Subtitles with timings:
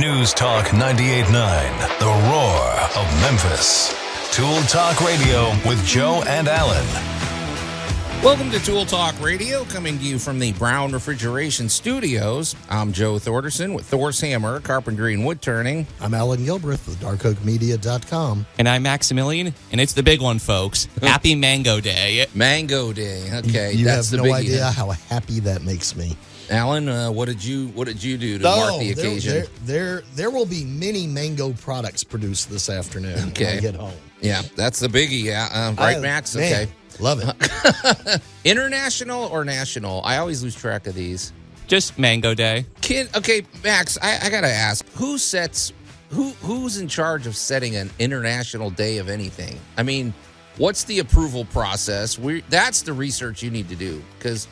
[0.00, 3.94] News Talk 98.9, the roar of Memphis.
[4.34, 6.84] Tool Talk Radio with Joe and Alan.
[8.20, 12.56] Welcome to Tool Talk Radio, coming to you from the Brown Refrigeration Studios.
[12.68, 15.86] I'm Joe Thorderson with Thor's Hammer, Carpentry and Wood Turning.
[16.00, 18.46] I'm Alan Gilbreth with darkoakmedia.com.
[18.58, 20.88] And I'm Maximilian, and it's the big one, folks.
[21.02, 22.26] Happy Mango Day.
[22.34, 23.30] Mango Day.
[23.32, 26.16] Okay, you that's have the no idea how happy that makes me.
[26.50, 29.32] Alan, uh, what did you what did you do to mark the occasion?
[29.32, 33.44] There, there, there will be many mango products produced this afternoon Okay.
[33.46, 33.94] when I get home.
[34.20, 35.22] Yeah, that's the biggie.
[35.24, 36.34] Yeah, uh, right, I- Max.
[36.36, 38.22] man, Okay, Love it.
[38.44, 40.02] international or national?
[40.04, 41.32] I always lose track of these.
[41.66, 42.66] Just Mango Day.
[42.82, 43.96] Kid, okay, Max.
[44.02, 45.72] I, I gotta ask, who sets
[46.10, 49.58] who who's in charge of setting an international day of anything?
[49.76, 50.12] I mean,
[50.58, 52.18] what's the approval process?
[52.18, 54.46] We that's the research you need to do because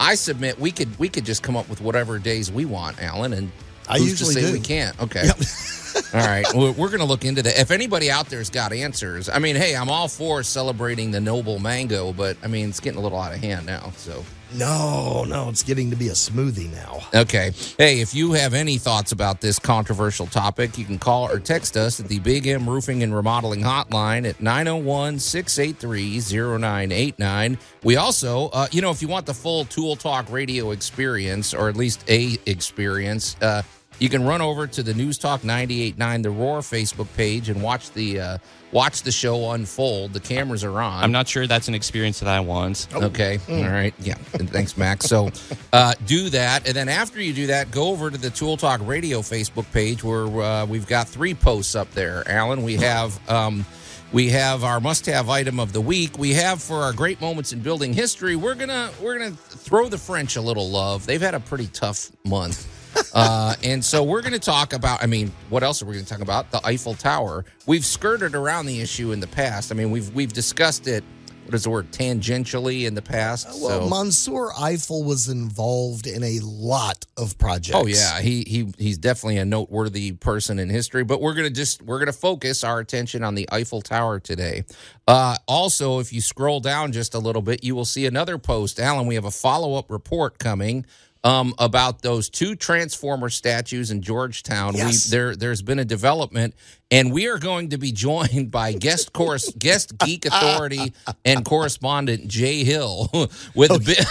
[0.00, 3.32] I submit we could we could just come up with whatever days we want, Alan,
[3.32, 3.50] and
[3.88, 4.52] I who's usually to say do.
[4.52, 5.00] we can't.
[5.00, 5.28] Okay.
[6.14, 7.58] All right, we're, we're going to look into that.
[7.58, 11.58] If anybody out there's got answers, I mean, hey, I'm all for celebrating the noble
[11.58, 13.92] mango, but I mean, it's getting a little out of hand now.
[13.96, 17.00] So, No, no, it's getting to be a smoothie now.
[17.14, 17.52] Okay.
[17.76, 21.76] Hey, if you have any thoughts about this controversial topic, you can call or text
[21.76, 26.20] us at the Big M Roofing and Remodeling Hotline at 901 683
[26.58, 27.58] 0989.
[27.82, 31.68] We also, uh, you know, if you want the full Tool Talk radio experience, or
[31.68, 33.62] at least a experience, uh,
[33.98, 37.90] you can run over to the News Talk 989 The Roar Facebook page and watch
[37.92, 38.38] the uh,
[38.72, 40.12] watch the show unfold.
[40.12, 41.02] The cameras are on.
[41.02, 42.88] I'm not sure that's an experience that I want.
[42.92, 43.38] Okay.
[43.48, 43.94] All right.
[43.98, 44.14] Yeah.
[44.14, 45.06] Thanks, Max.
[45.06, 45.30] So
[45.72, 46.66] uh, do that.
[46.66, 50.04] And then after you do that, go over to the Tool Talk Radio Facebook page
[50.04, 52.28] where uh, we've got three posts up there.
[52.28, 53.18] Alan, we have.
[53.30, 53.64] Um,
[54.10, 56.16] we have our must-have item of the week.
[56.16, 58.36] We have for our great moments in building history.
[58.36, 61.04] We're gonna we're gonna throw the French a little love.
[61.04, 62.66] They've had a pretty tough month,
[63.14, 65.02] uh, and so we're gonna talk about.
[65.02, 66.50] I mean, what else are we gonna talk about?
[66.50, 67.44] The Eiffel Tower.
[67.66, 69.72] We've skirted around the issue in the past.
[69.72, 71.04] I mean, we've we've discussed it.
[71.48, 71.90] What is the word?
[71.92, 73.46] Tangentially in the past.
[73.62, 73.88] Well, so.
[73.88, 77.74] Monsieur Eiffel was involved in a lot of projects.
[77.74, 81.04] Oh yeah, he he he's definitely a noteworthy person in history.
[81.04, 84.64] But we're gonna just we're gonna focus our attention on the Eiffel Tower today.
[85.06, 88.78] Uh, also, if you scroll down just a little bit, you will see another post.
[88.78, 90.84] Alan, we have a follow up report coming.
[91.24, 95.06] Um, about those two transformer statues in Georgetown, Yes.
[95.06, 96.54] we there there's been a development,
[96.92, 100.92] and we are going to be joined by guest course guest geek authority
[101.24, 103.08] and correspondent Jay Hill
[103.54, 103.98] with a bit.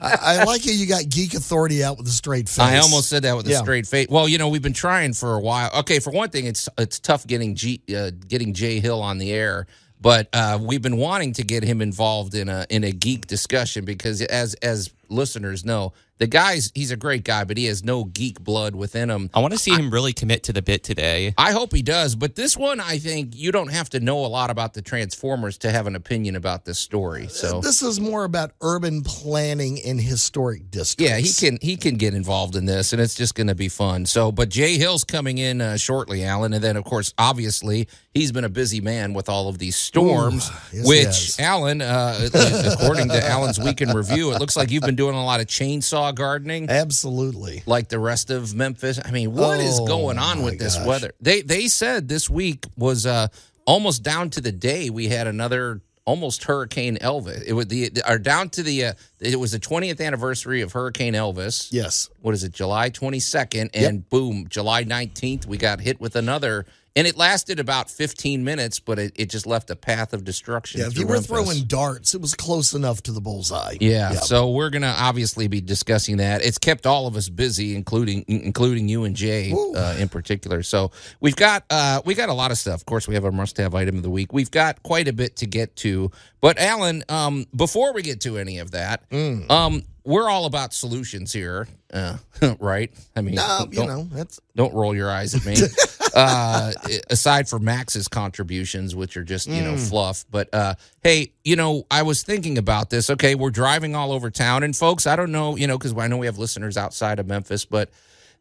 [0.00, 2.58] I, I like how you got Geek Authority out with a straight face.
[2.60, 4.06] I almost said that with a straight face.
[4.08, 5.70] Well, you know, we've been trying for a while.
[5.80, 9.32] Okay, for one thing, it's it's tough getting G, uh, getting Jay Hill on the
[9.32, 9.66] air,
[10.00, 13.84] but uh, we've been wanting to get him involved in a in a geek discussion
[13.84, 18.04] because as as listeners know, the guy's he's a great guy, but he has no
[18.04, 19.30] geek blood within him.
[19.34, 21.34] I want to see him really commit to the bit today.
[21.36, 24.28] I hope he does, but this one, I think you don't have to know a
[24.28, 27.26] lot about the Transformers to have an opinion about this story.
[27.26, 31.10] So This is more about urban planning in historic districts.
[31.10, 33.68] Yeah, he can he can get involved in this, and it's just going to be
[33.68, 34.06] fun.
[34.06, 38.30] So, but Jay Hill's coming in uh, shortly, Alan, and then of course, obviously, he's
[38.30, 40.48] been a busy man with all of these storms.
[40.72, 41.40] yes, which has.
[41.40, 42.28] Alan, uh,
[42.72, 46.14] according to Alan's weekend review, it looks like you've been doing a lot of chainsaw
[46.14, 46.68] gardening.
[46.70, 47.62] Absolutely.
[47.66, 50.86] Like the rest of Memphis, I mean, what is Oh, going on with this gosh.
[50.86, 51.12] weather?
[51.20, 53.28] They they said this week was uh,
[53.66, 57.42] almost down to the day we had another almost Hurricane Elvis.
[57.46, 61.14] It was the or down to the uh, it was the 20th anniversary of Hurricane
[61.14, 62.10] Elvis Yes.
[62.20, 66.66] what is it, July 22nd, and boom, July 19th, we got hit with another.
[66.96, 70.80] And it lasted about 15 minutes, but it, it just left a path of destruction.
[70.80, 71.26] Yeah, if you were Memphis.
[71.26, 73.76] throwing darts, it was close enough to the bullseye.
[73.80, 76.42] Yeah, so we're gonna obviously be discussing that.
[76.44, 80.62] It's kept all of us busy, including including you and Jay uh, in particular.
[80.62, 82.76] So we've got uh, we got a lot of stuff.
[82.80, 84.32] Of course, we have our must-have item of the week.
[84.32, 86.12] We've got quite a bit to get to.
[86.40, 89.50] But Alan, um, before we get to any of that, Mm.
[89.50, 92.18] um, we're all about solutions here, uh,
[92.60, 92.92] right?
[93.16, 95.56] I mean, Uh, you know, that's don't roll your eyes at me.
[96.14, 96.72] uh,
[97.10, 101.86] aside from Max's contributions, which are just you know fluff, but uh, hey, you know,
[101.90, 103.10] I was thinking about this.
[103.10, 106.06] Okay, we're driving all over town, and folks, I don't know, you know, because I
[106.06, 107.90] know we have listeners outside of Memphis, but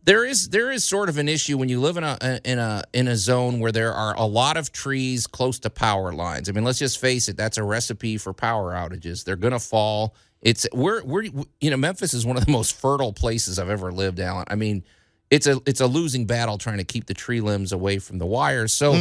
[0.03, 2.83] there is there is sort of an issue when you live in a in a
[2.93, 6.49] in a zone where there are a lot of trees close to power lines.
[6.49, 9.23] I mean, let's just face it, that's a recipe for power outages.
[9.23, 10.15] They're going to fall.
[10.41, 13.91] It's we're we're you know, Memphis is one of the most fertile places I've ever
[13.91, 14.45] lived, Alan.
[14.49, 14.83] I mean,
[15.33, 18.25] it's a it's a losing battle trying to keep the tree limbs away from the
[18.25, 18.71] wires.
[18.71, 18.93] So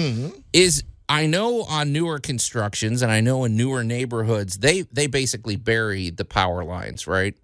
[0.54, 5.56] is I know on newer constructions and I know in newer neighborhoods they they basically
[5.56, 7.36] bury the power lines, right?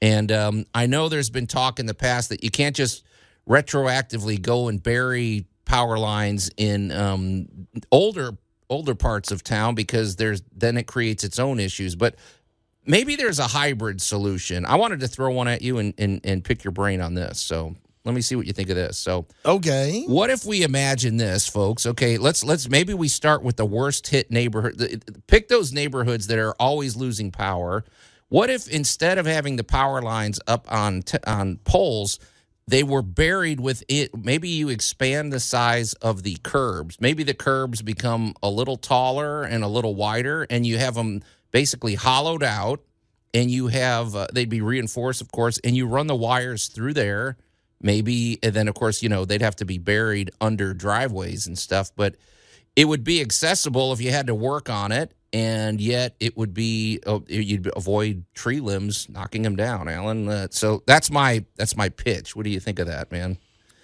[0.00, 3.02] And um, I know there's been talk in the past that you can't just
[3.48, 7.48] retroactively go and bury power lines in um,
[7.90, 8.38] older
[8.70, 11.96] older parts of town because there's then it creates its own issues.
[11.96, 12.14] But
[12.84, 14.64] maybe there's a hybrid solution.
[14.64, 17.40] I wanted to throw one at you and and, and pick your brain on this.
[17.40, 17.74] So
[18.06, 18.96] let me see what you think of this.
[18.96, 20.04] So Okay.
[20.06, 21.84] what if we imagine this, folks?
[21.84, 25.22] Okay, let's let's maybe we start with the worst hit neighborhood.
[25.26, 27.84] Pick those neighborhoods that are always losing power.
[28.28, 32.20] What if instead of having the power lines up on t- on poles,
[32.68, 34.16] they were buried with it?
[34.16, 36.98] Maybe you expand the size of the curbs.
[37.00, 41.22] Maybe the curbs become a little taller and a little wider, and you have them
[41.50, 42.80] basically hollowed out.
[43.34, 46.94] And you have uh, they'd be reinforced, of course, and you run the wires through
[46.94, 47.36] there
[47.80, 51.58] maybe and then of course you know they'd have to be buried under driveways and
[51.58, 52.16] stuff but
[52.74, 56.54] it would be accessible if you had to work on it and yet it would
[56.54, 60.28] be oh, you'd avoid tree limbs knocking them down alan.
[60.28, 62.34] Uh, so that's my that's my pitch.
[62.34, 63.36] What do you think of that man?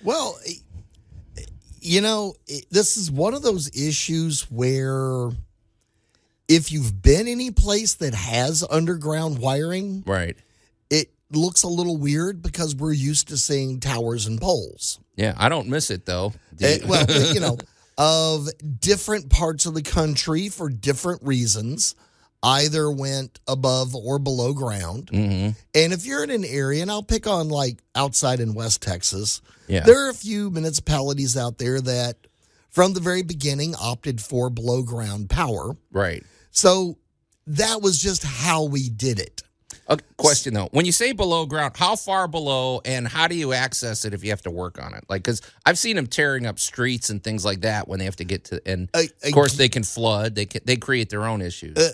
[0.02, 1.42] Well, eh,
[1.80, 5.30] you know, eh, this is one of those issues where
[6.48, 10.36] if you've been any place that has underground wiring, right
[11.34, 14.98] looks a little weird because we're used to seeing towers and poles.
[15.16, 17.58] yeah i don't miss it though Do Eh, well, you know,
[17.98, 18.48] of
[18.80, 21.94] different parts of the country for different reasons,
[22.42, 25.06] either went above or below ground.
[25.12, 25.54] Mhm.
[25.74, 29.40] And if you're in an area, and I'll pick on like outside in West Texas,
[29.68, 29.84] Yeah.
[29.84, 32.16] there are a few municipalities out there that
[32.70, 35.76] from the very beginning opted for below ground power.
[35.92, 36.96] right So
[37.46, 39.42] that was just how we did it.
[39.88, 43.52] A question though when you say below ground how far below and how do you
[43.52, 46.46] access it if you have to work on it like because i've seen them tearing
[46.46, 49.28] up streets and things like that when they have to get to and I- I-
[49.28, 51.90] of course they can flood they can they create their own issues Uh,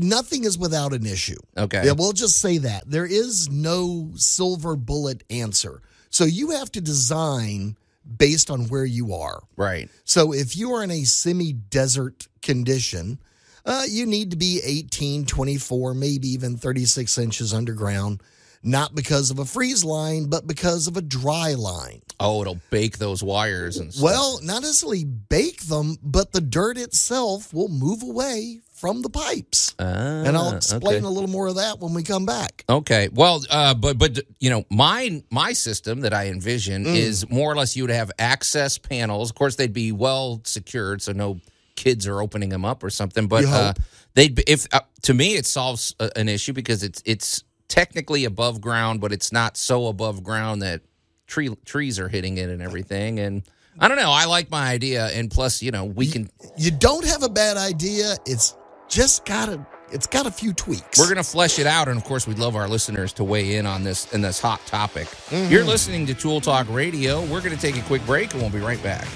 [0.00, 1.38] Nothing is without an issue.
[1.56, 2.90] okay Yeah, we'll just say that.
[2.90, 5.80] There is no silver bullet answer.
[6.10, 7.76] So you have to design
[8.18, 9.44] based on where you are.
[9.56, 13.20] right So if you are in a semi desert condition,
[13.66, 18.22] uh, you need to be 18, 24, maybe even 36 inches underground,
[18.62, 22.00] not because of a freeze line, but because of a dry line.
[22.18, 24.02] oh it'll bake those wires and stuff.
[24.04, 29.74] Well, not necessarily bake them, but the dirt itself will move away from the pipes.
[29.78, 31.04] and I'll Ah, explain okay.
[31.06, 32.64] a little more of that when we come back.
[32.68, 33.08] Okay.
[33.12, 36.94] Well, uh, but but you know, my my system that I envision Mm.
[36.96, 39.30] is more or less you would have access panels.
[39.30, 41.40] Of course, they'd be well secured, so no
[41.76, 43.28] kids are opening them up or something.
[43.28, 43.74] But uh,
[44.14, 48.24] they'd be, if uh, to me it solves a, an issue because it's it's technically
[48.24, 50.80] above ground, but it's not so above ground that
[51.26, 53.20] tree trees are hitting it and everything.
[53.20, 53.42] And
[53.78, 54.10] I don't know.
[54.10, 57.56] I like my idea, and plus, you know, we can You don't have a bad
[57.56, 58.16] idea.
[58.26, 58.56] It's
[58.88, 60.98] just got a it's got a few tweaks.
[60.98, 63.56] We're going to flesh it out, and of course, we'd love our listeners to weigh
[63.56, 65.06] in on this in this hot topic.
[65.06, 65.52] Mm-hmm.
[65.52, 67.20] You're listening to Tool Talk Radio.
[67.26, 69.06] We're going to take a quick break, and we'll be right back.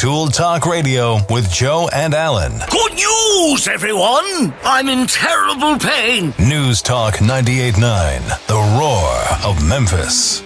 [0.00, 2.58] Tool Talk Radio with Joe and Alan.
[2.70, 4.54] Good news, everyone!
[4.64, 6.32] I'm in terrible pain.
[6.38, 10.40] News Talk 98.9, The Roar of Memphis.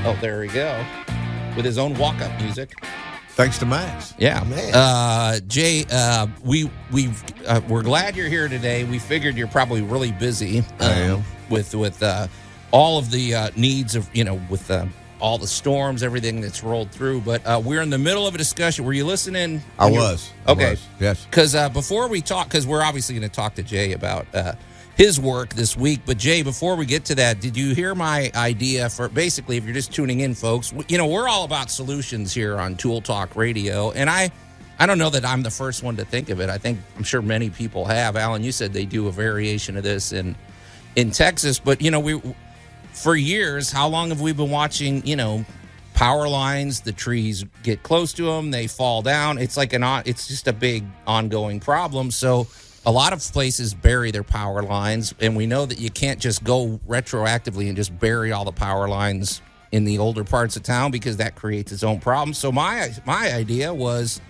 [0.09, 0.85] Oh, there we go.
[1.57, 2.73] With his own walk up music.
[3.31, 4.15] Thanks to Max.
[4.19, 4.43] Yeah.
[4.45, 4.75] Man.
[4.75, 7.11] Uh, Jay, uh, we we
[7.47, 8.85] uh, we're glad you're here today.
[8.85, 10.63] We figured you're probably really busy.
[10.81, 11.23] I am.
[11.51, 12.29] with with uh,
[12.71, 14.87] all of the uh, needs of you know with uh,
[15.21, 17.21] all the storms, everything that's rolled through.
[17.23, 18.85] But uh, we're in the middle of a discussion.
[18.85, 19.63] Were you listening?
[19.79, 20.31] I was.
[20.47, 20.71] I Okay.
[20.71, 20.87] was.
[21.01, 21.25] Yes.
[21.25, 24.53] Because uh, before we talk, because we're obviously going to talk to Jay about uh,
[24.97, 26.01] his work this week.
[26.07, 29.65] But Jay, before we get to that, did you hear my idea for basically if
[29.65, 30.73] you're just tuning in, folks?
[30.89, 34.31] You know, we're all about solutions here on Tool Talk Radio, and I.
[34.79, 36.51] I don't know that I'm the first one to think of it.
[36.51, 38.15] I think I'm sure many people have.
[38.15, 40.37] Alan, you said they do a variation of this in
[40.97, 42.21] in Texas, but you know, we
[42.97, 45.45] for years, how long have we been watching, you know,
[45.95, 49.39] power lines, the trees get close to them, they fall down.
[49.39, 52.11] It's like an it's just a big ongoing problem.
[52.11, 52.47] So
[52.85, 56.45] a lot of places bury their power lines and we know that you can't just
[56.45, 60.91] go retroactively and just bury all the power lines in the older parts of town
[60.91, 62.39] because that creates its own problems.
[62.39, 64.21] So my my idea was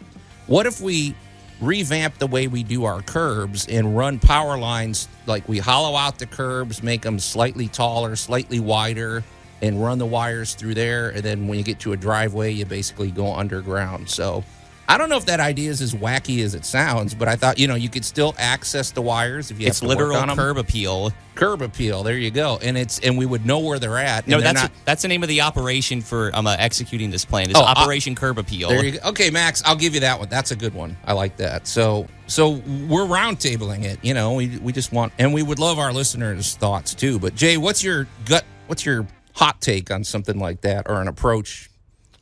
[0.46, 1.14] what if we
[1.60, 6.18] revamp the way we do our curbs and run power lines like we hollow out
[6.18, 9.24] the curbs, make them slightly taller, slightly wider,
[9.62, 11.10] and run the wires through there.
[11.10, 14.08] And then when you get to a driveway, you basically go underground.
[14.08, 14.44] So
[14.88, 17.58] I don't know if that idea is as wacky as it sounds, but I thought
[17.58, 20.36] you know you could still access the wires if you It's have to work literal
[20.36, 21.12] curb appeal.
[21.34, 22.02] curb appeal.
[22.04, 24.28] There you go, and it's and we would know where they're at.
[24.28, 27.24] No, they're that's not- that's the name of the operation for um, uh, executing this
[27.24, 27.50] plan.
[27.50, 28.68] It's Oh, uh, Operation Curb Appeal.
[28.68, 29.08] There you go.
[29.08, 30.28] Okay, Max, I'll give you that one.
[30.28, 30.96] That's a good one.
[31.04, 31.66] I like that.
[31.66, 32.50] So, so
[32.88, 33.98] we're roundtabling it.
[34.02, 37.18] You know, we we just want, and we would love our listeners' thoughts too.
[37.18, 38.44] But Jay, what's your gut?
[38.68, 41.70] What's your hot take on something like that, or an approach?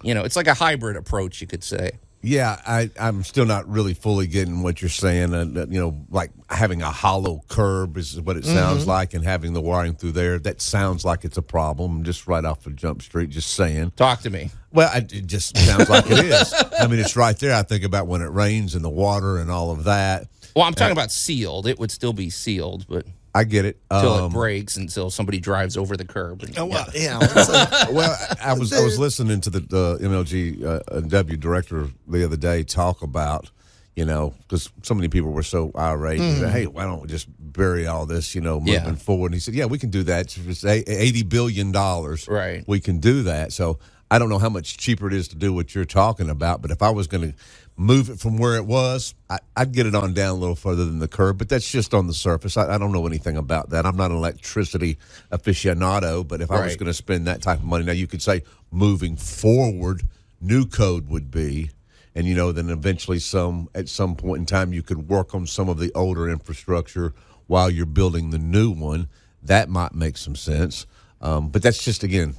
[0.03, 1.93] You know, it's like a hybrid approach, you could say.
[2.25, 5.35] Yeah, I, I'm still not really fully getting what you're saying.
[5.35, 9.53] Uh, you know, like having a hollow curb is what it sounds like, and having
[9.53, 10.39] the wiring through there.
[10.39, 12.03] That sounds like it's a problem.
[12.05, 13.93] Just right off of Jump Street, just saying.
[13.97, 14.51] Talk to me.
[14.73, 16.55] Well, I, it just sounds like it is.
[16.79, 17.55] I mean, it's right there.
[17.55, 20.29] I think about when it rains and the water and all of that.
[20.57, 21.67] Well, I'm talking about sealed.
[21.67, 23.79] It would still be sealed, but I get it.
[23.91, 26.43] until Um, it breaks, until somebody drives over the curb.
[26.43, 27.19] And, Oh, well, yeah.
[27.21, 31.37] it's a- well, I I was I was listening to the, the MLG uh, W
[31.37, 33.51] director the other day talk about,
[33.97, 36.21] you know, because so many people were so irate.
[36.21, 38.95] and said, hey, why don't we just bury all this, you know, moving Yeah.
[38.95, 39.27] forward?
[39.29, 40.37] And he said, yeah, we can do that.
[40.37, 42.63] It's eighty billion dollars, Right.
[42.69, 43.53] We can do that.
[43.53, 43.79] So
[44.11, 46.71] I don't know how much cheaper it is to do what you're talking about, but
[46.71, 47.39] if I was going to
[47.77, 50.85] move it from where it was, I, I'd get it on down a little further
[50.85, 51.39] than the curb.
[51.39, 52.57] But that's just on the surface.
[52.57, 53.87] I, I don't know anything about that.
[53.87, 54.99] I'm not an electricity
[55.33, 58.23] aficionado, but if I was going to spend that type of money, now you could
[58.23, 60.03] say moving forward,
[60.41, 61.71] new code would be,
[62.15, 65.47] and you know, then eventually some at some point in time you could work on
[65.47, 67.13] some of the older infrastructure
[67.49, 69.09] while you're building the new one.
[69.43, 70.87] That might make some sense.
[71.21, 72.35] Um, but that's just again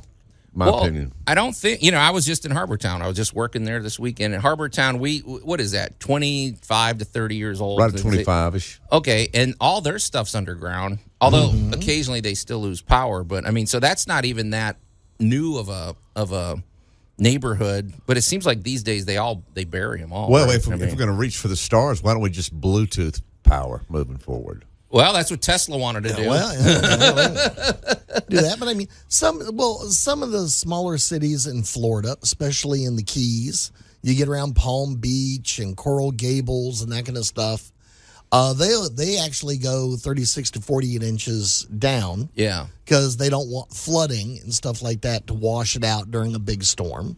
[0.56, 1.12] my Well, opinion.
[1.28, 1.98] I don't think you know.
[2.00, 3.02] I was just in Harbortown.
[3.02, 4.34] I was just working there this weekend.
[4.34, 6.00] In Harbortown, we what is that?
[6.00, 7.80] Twenty five to thirty years old.
[7.80, 8.80] Right at Is it- twenty five ish.
[8.92, 11.00] Okay, and all their stuff's underground.
[11.22, 11.74] Although Mm-hmm.
[11.74, 14.78] occasionally they still lose power, but I mean, so that's not even that
[15.20, 16.62] new of a of a
[17.18, 17.94] neighborhood.
[18.06, 20.30] But it seems like these days they all they bury them all.
[20.30, 20.56] Well, right?
[20.56, 22.60] if, I we, if we're going to reach for the stars, why don't we just
[22.60, 24.66] Bluetooth power moving forward?
[24.96, 26.30] Well, that's what Tesla wanted to do.
[26.30, 28.20] Well, yeah, yeah, yeah.
[28.30, 28.56] do that.
[28.58, 33.04] But I mean, some well, some of the smaller cities in Florida, especially in the
[33.04, 33.74] Keys,
[34.04, 37.74] you get around Palm Beach and Coral Gables and that kind of stuff.
[38.32, 43.74] Uh, they they actually go 36 to 48 inches down yeah, because they don't want
[43.74, 47.18] flooding and stuff like that to wash it out during a big storm.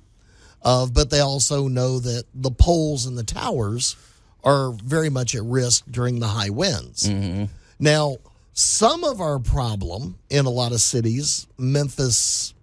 [0.64, 3.96] Uh, but they also know that the poles and the towers
[4.44, 7.08] are very much at risk during the high winds.
[7.80, 8.18] Now,
[8.54, 12.54] some of our problem in a lot of cities, Memphis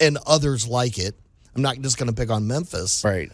[0.00, 1.14] and others like it,
[1.54, 3.30] I'm not just going to pick on Memphis, right.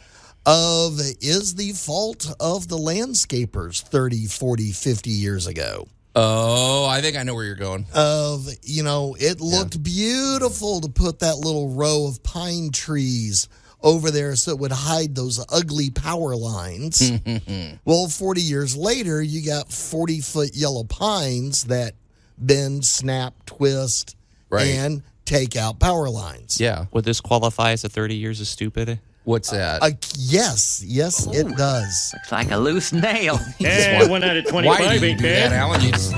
[0.47, 7.17] of is the fault of the landscapers 30, 40, 50 years ago Oh, I think
[7.17, 7.87] I know where you're going.
[7.95, 13.49] of you know it looked beautiful to put that little row of pine trees
[13.83, 17.11] over there so it would hide those ugly power lines
[17.85, 21.95] well 40 years later you got 40 foot yellow pines that
[22.39, 24.17] bend snap twist
[24.51, 24.67] Right.
[24.69, 29.01] and take out power lines Yeah, Would this qualify as a 30 years of stupid?
[29.25, 29.83] what's that?
[29.83, 33.39] uh, yes yes it does Looks like a loose nail.
[33.59, 35.53] Yeah, one out of 25 Why 25 do you do that, bad.
[35.53, 35.81] Alan?
[35.81, 36.13] You just-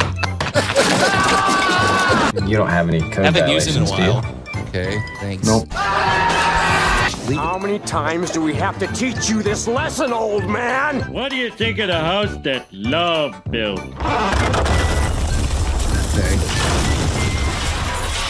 [2.48, 4.12] You don't have any code Haven't used it in a violations, do you?
[4.12, 4.68] while.
[4.68, 5.46] okay, thanks.
[5.46, 5.68] Nope.
[7.32, 11.10] How many times do we have to teach you this lesson, old man?
[11.10, 13.80] What do you think of the house that Love built?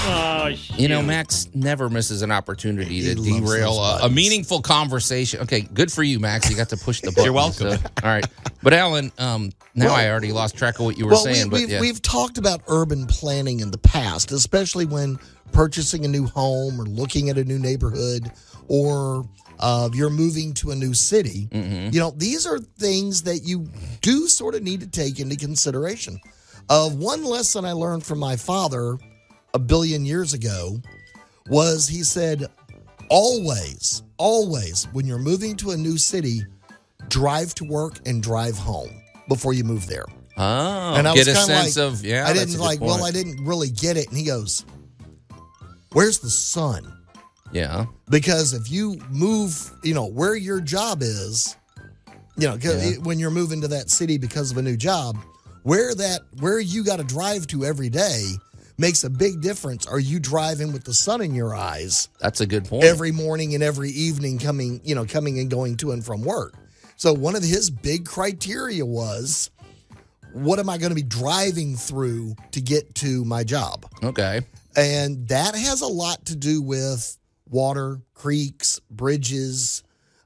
[0.07, 0.55] Oh.
[0.77, 5.41] You know, Max never misses an opportunity He to derail those a, a meaningful conversation.
[5.41, 6.49] Okay, good for you, Max.
[6.49, 7.25] You got to push the button.
[7.25, 7.71] You're welcome.
[7.73, 8.27] so- all right,
[8.63, 11.47] but Alan, um, now Well- I already lost track of what you were well, saying.
[11.47, 11.81] we, but we've, yeah.
[11.81, 15.19] we've talked about urban planning in the past, especially when
[15.53, 18.31] purchasing a new home or looking at a new neighborhood
[18.69, 19.29] or
[19.61, 21.49] uh, you're moving to a new city.
[21.51, 21.93] Mm-hmm.
[21.93, 23.69] You know, these are things that you
[24.01, 26.19] do sort of need to take into consideration.
[26.69, 28.99] Of one lesson I learned from my father
[29.53, 30.81] a billion years ago
[31.49, 32.47] was he said,
[33.11, 36.43] always, always, when you're moving to a new city,
[37.09, 38.91] drive to work and drive home
[39.29, 40.07] before you move there.
[40.37, 42.27] Oh, and I get was a sense like, of yeah.
[42.27, 42.81] I didn't like.
[42.81, 43.05] Well.
[43.05, 44.09] I didn't really get it.
[44.09, 44.65] And he goes,
[45.93, 47.04] "Where's the sun?"
[47.55, 47.87] Yeah.
[48.11, 51.57] Because if you move, you know where your job is,
[52.37, 52.97] you know, Yeah.
[53.03, 55.17] when you're moving to that city because of a new job,
[55.63, 58.25] where that where you got to drive to every day
[58.77, 59.87] makes a big difference.
[59.87, 62.09] Are you driving with the sun in your eyes?
[62.21, 62.85] That's a good point.
[62.85, 66.55] every morning and every evening coming, you know, coming and going to and from work.
[66.97, 69.51] So one of his big criteria was
[70.33, 73.87] what am I going to be driving through to get to my job?
[74.03, 74.41] okay.
[74.77, 77.17] And that has a lot to do with
[77.49, 79.83] water, creeks, bridges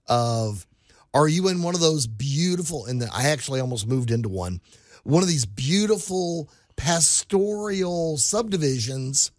[0.07, 0.67] of
[1.15, 4.61] are you in one of those beautiful and I actually almost moved into one.
[5.05, 9.33] One of these beautiful pastoral subdivisions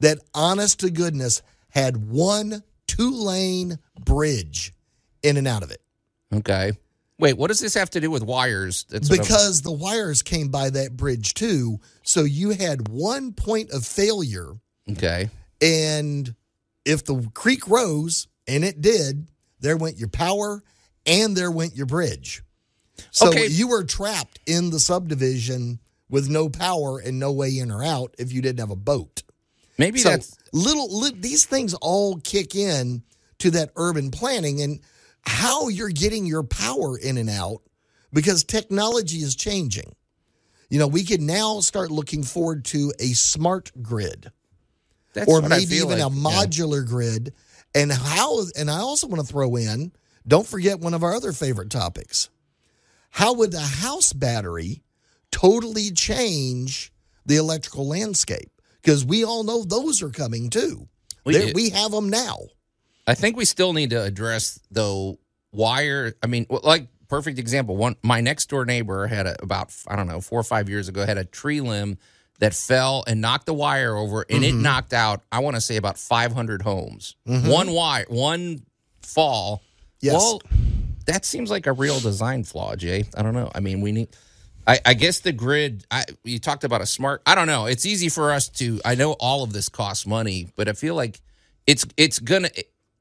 [0.00, 4.72] that honest to goodness had one two-lane bridge
[5.22, 5.82] in and out of it.
[6.34, 6.72] Okay.
[7.18, 8.84] Wait, what does this have to do with wires?
[8.90, 11.80] That's because the wires came by that bridge too.
[12.02, 14.52] So you had one point of failure
[14.90, 15.30] okay.
[15.62, 16.34] And
[16.86, 19.28] if the creek rose, and it did,
[19.60, 20.62] there went your power
[21.04, 22.42] and there went your bridge.
[23.10, 23.46] So Okay.
[23.48, 28.14] you were trapped in the subdivision with no power and no way in or out
[28.18, 29.22] if you didn't have a boat.
[29.78, 33.02] Maybe so that's little li- these things all kick in
[33.40, 34.80] to that urban planning and
[35.22, 37.62] how you're getting your power in and out
[38.12, 39.94] because technology is changing.
[40.70, 44.30] You know, we can now start looking forward to a smart grid
[45.16, 45.98] that's or maybe even like.
[45.98, 46.08] a Yeah.
[46.08, 47.32] modular grid.
[47.74, 48.42] And how?
[48.56, 49.92] And I also want to throw in.
[50.26, 52.30] Don't forget one of our other favorite topics.
[53.10, 54.82] How would a house battery
[55.30, 56.92] totally change
[57.26, 58.50] the electrical landscape?
[58.82, 60.88] Because we all know those are coming too.
[61.24, 62.38] We we have them now.
[63.06, 65.18] I think we still need to address though
[65.52, 66.14] wire.
[66.22, 67.76] I mean, like perfect example.
[67.76, 70.88] One, my next door neighbor had a, about I don't know four or five years
[70.88, 71.98] ago had a tree limb
[72.38, 74.58] that fell and knocked the wire over, and Mm-hmm.
[74.58, 75.22] it knocked out.
[75.32, 77.16] I want to say about five hundred homes.
[77.24, 78.62] One wire, one
[79.02, 79.62] fall.
[80.00, 80.14] Yes.
[80.14, 80.42] Well,
[81.06, 83.04] that seems like a real design flaw, Jay.
[83.16, 83.50] I don't know.
[83.54, 84.08] I mean, we need.
[84.66, 85.84] I, I guess the grid.
[85.90, 87.22] I, you talked about a smart.
[87.24, 87.66] I don't know.
[87.66, 88.80] It's easy for us to.
[88.84, 91.20] I know all of this costs money, but I feel like
[91.66, 92.50] it's it's gonna.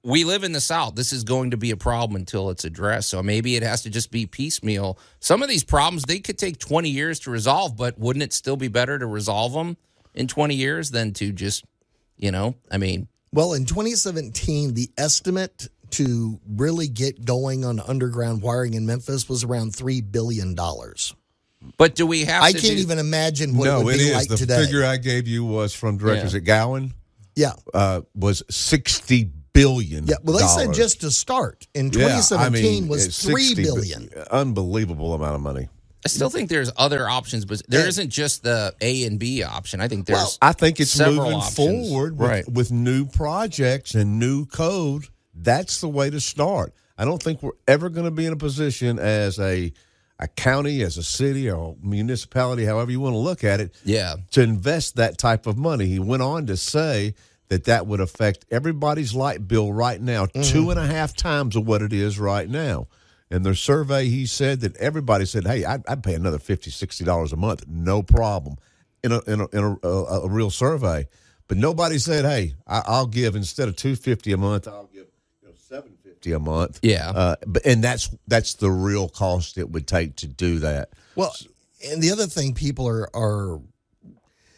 [0.06, 0.94] We live in the South.
[0.96, 3.10] This is going to be a problem until it's addressed.
[3.10, 5.00] So maybe it has to just be piecemeal.
[5.20, 8.56] Some of these problems they could take twenty years to resolve, but wouldn't it still
[8.56, 9.78] be better to resolve them
[10.14, 11.66] in twenty years than to just,
[12.18, 12.54] you know?
[12.72, 18.86] I mean, Well, in 2017, the estimate to really get going on underground wiring in
[18.86, 21.16] Memphis was around three billion dollars.
[21.78, 22.44] but do we have?
[22.44, 24.16] I to can't do- even imagine what it would it be is.
[24.16, 24.64] like the today.
[24.64, 26.38] figure I gave you was from directors Yeah.
[26.38, 26.94] at Gowan.
[27.36, 27.54] yeah.
[27.74, 30.06] Uh, was sixty billion.
[30.06, 32.50] Yeah, well, they said just to start in Yeah, 2017 I
[32.82, 34.10] mean, was it's three 60 billion.
[34.32, 35.70] Unbelievable amount of money.
[36.06, 38.04] I still think there's other options, but there Yeah.
[38.04, 39.82] not just the A and B option.
[39.82, 40.18] I think there's.
[40.20, 41.56] Well, I think it's moving options.
[41.56, 42.48] forward with, Right.
[42.52, 45.06] with new projects and new code.
[45.34, 46.74] That's the way to start.
[46.98, 49.74] I don't think we're ever going to be in a position as a
[50.18, 53.76] a county, as a city, or a municipality, however you want to look at it,
[53.84, 54.16] yeah.
[54.32, 55.88] to invest that type of money.
[55.88, 57.16] He went on to say
[57.50, 60.42] that that would affect everybody's light bill right now Mm-hmm.
[60.54, 62.88] two and a half times of what it is right now.
[63.32, 67.34] In their survey, he said that everybody said, "Hey, I'd, I'd pay another 50 dollars
[67.34, 68.58] a month, no problem."
[69.04, 71.08] In a in a, in a, a, a real survey,
[71.48, 75.08] but nobody said, "Hey, I, I'll give instead of two fifty a month, I'll give
[75.42, 77.10] you know, seven fifty a month." Yeah.
[77.10, 80.90] uh, but and that's that's the real cost it would take to do that.
[81.16, 81.36] Well,
[81.88, 83.60] and the other thing people are are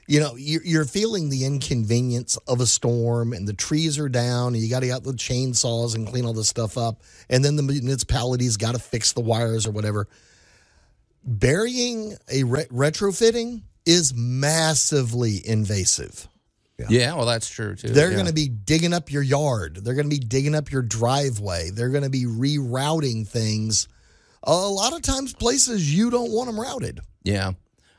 [0.07, 4.53] you know you're, you're feeling the inconvenience of a storm and the trees are down
[4.53, 7.43] and you got to get out the chainsaws and clean all this stuff up and
[7.43, 10.07] then the municipality's got to fix the wires or whatever
[11.23, 16.27] burying a re- retrofitting is massively invasive
[16.89, 17.89] yeah, Well, that's true too.
[17.89, 18.15] they're yeah.
[18.15, 19.79] going to be digging up your yard.
[19.81, 21.71] They're going to be digging up your driveway.
[21.71, 23.87] They're going to be rerouting things.
[24.43, 26.99] A lot of times, places you don't want them routed.
[27.23, 27.53] Yeah.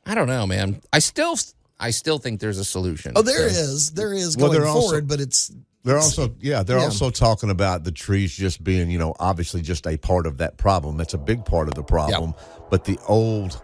[0.07, 0.81] I don't know, man.
[0.92, 1.37] I still,
[1.81, 3.12] I still think there's a solution.
[3.17, 5.51] Oh, there So- is, there is Well, going they're also- forward, but it's
[5.85, 6.85] They're it's- also yeah, they're yeah.
[6.85, 10.57] also talking about the trees just being, you know, obviously just a part of that
[10.57, 10.97] problem.
[10.97, 12.35] That's a big part of the problem.
[12.71, 13.62] But the old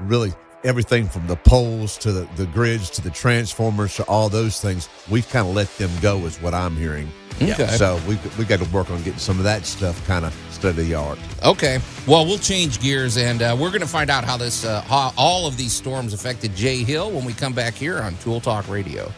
[0.00, 0.32] really
[0.64, 4.88] everything from the poles to the, the grids to the transformers to all those things,
[5.10, 7.08] we've kind of let them go, is what I'm hearing.
[7.42, 7.66] Okay.
[7.66, 10.68] So we we got to work on getting some of that stuff kind of state
[10.68, 11.18] of the art.
[11.44, 11.80] Okay.
[12.06, 15.12] Well, we'll change gears and uh, we're going to find out how this, uh, how
[15.16, 18.68] all of these storms affected Jay Hill when we come back here on Tool Talk
[18.68, 19.12] Radio.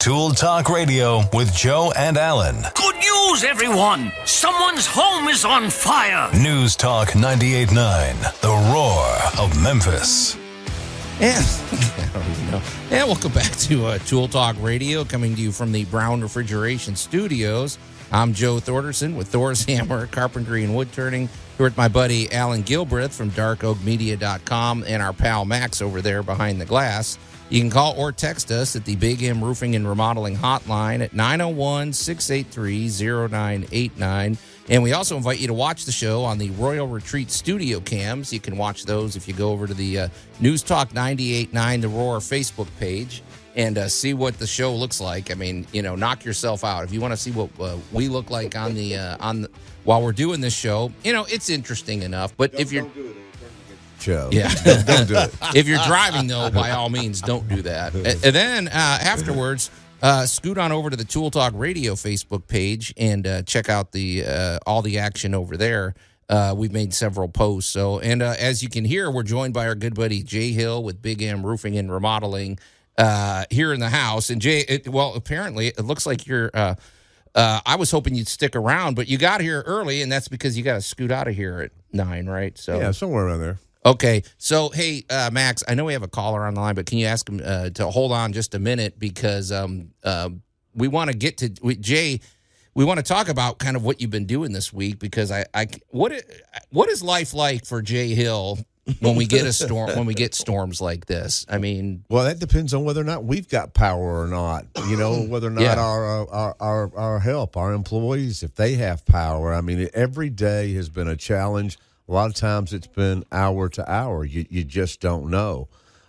[0.00, 2.64] Tool Talk Radio with Joe and Alan.
[2.74, 4.10] Good news, everyone!
[4.24, 6.32] Someone's home is on fire!
[6.32, 10.36] News Talk 98.9, the roar of Memphis.
[11.20, 11.44] And
[11.98, 12.62] I don't even know.
[12.90, 16.96] And welcome back to uh, Tool Talk Radio, coming to you from the Brown Refrigeration
[16.96, 17.76] Studios.
[18.10, 21.28] I'm Joe Thorderson with Thor's Hammer, Carpentry and Wood Turning.
[21.58, 26.58] Here with my buddy Alan Gilbreth from DarkOakMedia.com and our pal Max over there behind
[26.58, 27.18] the glass.
[27.50, 31.12] You can call or text us at the Big M Roofing and Remodeling Hotline at
[31.12, 32.88] 901 683
[33.28, 34.38] 0989.
[34.68, 38.32] And we also invite you to watch the show on the Royal Retreat studio cams.
[38.32, 40.08] You can watch those if you go over to the uh,
[40.38, 43.20] News Talk 989 The Roar Facebook page
[43.56, 45.32] and uh, see what the show looks like.
[45.32, 48.06] I mean, you know, knock yourself out if you want to see what uh, we
[48.06, 49.50] look like on the uh, on the,
[49.82, 50.92] while we're doing this show.
[51.02, 52.36] You know, it's interesting enough.
[52.36, 52.88] But if you're
[54.00, 54.28] Joe.
[54.32, 54.52] Yeah.
[54.64, 55.34] don't, don't do it.
[55.54, 57.94] if you're driving, though, by all means, don't do that.
[58.00, 58.70] And, and then uh,
[59.02, 59.70] afterwards,
[60.02, 63.92] uh, scoot on over to the Tool Talk Radio Facebook page and uh, check out
[63.92, 65.94] the uh, all the action over there.
[66.28, 67.72] Uh, we've made several posts.
[67.72, 70.82] So, and uh, as you can hear, we're joined by our good buddy Jay Hill
[70.82, 72.58] with Big M Roofing and Remodeling
[72.96, 74.30] uh, here in the house.
[74.30, 76.50] And Jay, it, well, apparently it looks like you're.
[76.54, 76.76] Uh,
[77.34, 80.58] uh, I was hoping you'd stick around, but you got here early, and that's because
[80.58, 82.56] you got to scoot out of here at nine, right?
[82.58, 83.58] So Yeah, somewhere around there.
[83.84, 86.84] Okay, so hey, uh, Max, I know we have a caller on the line, but
[86.84, 90.28] can you ask him uh, to hold on just a minute because um, uh,
[90.74, 92.20] we want to get to we, Jay.
[92.74, 95.44] We want to talk about kind of what you've been doing this week because I,
[95.52, 96.12] I what
[96.70, 98.58] what is life like for Jay Hill
[99.00, 101.46] when we get a storm when we get storms like this?
[101.48, 104.66] I mean, Well, that depends on whether or not we've got power or not.
[104.76, 105.80] You know, whether or not Yeah.
[105.80, 109.52] our, our our our help, our employees, if they have power.
[109.52, 111.78] I mean, every day has been a challenge.
[112.10, 114.24] A lot of times it's been hour to hour.
[114.24, 115.68] You you just don't know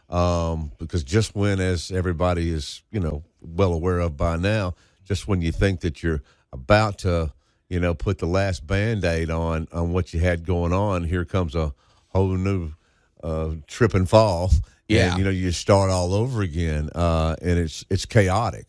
[0.10, 4.74] um, because just when, as everybody is you know well aware of by now,
[5.06, 7.32] just when you think that you're about to
[7.70, 11.24] you know put the last band aid on on what you had going on, here
[11.24, 11.72] comes a
[12.08, 12.72] whole new
[13.24, 14.52] uh, trip and fall.
[14.88, 15.12] Yeah.
[15.12, 18.66] And, you know, you start all over again, uh, and it's it's chaotic.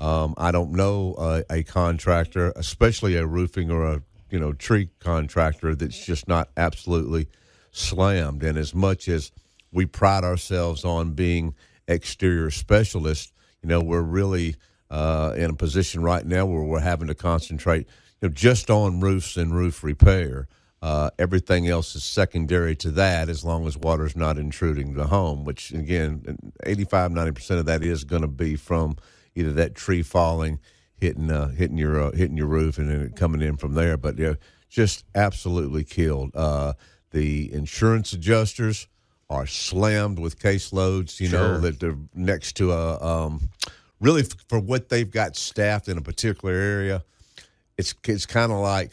[0.00, 4.90] Um, I don't know uh, a contractor, especially a roofing or a you know tree
[4.98, 7.28] contractor, that's just not absolutely
[7.70, 8.42] slammed.
[8.42, 9.32] And as much as
[9.72, 11.54] we pride ourselves on being
[11.88, 14.56] exterior specialists, you know, we're really
[14.90, 17.86] uh, in a position right now where we're having to concentrate,
[18.20, 20.48] you know, just on roofs and roof repair.
[20.82, 25.44] Uh, everything else is secondary to that as long as water's not intruding the home,
[25.44, 28.96] which again, 85, 90% of that is going to be from
[29.34, 30.60] either that tree falling,
[30.98, 33.96] hitting, uh, hitting your, uh, hitting your roof and then coming in from there.
[33.96, 34.34] But yeah,
[34.68, 36.30] just absolutely killed.
[36.34, 36.72] Uh,
[37.10, 38.88] the insurance adjusters
[39.28, 43.48] are slammed with caseloads, you know, that they're next to a, um,
[44.00, 47.02] really f- for what they've got staffed in a particular area.
[47.76, 48.92] It's, it's kind of like,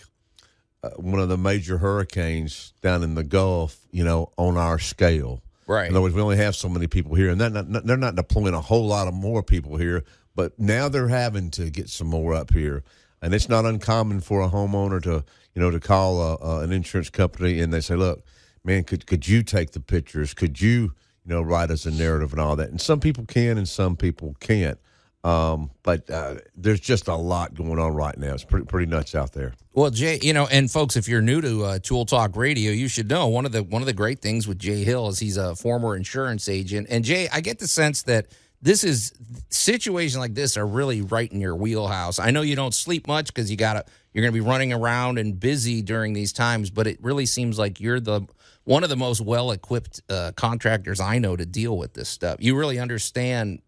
[0.83, 5.41] uh, one of the major hurricanes down in the Gulf, you know, on our scale.
[5.65, 5.87] Right.
[5.87, 8.15] In other words, we only have so many people here, and they're not, they're not
[8.15, 10.03] deploying a whole lot of more people here,
[10.35, 12.83] but now they're having to get some more up here.
[13.21, 15.23] And it's not uncommon for a homeowner to,
[15.55, 18.25] you know, to call a, a, an insurance company and they say, look,
[18.63, 20.33] man, could, could you take the pictures?
[20.33, 20.93] Could you,
[21.25, 22.69] you know, write us a narrative and all that?
[22.69, 24.77] And some people can and some people can't.
[25.23, 28.33] Um, but uh, there's just a lot going on right now.
[28.33, 29.53] It's pretty, pretty nuts out there.
[29.73, 32.89] Well, Jay, you know, and folks, if you're new to uh, Tool Talk Radio, you
[32.89, 35.37] should know one of the one of the great things with Jay Hill is he's
[35.37, 36.87] a former insurance agent.
[36.89, 38.27] And Jay, I get the sense that
[38.63, 39.13] this is
[39.49, 42.17] situations like this are really right in your wheelhouse.
[42.17, 45.17] I know you don't sleep much because you got to you're to be running around
[45.17, 48.21] and busy during these times, but it really seems like you're the
[48.63, 52.37] one of the most well equipped uh, contractors I know to deal with this stuff.
[52.39, 53.61] You really understand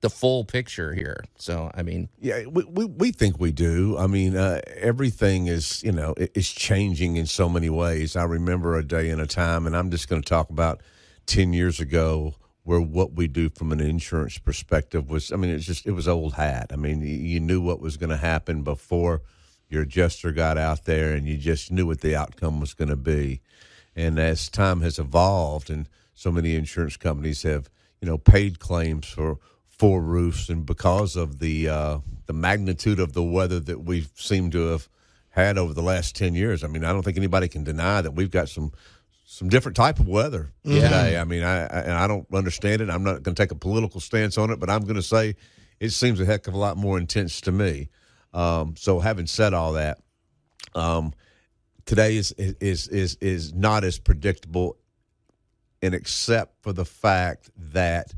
[0.00, 1.24] the full picture here.
[1.36, 3.98] So, I mean, Yeah, we, we, we think we do.
[3.98, 8.14] I mean, uh, everything is, you know, it, it's changing in so many ways.
[8.14, 10.80] I remember a day and a time, and I'm just going to talk about
[11.26, 12.34] 10 years ago
[12.68, 16.06] where what we do from an insurance perspective was, I mean, it's just, it was
[16.06, 16.66] old hat.
[16.70, 19.22] I mean, you, knew what was going to happen before
[19.70, 22.96] your adjuster got out there, and you just knew what the outcome was going to
[22.96, 23.40] be.
[23.96, 27.70] And as time has evolved, and so many insurance companies have,
[28.02, 33.14] you know, paid claims for for roofs, and because of the uh, the magnitude of
[33.14, 34.90] the weather that we've seemed to have
[35.30, 38.10] had over the last ten years, I mean, I don't think anybody can deny that
[38.10, 38.72] we've got some
[39.30, 40.80] some different type of weather Yeah.
[40.84, 41.18] today.
[41.18, 42.88] I mean, I, I and I don't understand it.
[42.88, 45.36] I'm not going to take a political stance on it, but I'm going to say
[45.80, 47.90] it seems a heck of a lot more intense to me.
[48.32, 49.98] Um, so, having said all that,
[50.74, 51.12] um,
[51.84, 54.78] today is is is is not as predictable,
[55.82, 58.14] and except for the fact that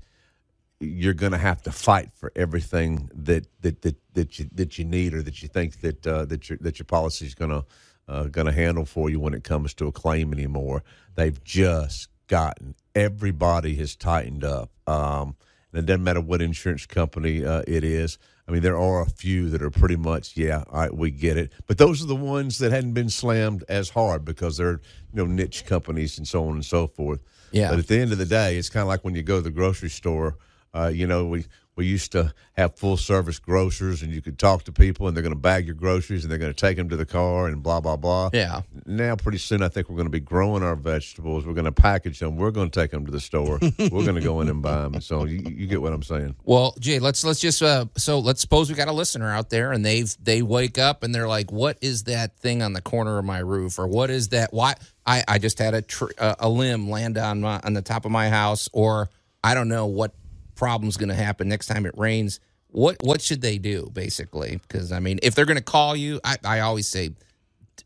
[0.79, 4.85] you're going to have to fight for everything that that that, that you that you
[4.85, 7.65] need or that you think that uh, that your that your policy is going to
[8.11, 10.83] uh, going to handle for you when it comes to a claim anymore.
[11.15, 15.37] They've just gotten everybody has tightened up, um,
[15.73, 18.19] and it doesn't matter what insurance company uh, it is.
[18.49, 21.37] I mean, there are a few that are pretty much, yeah, all right, we get
[21.37, 21.53] it.
[21.69, 24.81] But those are the ones that hadn't been slammed as hard because they're,
[25.13, 27.23] you know, niche companies and so on and so forth.
[27.53, 27.71] Yeah.
[27.71, 29.43] But at the end of the day, it's kind of like when you go to
[29.43, 30.37] the grocery store.
[30.75, 31.45] Uh, you know, we
[31.77, 35.23] we used to have full service grocers, and you could talk to people, and they're
[35.23, 37.63] going to bag your groceries, and they're going to take them to the car, and
[37.63, 38.31] blah blah blah.
[38.33, 38.63] Yeah.
[38.87, 41.47] Now, pretty soon, I think we're going to be growing our vegetables.
[41.47, 42.37] We're going to package them.
[42.37, 43.59] We're going to take them to the store.
[43.79, 45.01] we're going to go in and buy them.
[45.01, 46.37] So you, you get what I'm saying.
[46.45, 49.73] Well, Jay, let's let's just uh, so let's suppose we got a listener out there
[49.73, 53.19] and they've they wake up and they're like, "What is that thing on the corner
[53.19, 54.53] of my roof?" or "What is that?
[54.53, 54.75] Why
[55.07, 58.05] I I just had a tr- uh, a limb land on my on the top
[58.05, 59.09] of my house?" or
[59.43, 60.13] I don't know what
[60.61, 62.39] problem's going to happen next time it rains.
[62.69, 64.61] What what should they do basically?
[64.69, 67.11] Because I mean, if they're going to call you, I I always say,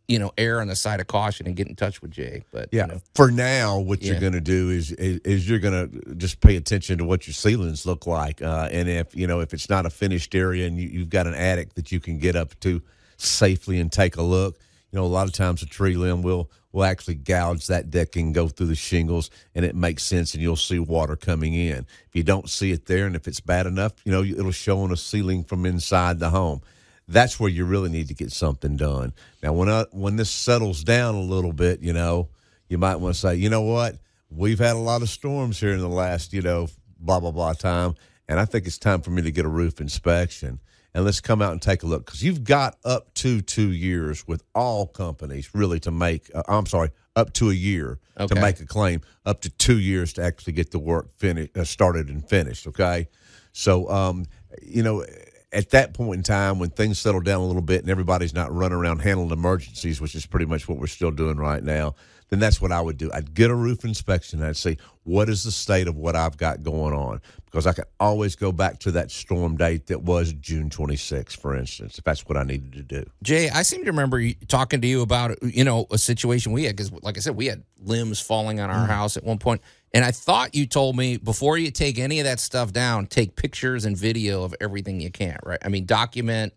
[0.08, 2.42] you know, err on the side of caution and get in touch with Jay.
[2.50, 2.82] But Yeah.
[2.82, 4.10] you know, For now, what Yeah.
[4.10, 7.26] you're going to do is, is is you're going to just pay attention to what
[7.28, 10.66] your ceilings look like, uh, and if you know if it's not a finished area
[10.66, 12.82] and you, you've got an attic that you can get up to
[13.16, 14.58] safely and take a look.
[14.90, 18.32] You know, a lot of times a tree limb will will actually gouge that decking,
[18.32, 21.86] go through the shingles, and it makes sense, and you'll see water coming in.
[22.08, 24.80] If you don't see it there, and if it's bad enough, you know, it'll show
[24.80, 26.60] on a ceiling from inside the home
[27.08, 29.12] that's where you really need to get something done.
[29.42, 32.28] Now, when I, when this settles down a little bit, you know,
[32.68, 33.98] you might want to say, you know what,
[34.30, 37.52] we've had a lot of storms here in the last, you know, blah blah blah
[37.52, 37.94] time,
[38.28, 40.60] and I think it's time for me to get a roof inspection.
[40.94, 44.28] And let's come out and take a look because you've got up to two years
[44.28, 46.30] with all companies really to make.
[46.34, 48.32] Uh, I'm sorry, up to a year Okay.
[48.32, 49.00] to make a claim.
[49.26, 52.68] Up to two years to actually get the work finished, uh, started and finished.
[52.68, 53.08] Okay,
[53.52, 54.26] so um,
[54.62, 55.04] you know
[55.52, 58.52] at that point in time when things settle down a little bit and everybody's not
[58.52, 61.94] running around handling emergencies, which is pretty much what we're still doing right now,
[62.30, 63.10] then that's what I would do.
[63.12, 66.36] I'd get a roof inspection and I'd say, what is the state of what I've
[66.36, 67.20] got going on?
[67.44, 71.54] Because I can always go back to that storm date that was June 26th, for
[71.54, 73.04] instance, if that's what I needed to do.
[73.22, 76.74] Jay, I seem to remember talking to you about you know a situation we had
[76.74, 78.92] because, like I said, we had limbs falling on our mm-hmm.
[78.92, 79.60] house at one point,
[79.92, 83.36] and I thought you told me before you take any of that stuff down, take
[83.36, 85.38] pictures and video of everything you can.
[85.44, 85.60] Right?
[85.62, 86.54] I mean, document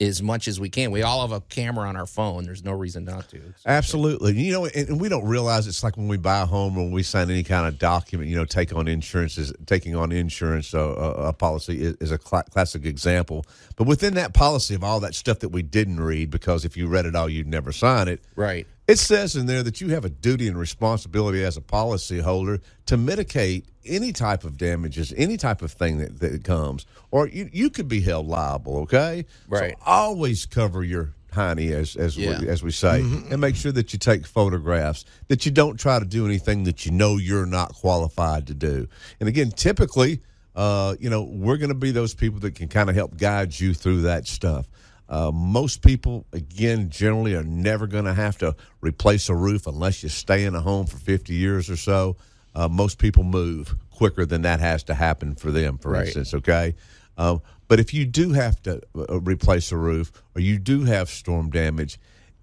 [0.00, 0.90] as much as we can.
[0.90, 2.44] We all have a camera on our phone.
[2.44, 3.40] There's no reason not to.
[3.66, 4.32] Absolutely.
[4.32, 6.84] You know, and, and we don't realize it's like when we buy a home or
[6.84, 10.10] when we sign any kind of document, you know, take on insurance is taking on
[10.10, 13.44] insurance, uh, uh, a policy is, is a cla classic example.
[13.76, 16.86] But within that policy of all that stuff that we didn't read, because if you
[16.86, 18.22] read it all, you'd never sign it.
[18.34, 18.66] Right.
[18.90, 22.96] It says in there that you have a duty and responsibility as a policyholder to
[22.96, 27.70] mitigate any type of damages, any type of thing that, that comes, or you, you
[27.70, 28.78] could be held liable.
[28.78, 29.76] Okay, Right.
[29.78, 32.40] So always cover your hiney, as as Yeah.
[32.40, 35.04] we, as we say, and make sure that you take photographs.
[35.28, 38.88] That you don't try to do anything that you know you're not qualified to do.
[39.20, 40.20] And again, typically,
[40.56, 43.58] uh, you know, we're going to be those people that can kind of help guide
[43.60, 44.66] you through that stuff.
[45.10, 50.02] Uh, most people, again, generally are never going to have to replace a roof unless
[50.04, 52.16] you stay in a home for 50 years or so.
[52.54, 56.06] Uh, most people move quicker than that has to happen for them, for Right.
[56.06, 56.76] instance, okay?
[57.18, 61.10] Um, but if you do have to uh, replace a roof or you do have
[61.10, 61.98] storm damage,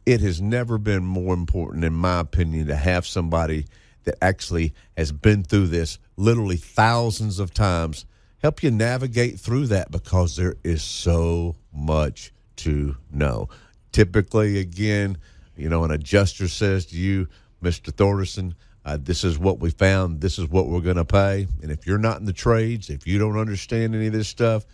[0.05, 3.65] it has never been more important, in my opinion, to have somebody
[4.03, 8.05] that actually has been through this literally thousands of times
[8.41, 13.49] help you navigate through that because there is so much to know.
[13.91, 15.17] Typically, again,
[15.55, 17.27] you know, an adjuster says to you,
[17.63, 17.91] Mr.
[17.91, 20.21] Thorderson, uh, this is what we found.
[20.21, 21.47] This is what we're going to pay.
[21.61, 24.65] And if you're not in the trades, if you don't understand any of this stuff,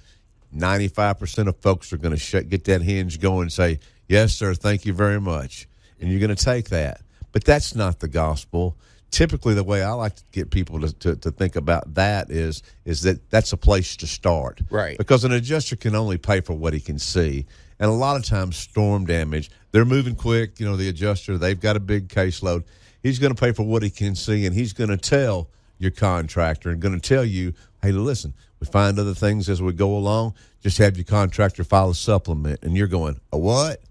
[0.56, 4.86] 95% of folks are going to get that hinge going and say, Yes, sir, thank
[4.86, 5.68] you very much.
[6.00, 7.02] And you're going to take that.
[7.32, 8.78] But that's not the gospel.
[9.10, 12.62] Typically, the way I like to get people to, to, to think about that is
[12.86, 14.62] is that that's a place to start.
[14.70, 14.98] Right.
[14.98, 17.46] Because an adjuster can only pay for what he can see.
[17.84, 20.58] And a lot of times, storm damage, they're moving quick.
[20.58, 22.64] You know, the adjuster, they've got a big caseload.
[23.02, 25.92] He's going to pay for what he can see, and he's going to tell your
[25.92, 29.98] contractor and going to tell you, hey, listen, we find other things as we go
[29.98, 30.34] along.
[30.62, 32.64] Just have your contractor file a supplement.
[32.64, 33.82] And you're going, a what?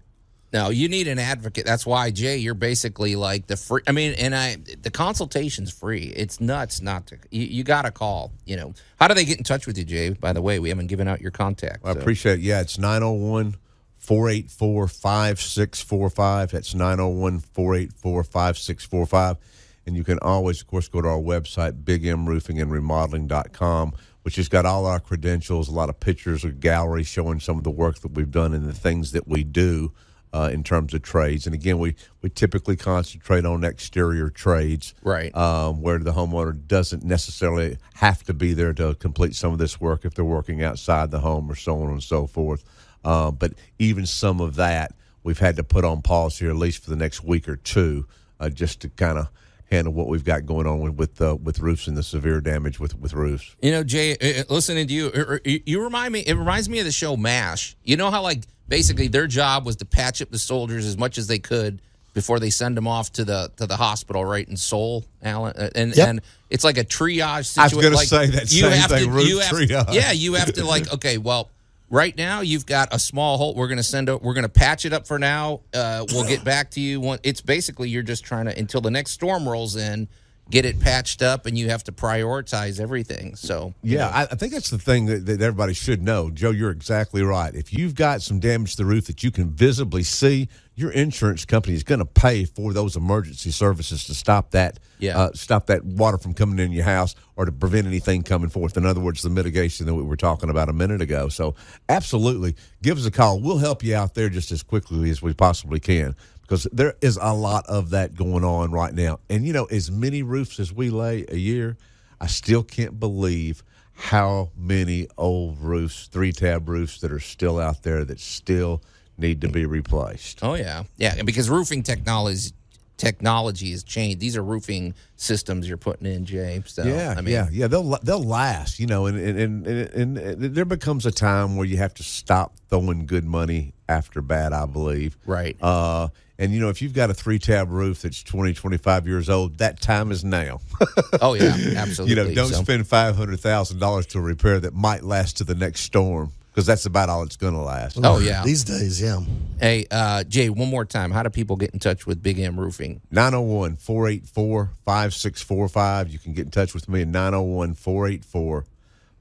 [0.51, 1.67] No, you need an advocate.
[1.67, 3.83] That's why, Jay, you're basically like the free.
[3.87, 6.11] I mean, and I the consultation's free.
[6.15, 7.19] It's nuts not to.
[7.29, 8.31] You, you got to call.
[8.45, 10.09] You know, how do they get in touch with you, Jay?
[10.09, 11.85] By the way, we haven't given out your contact.
[11.85, 11.99] I so.
[11.99, 12.41] appreciate it.
[12.41, 13.55] Yeah, it's 901
[14.03, 16.51] 484 5645.
[16.51, 19.37] That's 901 484 5645.
[19.85, 24.85] And you can always, of course, go to our website, bigmroofingandremodeling.com, which has got all
[24.85, 28.31] our credentials, a lot of pictures, a gallery showing some of the work that we've
[28.31, 29.93] done and the things that we do
[30.33, 31.45] uh, in terms of trades.
[31.45, 35.33] And again, we, we typically concentrate on exterior trades, Right.
[35.35, 39.79] Um, where the homeowner doesn't necessarily have to be there to complete some of this
[39.79, 42.65] work if they're working outside the home or so on and so forth.
[43.03, 46.83] Uh, but even some of that we've had to put on pause here, at least
[46.83, 48.05] for the next week or two,
[48.39, 49.27] uh, just to kind of
[49.71, 52.79] handle what we've got going on with with, uh, with roofs and the severe damage
[52.79, 53.55] with with roofs.
[53.61, 56.19] You know, Jay, uh, uh, listening to you, uh, uh, you you remind me.
[56.21, 57.75] It reminds me of the show Mash.
[57.83, 61.17] You know how like basically their job was to patch up the soldiers as much
[61.17, 61.81] as they could
[62.13, 65.53] before they send them off to the to the hospital, right in Seoul, Alan.
[65.57, 66.07] Uh, And Yep.
[66.07, 67.59] and it's like a triage situation.
[67.59, 67.91] I was situation.
[67.91, 69.93] gonna say that you same have thing, to, roof you have, triage.
[69.93, 70.93] Yeah, you have to like.
[70.93, 71.49] Okay, well.
[71.93, 73.53] Right now, you've got a small hole.
[73.53, 74.09] We're going to send.
[74.09, 75.61] A, we're going to patch it up for now.
[75.75, 77.19] Uh, we'll get back to you.
[77.21, 80.07] It's basically you're just trying to until the next storm rolls in,
[80.49, 83.35] get it patched up, and you have to prioritize everything.
[83.35, 86.29] So Yeah, I, I think that's the thing that, that everybody should know.
[86.29, 87.53] Joe, you're exactly right.
[87.55, 91.45] If you've got some damage to the roof that you can visibly see, your insurance
[91.45, 95.17] company is going to pay for those emergency services to stop that, Yeah.
[95.17, 98.75] uh, stop that water from coming in your house or to prevent anything coming forth.
[98.75, 101.29] In other words, the mitigation that we were talking about a minute ago.
[101.29, 101.53] So,
[101.89, 103.39] absolutely, give us a call.
[103.39, 106.15] We'll help you out there just as quickly as we possibly can
[106.53, 109.19] because there is a lot of that going on right now.
[109.27, 111.77] And you know, as many roofs as we lay a year,
[112.21, 113.63] I still can't believe
[113.93, 118.83] how many old roofs, three tab roofs that are still out there that still
[119.17, 120.43] need to be replaced.
[120.43, 121.15] Oh yeah, yeah.
[121.17, 122.51] and Because roofing technology
[122.97, 124.19] technology has changed.
[124.19, 126.61] These are roofing systems you're putting in, Jay.
[126.67, 127.67] So yeah, I mean, yeah, yeah.
[127.67, 131.65] They'll they'll last, you know, and and, and and and there becomes a time where
[131.65, 134.53] you have to stop throwing good money after bad.
[134.53, 135.57] I believe, Right.
[135.59, 139.29] Uh, and you know, if you've got a three tab roof that's 20, 25 years
[139.29, 140.59] old, that time is now.
[141.21, 142.09] Oh yeah, absolutely.
[142.09, 145.37] you know, don't So- spend five hundred thousand dollars to a repair that might last
[145.37, 147.97] to the next storm because that's about all it's going to last.
[148.03, 148.43] Oh yeah.
[148.43, 149.19] These days, yeah.
[149.59, 151.11] Hey, uh, Jay, one more time.
[151.11, 152.99] How do people get in touch with Big M Roofing?
[153.11, 156.09] 901 484 5645.
[156.09, 158.65] You can get in touch with me at 901 484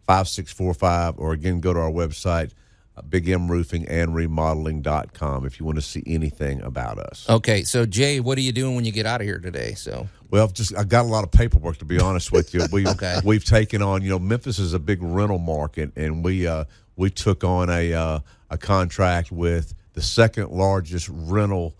[0.07, 2.51] 5645, or again, go to our website,
[2.97, 7.27] uh, bigmroofingandremodeling.com, if you want to see anything about us.
[7.29, 9.75] Okay, so Jay, what are you doing when you get out of here today?
[9.75, 12.63] So Well, just I got a lot of paperwork to be honest with you.
[12.73, 13.21] We Okay.
[13.25, 16.65] we've taken on, you know, Memphis is a big rental market, and we uh,
[16.97, 21.75] we took on a uh, a contract with the second largest rental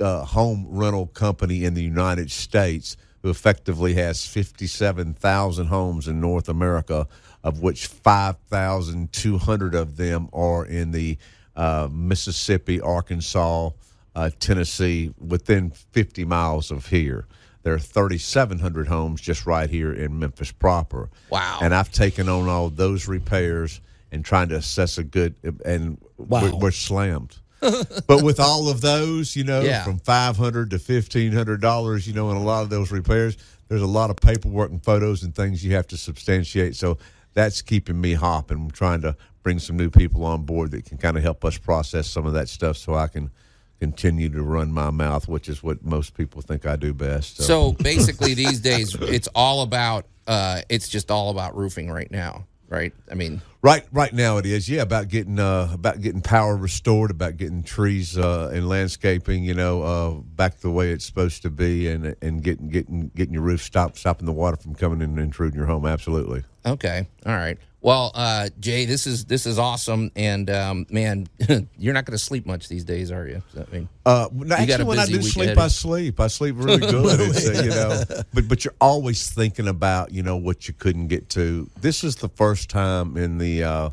[0.00, 6.06] uh, home rental company in the United States, who effectively has fifty seven thousand homes
[6.06, 7.08] in North America,
[7.42, 11.18] of which five thousand two hundred of them are in the
[11.56, 13.70] uh, Mississippi, Arkansas,
[14.14, 17.26] uh, Tennessee, within fifty miles of here.
[17.64, 21.10] There are 3,700 homes just right here in Memphis proper.
[21.30, 21.58] Wow.
[21.60, 23.80] And I've taken on all those repairs
[24.12, 25.34] and trying to assess a good,
[25.64, 26.42] and Wow.
[26.42, 27.34] we're, we're slammed.
[28.06, 29.84] but with all of those, you know, Yeah.
[29.84, 33.36] from 500 to $1,500, you know, and a lot of those repairs,
[33.68, 36.76] there's a lot of paperwork and photos and things you have to substantiate.
[36.76, 36.98] So
[37.34, 38.58] that's keeping me hopping.
[38.58, 41.56] I'm trying to bring some new people on board that can kind of help us
[41.58, 43.30] process some of that stuff so I can
[43.78, 47.42] continue to run my mouth, which is what most people think I do best.
[47.42, 52.46] So basically, these days it's all about uh, it's just all about roofing right now,
[52.68, 52.92] right?
[53.10, 54.68] I mean, Right, right now it is.
[54.68, 59.54] Yeah, about getting uh, about getting power restored, about getting trees uh, and landscaping, you
[59.54, 63.42] know, uh, back the way it's supposed to be, and and getting getting getting your
[63.42, 65.84] roof stopped, stopping the water from coming in and intruding your home.
[65.84, 66.44] Absolutely.
[66.64, 67.58] okay, all right.
[67.86, 71.28] Well, uh, Jay, this is this is awesome, and um, man,
[71.78, 73.44] you're not going to sleep much these days, are you?
[73.56, 75.58] I mean, Uh, no, actually, when I do sleep, ahead.
[75.58, 76.18] I sleep.
[76.18, 77.20] I sleep really good.
[77.20, 78.02] it's, you know,
[78.34, 81.70] but but you're always thinking about you know what you couldn't get to.
[81.80, 83.90] This is the first time in the uh,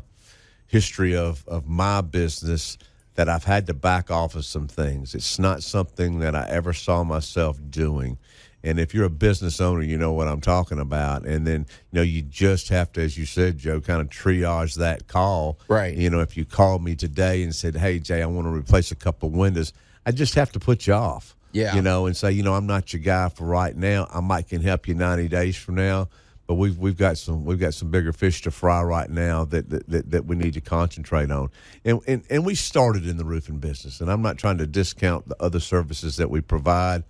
[0.66, 2.78] history of of my business
[3.14, 5.14] that I've had to back off of some things.
[5.14, 8.18] It's not something that I ever saw myself doing.
[8.64, 11.26] And if you're a business owner, you know what I'm talking about.
[11.26, 14.76] And then, you know, you just have to, as you said, Joe, kind of triage
[14.76, 15.60] that call.
[15.68, 15.96] Right.
[15.96, 18.90] You know, if you called me today and said, hey, Jay, I want to replace
[18.92, 19.72] a couple windows,
[20.06, 21.36] I just have to put you off.
[21.52, 21.76] Yeah.
[21.76, 24.08] You know, and say, you know, I'm not your guy for right now.
[24.12, 26.08] I might can help you 90 days from now.
[26.46, 29.70] but we've we've got some we've got some bigger fish to fry right now that
[29.70, 31.50] that, that, that we need to concentrate on.
[31.84, 35.28] And, and and we started in the roofing business, and I'm not trying to discount
[35.28, 37.04] the other services that we provide,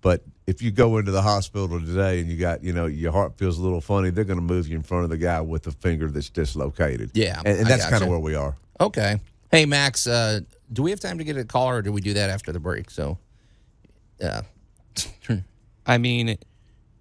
[0.00, 3.36] but if you go into the hospital today and you got you know your heart
[3.38, 5.62] feels a little funny, they're going to move you in front of the guy with
[5.62, 7.10] the finger that's dislocated.
[7.14, 8.56] Yeah, and, and that's kind of where we are.
[8.80, 9.20] Okay.
[9.50, 10.40] Hey, Max, uh,
[10.72, 12.60] do we have time to get a caller or do we do that after the
[12.60, 12.90] break?
[12.90, 13.18] So,
[14.18, 14.42] yeah.
[15.86, 16.38] I mean,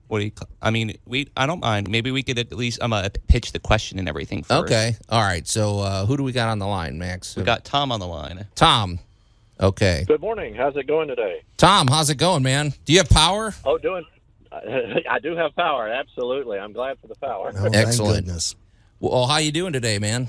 [0.08, 0.32] what do you?
[0.62, 1.30] I mean, we.
[1.38, 1.90] I don't mind.
[1.90, 4.66] Maybe we could at least um uh, pitch the question and everything first.
[4.66, 4.96] Okay.
[5.08, 5.48] All right.
[5.48, 7.36] So, uh, who do we got on the line, Max?
[7.36, 8.46] We got Tom on the line.
[8.56, 9.00] Tom.
[9.62, 10.06] Okay.
[10.08, 10.56] Good morning.
[10.56, 11.44] How's it going today?
[11.58, 12.74] Tom, how's it going, man?
[12.86, 13.54] Do you have power?
[13.64, 14.04] Oh, doing.
[14.52, 15.88] I do have power.
[15.88, 16.58] Absolutely.
[16.58, 17.52] I'm glad for the power.
[17.56, 18.26] Oh, thank Excellent.
[18.26, 18.56] goodness.
[19.00, 20.28] Well, how you doing today, man?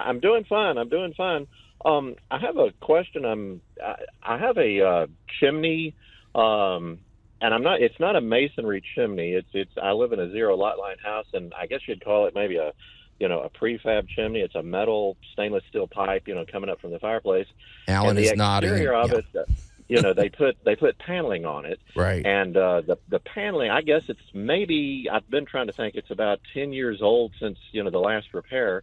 [0.00, 0.78] I'm doing fine.
[0.78, 1.46] I'm doing fine.
[1.84, 3.24] Um, I have a question.
[3.26, 3.60] I'm.
[3.84, 5.06] I, I have a uh,
[5.38, 5.94] chimney,
[6.34, 6.98] um,
[7.40, 7.82] and I'm not.
[7.82, 9.32] It's not a masonry chimney.
[9.32, 9.48] It's.
[9.52, 9.72] It's.
[9.80, 12.56] I live in a zero lot line house, and I guess you'd call it maybe
[12.56, 12.72] a,
[13.18, 14.40] you know, a prefab chimney.
[14.40, 17.46] It's a metal stainless steel pipe, you know, coming up from the fireplace.
[17.88, 18.70] Alan and the is nodding.
[18.70, 19.18] exterior of Yeah.
[19.42, 19.48] it,
[19.88, 21.80] you know, they put they put paneling on it.
[21.96, 22.24] Right.
[22.24, 25.94] And uh, the the paneling, I guess it's maybe I've been trying to think.
[25.96, 28.82] It's about ten years old since you know the last repair,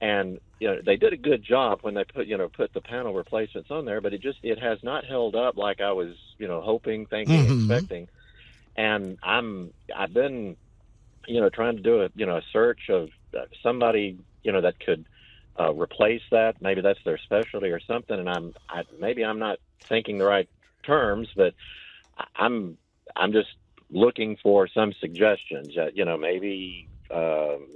[0.00, 2.80] and you know they did a good job when they put you know put the
[2.80, 6.14] panel replacements on there, but it just it has not held up like I was
[6.38, 7.58] you know hoping, thinking, Mhm.
[7.60, 8.08] expecting.
[8.76, 10.56] And I'm I've been
[11.26, 13.08] you know trying to do a you know a search of
[13.62, 15.04] somebody you know that could
[15.58, 16.60] uh, replace that.
[16.60, 18.18] Maybe that's their specialty or something.
[18.18, 20.48] And I'm I, maybe I'm not thinking the right
[20.82, 21.54] terms, but
[22.36, 22.76] I'm
[23.16, 23.50] I'm just
[23.90, 25.76] looking for some suggestions.
[25.76, 27.68] Uh, you know, maybe um,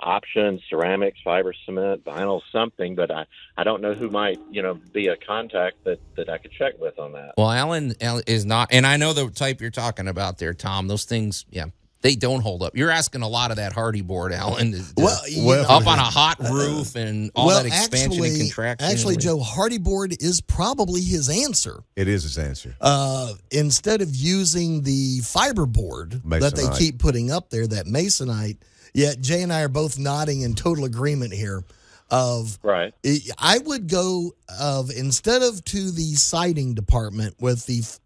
[0.00, 2.94] options, ceramics, fiber cement, vinyl, something.
[2.94, 6.38] But I I don't know who might you know be a contact that that I
[6.38, 7.34] could check with on that.
[7.36, 10.88] Well, Alan is not, and I know the type you're talking about there, Tom.
[10.88, 11.66] Those things, yeah,
[12.02, 12.76] they don't hold up.
[12.76, 14.74] You're asking a lot of that Hardie board, Alan.
[14.74, 18.12] is- Well, you Well, know, up on a hot roof and all well, that expansion
[18.12, 18.90] actually, and contraction.
[18.90, 21.82] Actually, Joe, Hardie board is probably his answer.
[21.96, 22.76] It is his answer.
[22.80, 28.58] Uh, instead of using the fiber board that they keep putting up there, that masonite.
[28.94, 31.62] Yet Jay and I are both nodding in total agreement here.
[32.08, 32.94] Of Right.
[33.36, 37.98] I would go of instead of to the siding department with the f-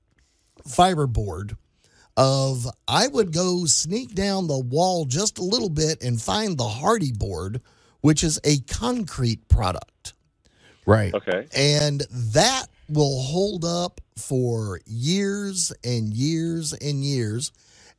[0.66, 1.54] fiber board.
[2.20, 6.64] Of I would go sneak down the wall just a little bit and find the
[6.64, 7.62] Hardie board,
[8.02, 10.12] which is a concrete product
[10.86, 11.14] right?
[11.14, 11.46] Okay.
[11.54, 17.52] and that will hold up for years and years and years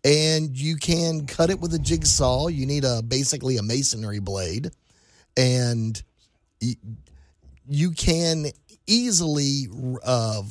[0.04, 4.72] and you can cut it with a jigsaw you need a basically a masonry blade
[5.38, 6.04] and
[7.70, 8.48] you can
[8.88, 9.68] easily
[10.06, 10.44] uh,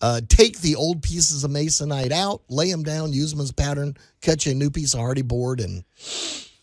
[0.00, 3.94] uh, take the old pieces of masonite out lay them down use them as pattern
[4.22, 5.84] cut you a new piece of Hardie board and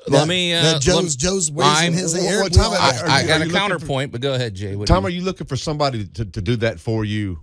[0.08, 0.54] Let That- me.
[0.54, 2.40] Uh, that let Joe's me- Joe's I'm- raising his Well, air.
[2.42, 3.10] well, Tom, we I- got.
[3.10, 4.76] I got a you looking counterpoint, but go ahead, Jay.
[4.76, 7.40] What Tom, you- are you looking for somebody to, to do that for you?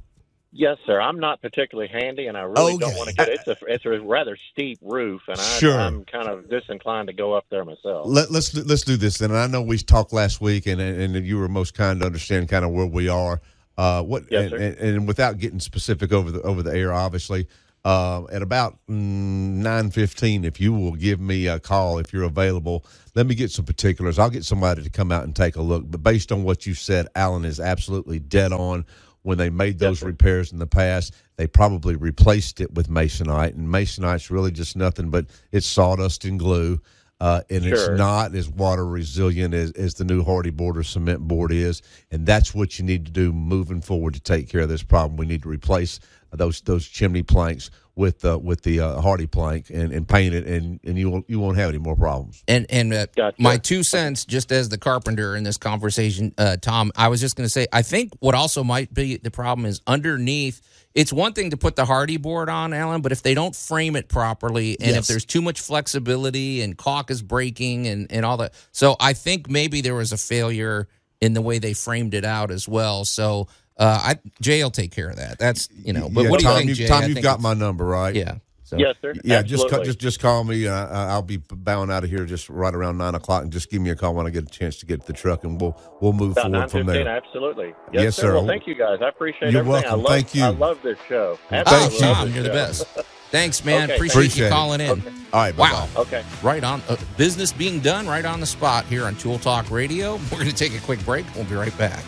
[0.52, 1.00] Yes, sir.
[1.00, 3.28] I'm not particularly handy, and I really don't want to get.
[3.30, 5.76] It's a it's a rather steep roof, and I, Sure.
[5.80, 8.06] I'm kind of disinclined to go up there myself.
[8.06, 9.20] Let, let's do- let's do this.
[9.22, 12.48] And I know we talked last week, and and you were most kind to understand
[12.48, 13.40] kind of where we are.
[13.76, 17.48] Uh, what Yes, and, and, and without getting specific over the over the air, obviously,
[17.84, 22.84] uh, at about nine fifteen, if you will give me a call if you're available,
[23.14, 24.18] let me get some particulars.
[24.18, 25.90] I'll get somebody to come out and take a look.
[25.90, 28.84] But based on what you said, Alan is absolutely dead on.
[29.24, 30.06] When they made those sir.
[30.06, 35.10] repairs in the past, they probably replaced it with masonite, and masonite's really just nothing
[35.10, 36.80] but it's sawdust and glue.
[37.22, 41.20] Uh, and it's not as water resilient as, as the new Hardie board or cement
[41.20, 44.68] board is, and that's what you need to do moving forward to take care of
[44.68, 45.16] this problem.
[45.16, 46.00] We need to replace
[46.32, 50.46] those those chimney planks with uh, with the uh, Hardie plank and, and paint it,
[50.46, 52.42] and, and you won't you won't have any more problems.
[52.48, 53.36] And and uh, Gotcha.
[53.40, 57.36] my two cents, just as the carpenter in this conversation, uh, Tom, I was just
[57.36, 60.60] going to say, I think what also might be the problem is underneath.
[60.94, 63.96] It's one thing to put the Hardie board on, Alan, but if they don't frame
[63.96, 68.38] it properly, and if there's too much flexibility and caulk is breaking and and all
[68.38, 70.88] that, so I think maybe there was a failure
[71.20, 73.04] in the way they framed it out as well.
[73.04, 73.48] So.
[73.78, 75.38] Uh, I Jay will take care of that.
[75.38, 76.08] That's you know.
[76.08, 76.86] But Yeah, what do you think, Jay?
[76.86, 78.14] Tom, you've think got my number, right?
[78.14, 78.36] Yeah.
[78.64, 78.78] So.
[78.78, 79.12] Yes, sir.
[79.22, 79.84] Yeah, just call, Absolutely.
[79.86, 80.66] just just call me.
[80.66, 83.70] Uh, I- I'll be bowing out of here just right around nine o'clock, and just
[83.70, 85.60] give me a call when I get a chance to get to the truck, and
[85.60, 87.08] we'll we'll move About forward from 9:15, there.
[87.08, 87.74] Absolutely.
[87.92, 88.22] Yes, Yes, sir.
[88.22, 88.34] sir.
[88.34, 88.98] Well, thank you guys.
[89.02, 89.72] I appreciate You're everything.
[89.72, 89.90] welcome.
[89.90, 90.44] I love, Thank you.
[90.44, 91.38] I love this show.
[91.50, 91.98] Thank you.
[91.98, 92.86] Tom, you're the best.
[93.30, 93.84] Thanks, man.
[93.84, 94.90] Okay, Appreciate Appreciate you calling in.
[94.90, 95.02] Okay.
[95.32, 95.72] All right, bye-bye.
[95.72, 95.88] Wow.
[96.02, 96.22] Okay.
[96.42, 96.82] Right on.
[96.88, 100.16] Uh, business being done right on the spot here on Tool Talk Radio.
[100.30, 101.24] We're going to take a quick break.
[101.34, 102.02] We'll be right back.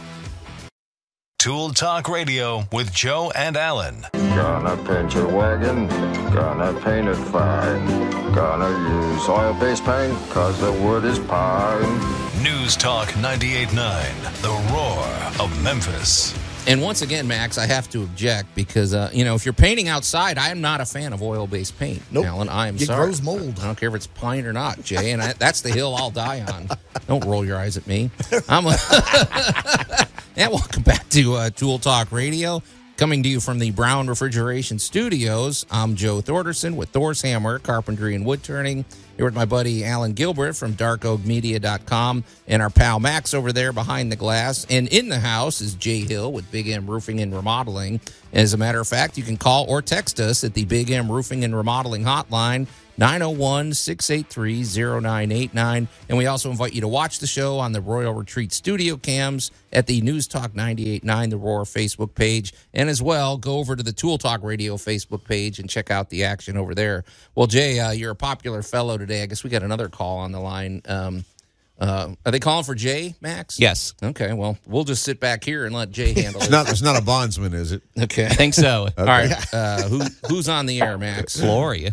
[1.44, 4.06] Tool Talk Radio with Joe and Alan.
[4.14, 5.88] Gonna paint your wagon,
[6.32, 7.86] gonna paint it fine.
[8.32, 11.82] Gonna use oil-based paint, cause the wood is pine.
[12.42, 16.34] News Talk 98.9, The Roar of Memphis.
[16.66, 19.88] And once again, Max, I have to object because uh, you know if you're painting
[19.88, 22.00] outside, I am not a fan of oil-based paint.
[22.10, 22.24] Nope.
[22.24, 23.04] Alan, I am It sorry.
[23.04, 23.58] grows mold.
[23.60, 26.10] I don't care if it's pine or not, Jay, and I, that's the hill I'll
[26.10, 26.68] die on.
[27.06, 28.10] Don't roll your eyes at me.
[28.48, 28.70] I'm a
[30.36, 32.62] and welcome back to uh, Tool Talk Radio,
[32.96, 35.64] coming to you from the Brown Refrigeration Studios.
[35.70, 38.84] I'm Joe Thorderson with Thor's Hammer, Carpentry and Wood Turning.
[39.16, 44.10] Here with my buddy Alan Gilbreth from darkoakmedia.com and our pal Max over there behind
[44.10, 44.66] the glass.
[44.68, 48.00] And in the house is Jay Hill with Big M Roofing and Remodeling.
[48.32, 51.10] As a matter of fact, you can call or text us at the Big M
[51.10, 52.66] Roofing and Remodeling hotline.
[52.96, 54.62] 901 683
[55.00, 55.88] 0989.
[56.08, 59.50] And we also invite you to watch the show on the Royal Retreat studio cams
[59.72, 62.52] at the News Talk 989, the Roar Facebook page.
[62.72, 66.10] And as well, go over to the Tool Talk Radio Facebook page and check out
[66.10, 67.04] the action over there.
[67.34, 69.22] Well, Jay, uh, you're a popular fellow today.
[69.22, 70.82] I guess we got another call on the line.
[70.86, 71.24] Um,
[71.76, 73.58] uh, are they calling for Jay, Max?
[73.58, 73.94] Yes.
[74.00, 76.52] Okay, well, we'll just sit back here and let Jay handle It's it.
[76.52, 76.68] not.
[76.70, 77.82] It's not a bondsman, is it?
[77.98, 78.26] Okay.
[78.26, 78.88] I think so.
[78.98, 79.32] All right.
[79.52, 81.42] Uh, who, who's on the air, Max?
[81.42, 81.92] Lori.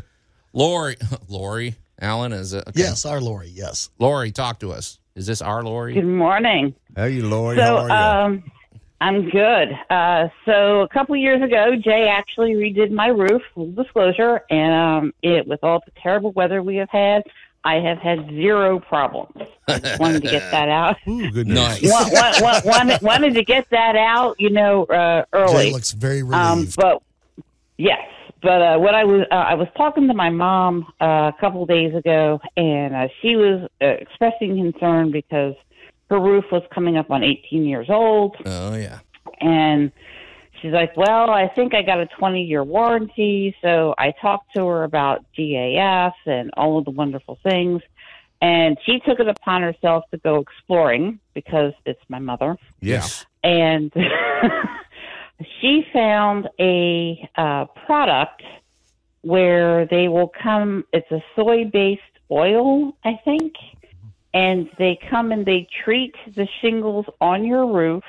[0.53, 0.95] Lori.
[1.27, 1.75] Lori.
[1.99, 2.67] Alan is it?
[2.67, 2.79] Okay.
[2.81, 3.49] Yes, our Lori.
[3.49, 3.89] Yes.
[3.99, 4.99] Lori, talk to us.
[5.15, 5.93] Is this our Lori?
[5.93, 6.73] Good morning.
[6.95, 7.57] How you, Lori?
[7.57, 7.87] So, How are
[8.29, 8.35] you?
[8.37, 8.51] um,
[9.01, 9.69] I'm good.
[9.89, 13.41] Uh, so a couple years ago, Jay actually redid my roof.
[13.53, 17.23] Full disclosure, and um, it with all the terrible weather we have had,
[17.63, 19.47] I have had zero problems.
[19.67, 20.97] I just wanted to get that out.
[21.07, 21.55] Ooh, good news.
[21.55, 21.83] Nice.
[21.83, 25.53] Wa- wa- wa- wanted, wanted to get that out, you know, uh, early.
[25.65, 26.75] Jay looks very Um, relieved.
[26.77, 27.01] but
[27.77, 27.99] yes,
[28.41, 31.65] but uh, what I was uh, I was talking to my mom uh, a couple
[31.65, 35.53] days ago, and uh, she was uh, expressing concern because
[36.09, 38.99] her roof was coming up on 18 years old, Oh yeah.
[39.39, 39.91] and
[40.61, 44.65] she's like, "Well, I think I got a 20 year warranty." So I talked to
[44.67, 47.81] her about GAF and all of the wonderful things.
[48.41, 53.23] And she took it upon herself to go exploring because it's my mother yes.
[53.43, 53.93] and
[55.59, 58.43] she found a uh, product
[59.21, 60.85] where they will come.
[60.93, 63.53] It's a soy-based oil, I think,
[64.33, 68.03] and they come and they treat the shingles on your roof,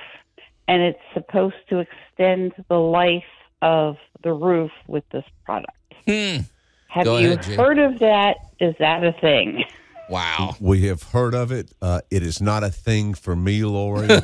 [0.69, 3.25] and it's supposed to extend the life
[3.61, 5.77] of the roof with this product.
[6.07, 6.39] Hmm.
[6.89, 8.37] Have Go you ahead, heard of that?
[8.61, 9.65] Is that a thing?
[10.13, 10.57] Wow.
[10.61, 11.73] We have heard of it.
[11.81, 14.11] Uh, it is not a thing for me, Lori.
[14.11, 14.21] um,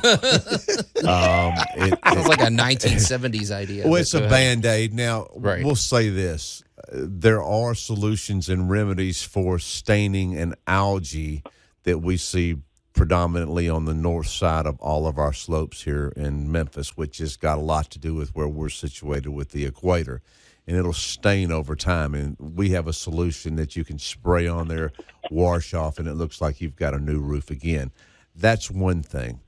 [1.03, 3.85] it, Sounds like a 1970s idea.
[3.89, 4.93] Well, it's a band aid.
[4.93, 5.65] Now, Right.
[5.65, 6.63] we'll say this
[6.93, 11.43] there are solutions and remedies for staining and algae
[11.85, 12.57] that we see
[12.93, 17.37] predominantly on the north side of all of our slopes here in Memphis, which has
[17.37, 20.21] got a lot to do with where we're situated with the equator.
[20.69, 22.15] And it'll stain over time.
[22.15, 24.93] And we have a solution that you can spray on there,
[25.31, 27.91] wash off, and it looks like you've got a new roof again.
[28.37, 29.41] That's one thing.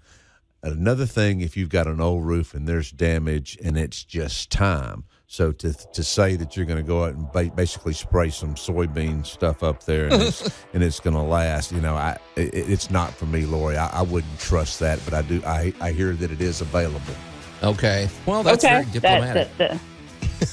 [0.63, 5.05] Another thing, if you've got an old roof and there's damage and it's just time.
[5.27, 8.57] So to to say that you're going to go out and ba- basically spray some
[8.57, 12.53] soybean stuff up there and it's, and it's going to last, you know, I it,
[12.53, 13.77] it's not for me, Lori.
[13.77, 15.41] I, I wouldn't trust that, but I do.
[15.47, 17.15] I I hear that it is available.
[17.63, 18.09] Okay.
[18.27, 19.57] Well, that's okay, very diplomatic.
[19.59, 19.81] That, that,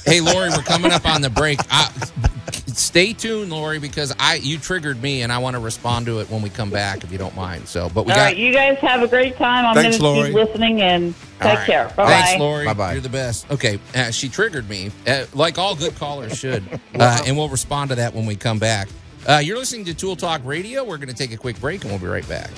[0.04, 1.58] hey, Lori, we're coming up on the break.
[1.70, 1.90] I,
[2.78, 6.30] stay tuned, Lori, because I you triggered me, and I want to respond to it
[6.30, 7.68] when we come back, if you don't mind.
[7.68, 8.24] So, but we all got.
[8.24, 9.66] right, you guys have a great time.
[9.66, 10.28] I'm Thanks, going to Lori.
[10.28, 11.66] keep listening and take right.
[11.66, 11.88] care.
[11.88, 12.06] Bye bye.
[12.06, 12.64] Thanks, Lori.
[12.64, 12.92] Bye-bye.
[12.92, 13.50] You're the best.
[13.50, 16.64] Okay, uh, she triggered me, uh, like all good callers should,
[16.94, 18.88] uh, and we'll respond to that when we come back.
[19.26, 20.84] Uh, you're listening to Tool Talk Radio.
[20.84, 22.50] We're going to take a quick break, and we'll be right back.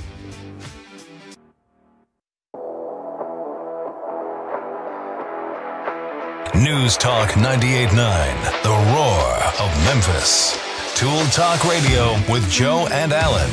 [6.61, 10.59] News Talk 98.9, The Roar of Memphis.
[10.95, 13.51] Tool Talk Radio with Joe and Alan.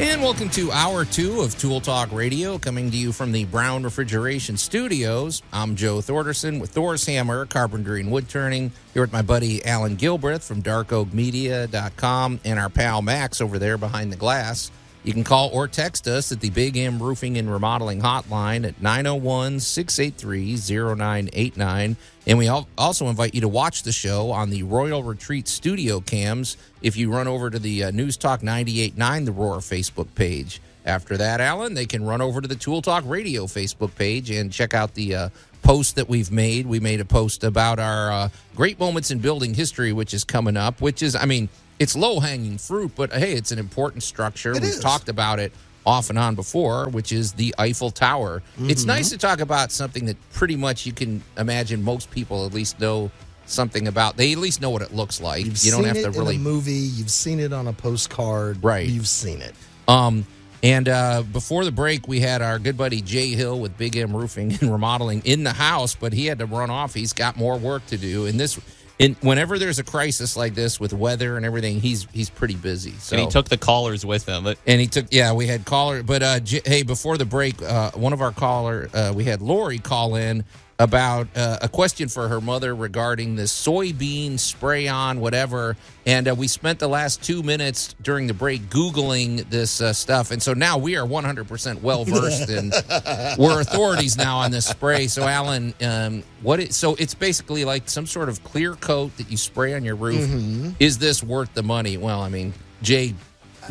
[0.00, 3.84] And welcome to hour two of Tool Talk Radio, coming to you from the Brown
[3.84, 5.40] Refrigeration Studios.
[5.52, 8.72] I'm Joe Thorderson with Thor's Hammer, Carpentry and Wood Turning.
[8.92, 14.10] Here with my buddy Alan Gilbreth from darkoakmedia.com and our pal Max over there behind
[14.10, 14.72] the glass.
[15.04, 18.80] You can call or text us at the Big M Roofing and Remodeling Hotline at
[18.80, 20.56] 901 683
[20.94, 21.96] 0989.
[22.26, 26.56] And we also invite you to watch the show on the Royal Retreat studio cams
[26.80, 30.62] if you run over to the uh, News Talk 989 The Roar Facebook page.
[30.86, 34.50] After that, Alan, they can run over to the Tool Talk Radio Facebook page and
[34.50, 35.28] check out the uh,
[35.62, 36.66] post that we've made.
[36.66, 40.56] We made a post about our uh, great moments in building history, which is coming
[40.56, 44.52] up, which is, I mean, it's low hanging fruit, but hey, it's an important structure.
[44.52, 44.80] It We've is.
[44.80, 45.52] talked about it
[45.86, 48.42] off and on before, which is the Eiffel Tower.
[48.62, 48.86] It's Mhm.
[48.86, 52.80] nice to talk about something that pretty much you can imagine most people at least
[52.80, 53.10] know
[53.46, 54.16] something about.
[54.16, 55.44] They at least know what it looks like.
[55.44, 56.72] You've you don't seen have to it really in a movie.
[56.72, 58.64] You've seen it on a postcard.
[58.64, 58.88] Right.
[58.88, 59.54] You've seen it.
[59.86, 60.26] Um,
[60.62, 64.16] and uh, before the break, we had our good buddy Jay Hill with Big M
[64.16, 66.94] Roofing and Remodeling in the house, but he had to run off.
[66.94, 68.24] He's got more work to do.
[68.24, 68.58] And this,
[68.98, 72.92] in whenever there's a crisis like this with weather and everything, he's he's pretty busy.
[72.92, 74.44] So and he took the callers with him.
[74.44, 77.60] But and he took yeah we had caller but uh J- hey before the break
[77.62, 80.44] uh one of our caller uh we had lori call in
[80.78, 85.76] about uh, a question for her mother regarding the soybean spray on whatever.
[86.06, 90.30] And uh, we spent the last two minutes during the break googling this uh, stuff.
[90.30, 92.72] And so now we are 100% well versed and
[93.38, 95.06] we're authorities now on this spray.
[95.06, 99.30] So alan um what it so it's basically like some sort of clear coat that
[99.30, 100.28] you spray on your roof.
[100.28, 100.74] Mhm.
[100.80, 101.96] is this worth the money?
[101.96, 102.52] Well i mean
[102.82, 103.14] jay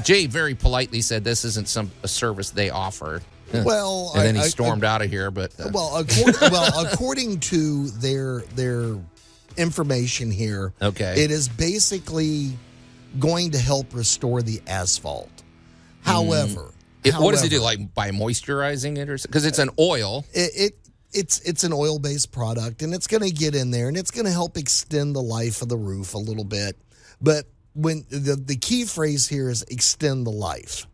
[0.04, 3.22] Jay very politely said this isn't some a service they offer.
[3.54, 5.30] Well, and then I- he I- stormed out of here.
[5.32, 8.96] But uh, Well, according, well, according to their their
[9.58, 11.24] information here, Okay.
[11.24, 12.58] it is basically
[13.20, 15.30] going to help restore the asphalt.
[16.02, 16.72] However,
[17.04, 17.60] it, what does it do?
[17.62, 20.26] Like by moisturizing it, or because it's an oil?
[20.34, 20.74] it, it
[21.12, 24.12] it's it's an oil based product, and it's going to get in there, and it's
[24.12, 26.76] going to help extend the life of the roof a little bit.
[27.22, 27.46] But
[27.76, 30.88] when the the key phrase here is extend the life.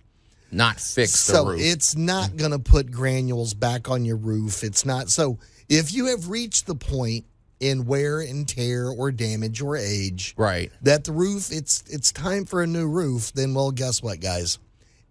[0.51, 1.61] Not fix so the roof.
[1.61, 4.63] it's not going to put granules back on your roof.
[4.63, 5.09] It's not.
[5.09, 5.37] So
[5.67, 7.25] if you have reached the point
[7.59, 12.45] in wear and tear or damage or age, right, that the roof it's it's time
[12.45, 14.57] for a new roof, then well, guess what, guys?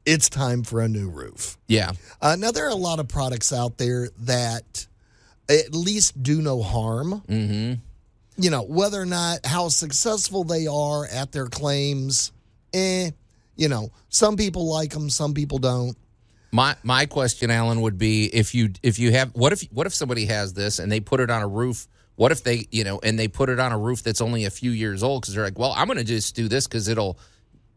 [0.07, 1.59] It's time for a new roof.
[1.69, 1.93] yeah.
[2.23, 4.87] Uh, now there are a lot of products out there that
[5.51, 7.23] at least do no harm.
[7.29, 7.75] Mm-hmm.
[8.41, 12.33] You know whether or not how successful they are at their claims.
[12.73, 13.11] Eh,
[13.59, 15.97] you know some people like them, some people don't.
[16.51, 19.95] My my question, Alan, would be if you if you have what if what if
[19.95, 21.87] somebody has this and they put it on a roof?
[22.17, 24.51] What if they you know and they put it on a roof that's only a
[24.51, 27.19] few years old because they're like, well, I'm going to just do this because it'll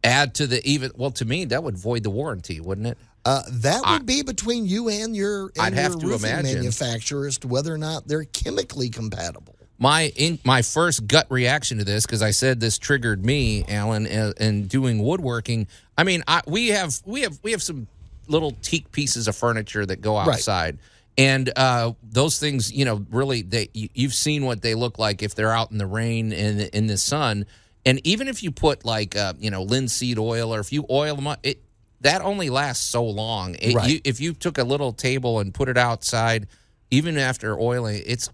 [0.03, 0.91] add to the even.
[0.95, 2.97] Well, to me, that would void the warranty, wouldn't it?
[3.23, 6.55] Uh, that would be between you and your, and I'd have your to roofing imagine.
[6.55, 9.55] manufacturer as to whether or not they're chemically compatible.
[9.81, 14.05] My in my first gut reaction to this because I said this triggered me, Alan,
[14.05, 15.67] uh, in doing woodworking.
[15.97, 17.87] I mean, I, we have we have we have some
[18.27, 20.35] little teak pieces of furniture that go Right.
[20.35, 20.77] outside,
[21.17, 25.23] and uh, those things, you know, really they you, you've seen what they look like
[25.23, 27.47] if they're out in the rain and in the sun,
[27.83, 31.15] and even if you put like uh, you know linseed oil or if you oil
[31.15, 31.63] them up, it
[32.01, 33.55] that only lasts so long.
[33.55, 33.89] It, Right.
[33.89, 36.47] you, if you took a little table and put it outside,
[36.91, 38.29] even after oiling, it's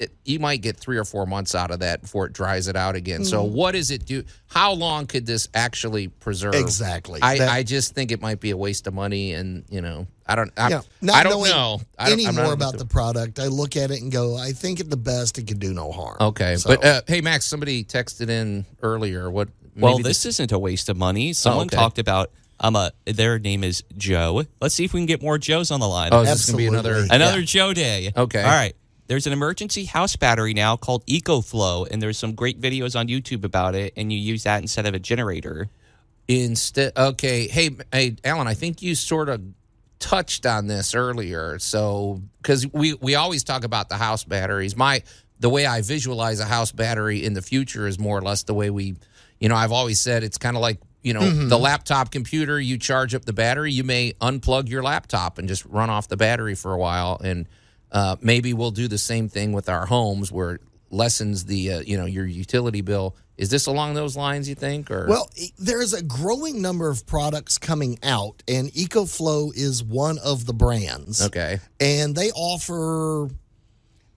[0.00, 2.74] it, you might get three or four months out of that before it dries it
[2.74, 3.24] out again.
[3.24, 3.50] So, Mhm.
[3.50, 4.24] what does it do?
[4.46, 6.54] How long could this actually preserve?
[6.54, 7.20] Exactly.
[7.22, 10.06] I, That- I just think it might be a waste of money, and you know,
[10.26, 10.50] I don't.
[10.56, 13.38] I, Yeah, not I don't know I any I'm not more about the product.
[13.38, 15.92] I look at it and go, I think at the best it could do no
[15.92, 16.16] harm.
[16.20, 19.30] Okay, So- but uh, hey, Max, somebody texted in earlier.
[19.30, 19.48] What?
[19.76, 21.32] well, maybe this isn't a waste of money.
[21.34, 21.76] Someone okay.
[21.76, 24.44] talked about um a, their name is Joe.
[24.60, 26.10] Let's see if we can get more Joes on the line.
[26.12, 27.44] Oh, is this gonna be another- another Yeah.
[27.46, 28.12] Joe day?
[28.16, 28.42] Okay.
[28.42, 28.74] All right.
[29.10, 33.42] There's an emergency house battery now called EcoFlow, and there's some great videos on YouTube
[33.42, 33.92] about it.
[33.96, 35.68] And you use that instead of a generator.
[36.28, 37.48] Instead, okay.
[37.48, 39.42] Hey, hey, Alan, I think you sort of
[39.98, 41.58] touched on this earlier.
[41.58, 44.76] So, because we we always talk about the house batteries.
[44.76, 45.02] My
[45.40, 48.54] the way I visualize a house battery in the future is more or less the
[48.54, 48.94] way we,
[49.40, 51.48] you know, I've always said it's kind of like you know Mhm.
[51.48, 52.60] the laptop computer.
[52.60, 56.16] You charge up the battery, you may unplug your laptop and just run off the
[56.16, 57.48] battery for a while, and
[57.92, 60.60] uh, maybe we'll do the same thing with our homes where it
[60.90, 63.16] lessens the uh, you know your utility bill.
[63.36, 64.48] Is this along those lines?
[64.50, 69.56] You think or Well, e- there's a growing number of products coming out, and EcoFlow
[69.56, 71.22] is one of the brands.
[71.22, 71.58] Okay.
[71.80, 73.30] And they offer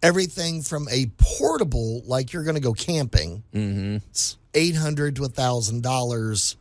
[0.02, 3.96] everything from a portable, like you're going to go camping, Mm-hmm.
[4.10, 6.56] it's 800 to a $1,000.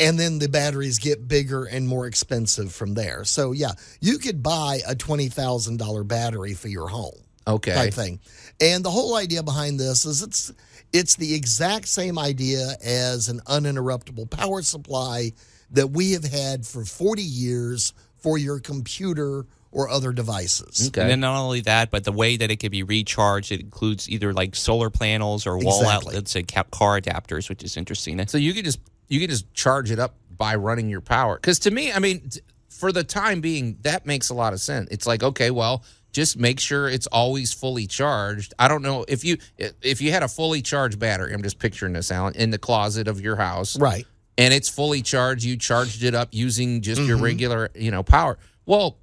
[0.00, 3.24] And then the batteries get bigger and more expensive from there.
[3.24, 7.72] So, yeah, you could buy a $20,000 battery for your home Okay.
[7.74, 8.20] type thing.
[8.60, 10.52] And the whole idea behind this is it's
[10.92, 15.32] it's the exact same idea as an uninterruptible power supply
[15.72, 20.88] that we have had for 40 years for your computer or other devices.
[20.88, 21.02] Okay.
[21.02, 24.08] And then not only that, but the way that it can be recharged, it includes
[24.08, 26.14] either like solar panels or wall Exactly.
[26.14, 28.26] outlets and ca- car adapters, which is interesting.
[28.28, 28.78] So you could just
[29.08, 31.36] you can just charge it up by running your power.
[31.36, 32.30] Because to me, I mean,
[32.68, 34.88] for the time being, that makes a lot of sense.
[34.90, 35.82] It's like okay, well,
[36.12, 38.54] just make sure it's always fully charged.
[38.58, 39.38] I don't know if you
[39.82, 41.34] if you had a fully charged battery.
[41.34, 44.06] I'm just picturing this, Alan, in the closet of your house, Right.
[44.36, 45.44] and it's fully charged.
[45.44, 47.22] You charged it up using just your Mhm.
[47.22, 48.38] regular, you know, power.
[48.66, 48.98] Well,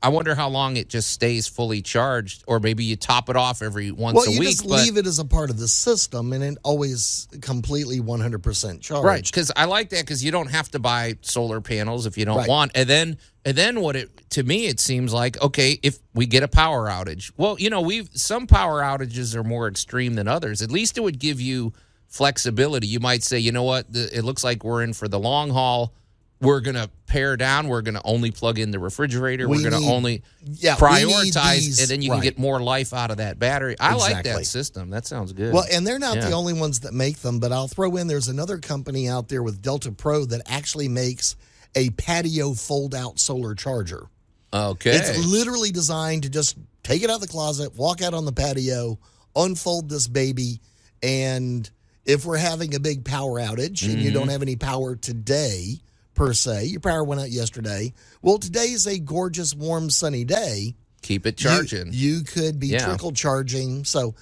[0.00, 3.62] I wonder how long it just stays fully charged, or maybe you top it off
[3.62, 6.32] every once well, a you just but- leave it as a part of the system,
[6.32, 9.04] and it always completely 100% charged.
[9.04, 12.24] Right, because I like that because you don't have to buy solar panels if you
[12.24, 12.48] don't Right.
[12.48, 12.72] want.
[12.76, 16.42] And then, and then what it to me it seems like okay if we get
[16.42, 17.32] a power outage.
[17.36, 20.60] Well, you know we've some power outages are more extreme than others.
[20.62, 21.72] At least it would give you
[22.06, 22.86] flexibility.
[22.86, 25.50] You might say, you know what, the, it looks like we're in for the long
[25.50, 25.92] haul.
[26.40, 27.66] We're gonna pare down.
[27.68, 29.48] We're gonna only plug in the refrigerator.
[29.48, 32.18] We We're gonna need- only yeah, prioritize, and then you right.
[32.18, 33.76] can get more life out of that battery.
[33.80, 34.90] I like that system.
[34.90, 35.52] That sounds good.
[35.52, 36.26] Well, and they're not Yeah.
[36.28, 39.42] the only ones that make them, but I'll throw in there's another company out there
[39.42, 41.34] with Delta Pro that actually makes
[41.74, 44.06] a patio fold out solar charger.
[44.52, 44.96] Okay.
[44.96, 48.32] It's literally designed to just take it out of the closet, walk out on the
[48.32, 48.98] patio,
[49.36, 50.60] unfold this baby,
[51.02, 51.68] and
[52.06, 54.14] if we're having a big power outage and you Mhm.
[54.14, 55.80] don't have any power today
[56.18, 57.92] per se, your power went out yesterday.
[58.20, 60.74] Well, today is a gorgeous, warm, sunny day.
[61.02, 61.88] Keep it charging.
[61.92, 62.84] You, could be Yeah.
[62.84, 63.84] trickle charging.
[63.84, 64.14] So,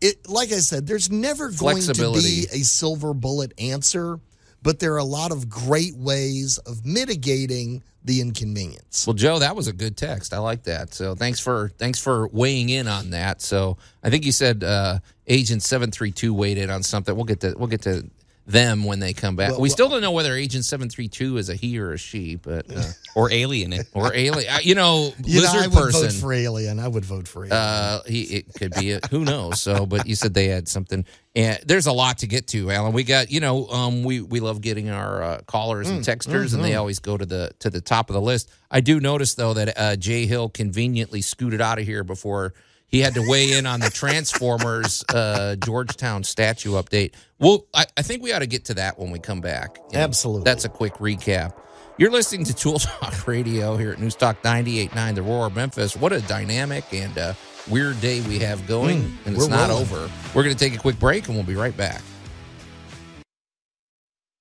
[0.00, 4.20] it like I said, there's never going to be a silver bullet answer,
[4.62, 9.06] but there are a lot of great ways of mitigating the inconvenience.
[9.06, 10.32] Well, Joe, that was a good text.
[10.32, 10.94] I like that.
[10.94, 13.42] So thanks for thanks for weighing in on that.
[13.42, 17.14] So I think you said uh, Agent seven three two weighed in on something.
[17.14, 18.08] We'll get to we'll get to
[18.48, 19.50] them when they come back.
[19.50, 21.92] Well, we well- still don't know whether Agent seven three two is a he or
[21.92, 22.82] a she, but uh,
[23.14, 23.74] or alien.
[23.94, 24.50] or alien.
[24.50, 26.02] uh, You know, You know, lizard I would person.
[26.08, 26.80] vote for Alien.
[26.80, 27.52] I would vote for Alien.
[27.56, 29.60] Uh, he it could be a, who knows.
[29.60, 31.04] So, but you said they had something,
[31.36, 32.92] and there's a lot to get to, Alan.
[32.92, 36.54] We got you know, um, we we love getting our uh, callers and Mm, texters,
[36.54, 36.78] and they mhm.
[36.78, 38.50] always go to the to the top of the list.
[38.70, 42.54] I do notice though that uh, Jay Hill conveniently scooted out of here before
[42.88, 47.12] he had to weigh in on the Transformers uh, Georgetown statue update.
[47.38, 49.78] Well, I, I think we ought to get to that when we come back.
[49.92, 50.44] You know, Absolutely.
[50.44, 51.52] that's a quick recap.
[51.98, 55.96] You're listening to Tool Talk Radio here at News Talk 98.9, The Roar of Memphis.
[55.96, 57.34] What a dynamic and uh,
[57.68, 59.82] weird day we have going, Mm, and it's not rolling.
[59.82, 60.10] over.
[60.34, 62.00] We're going to take a quick break, and we'll be right back.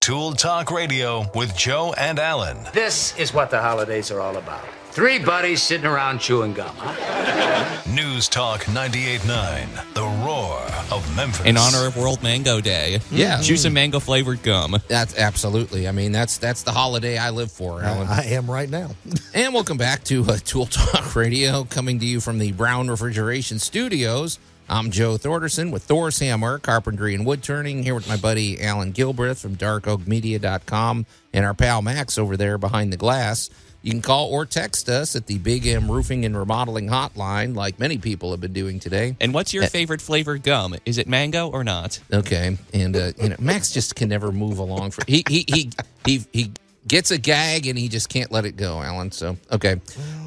[0.07, 2.57] Tool Talk Radio with Joe and Alan.
[2.71, 4.63] This is what the holidays are all about.
[4.91, 7.81] Three buddies sitting around chewing gum, huh?
[7.93, 10.61] News Talk 98.9, The Roar
[10.97, 11.45] of Memphis.
[11.45, 13.01] In honor of World Mango Day.
[13.11, 13.41] Yeah.
[13.41, 14.77] Chew some mango flavored gum.
[14.87, 15.89] That's absolutely.
[15.89, 18.07] I mean, that's that's the holiday I live for, Alan.
[18.07, 18.91] I am right now.
[19.33, 23.59] And welcome back to uh, Tool Talk Radio, coming to you from the Brown Refrigeration
[23.59, 24.39] Studios.
[24.69, 28.91] I'm Joe Thorderson with Thor's Hammer, Carpentry and Wood Turning, here with my buddy Alan
[28.91, 33.49] Gilbreth from darkoakmedia.com and our pal Max over there behind the glass.
[33.81, 37.79] You can call or text us at the Big M Roofing and Remodeling Hotline, like
[37.79, 39.15] many people have been doing today.
[39.21, 40.75] And what's your favorite flavor gum?
[40.83, 42.01] Is it mango or not?
[42.11, 44.91] Okay, and uh, you know Max just can never move along.
[44.91, 45.71] For he he he
[46.03, 46.51] he he
[46.87, 49.11] gets a gag and he just can't let it go, Alan.
[49.11, 49.79] So okay,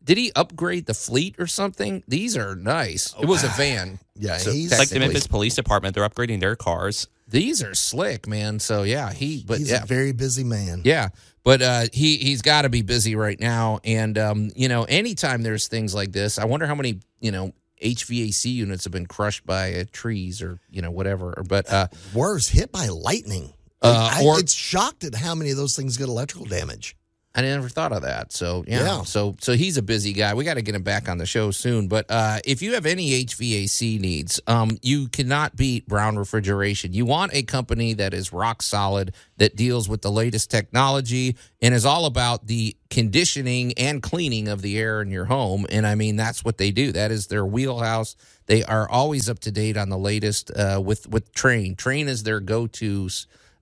[0.08, 2.02] Did he upgrade the fleet or something?
[2.08, 3.14] These are nice.
[3.22, 4.00] It was a van.
[4.16, 5.94] Yeah, So he's It's like the Memphis Police Department.
[5.94, 7.08] They're upgrading their cars.
[7.28, 8.58] These are slick, man.
[8.60, 10.82] So yeah, he but He's yeah, a very busy man.
[10.86, 11.10] yeah,
[11.44, 15.44] but uh, he he's got to be busy right now, and um, you know, anytime
[15.44, 17.52] there's things like this, I wonder how many you know
[17.84, 21.44] HVAC units have been crushed by uh, trees or you know whatever.
[21.48, 23.54] But uh, Worse, hit by lightning.
[23.82, 26.96] Uh, I, or- it's shocked at how many of those things get electrical damage.
[27.38, 28.34] I never thought of that.
[28.34, 28.84] So yeah.
[28.84, 29.04] Yeah.
[29.04, 30.34] So so he's a busy guy.
[30.34, 31.88] We got to get him back on the show soon.
[31.88, 36.94] But uh, if you have any HVAC needs, um, you cannot beat Brown Refrigeration.
[36.94, 41.76] You want a company that is rock solid, that deals with the latest technology, and
[41.76, 45.68] is all about the conditioning and cleaning of the air in your home.
[45.70, 46.92] And I mean that's what they do.
[46.92, 48.16] That is their wheelhouse.
[48.48, 51.76] They are always up to date on the latest uh, with with Trane.
[51.76, 53.10] Trane is their go to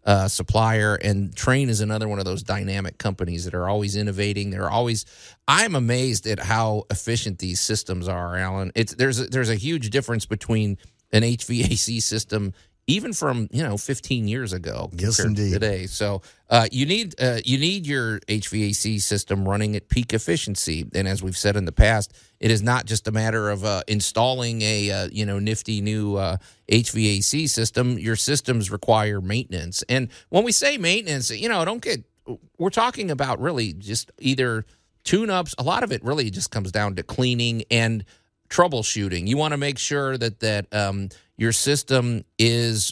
[0.05, 4.51] uh, supplier, and Trane is another one of those dynamic companies that are always innovating.
[4.51, 5.05] They're always.
[5.47, 8.71] I'm amazed at how efficient these systems are, Alan.
[8.75, 10.77] It's there's there's a huge difference between
[11.11, 12.53] an HVAC system.
[12.87, 15.53] Even from you know 15 years ago, Yes, to indeed.
[15.53, 15.87] today.
[15.87, 16.21] So
[16.51, 21.23] uh, you need uh, you need your HVAC system running at peak efficiency, and as
[21.23, 24.91] we've said in the past, it is not just a matter of uh, installing a
[24.91, 26.37] uh, you know nifty new uh,
[26.71, 27.97] HVAC system.
[27.97, 32.03] Your systems require maintenance, and when we say maintenance, you know, don't get
[32.59, 34.63] we're talking about really just either
[35.03, 35.55] tune ups.
[35.57, 38.05] A lot of it really just comes down to cleaning and
[38.49, 39.27] troubleshooting.
[39.27, 42.91] You want to make sure that that um, your system is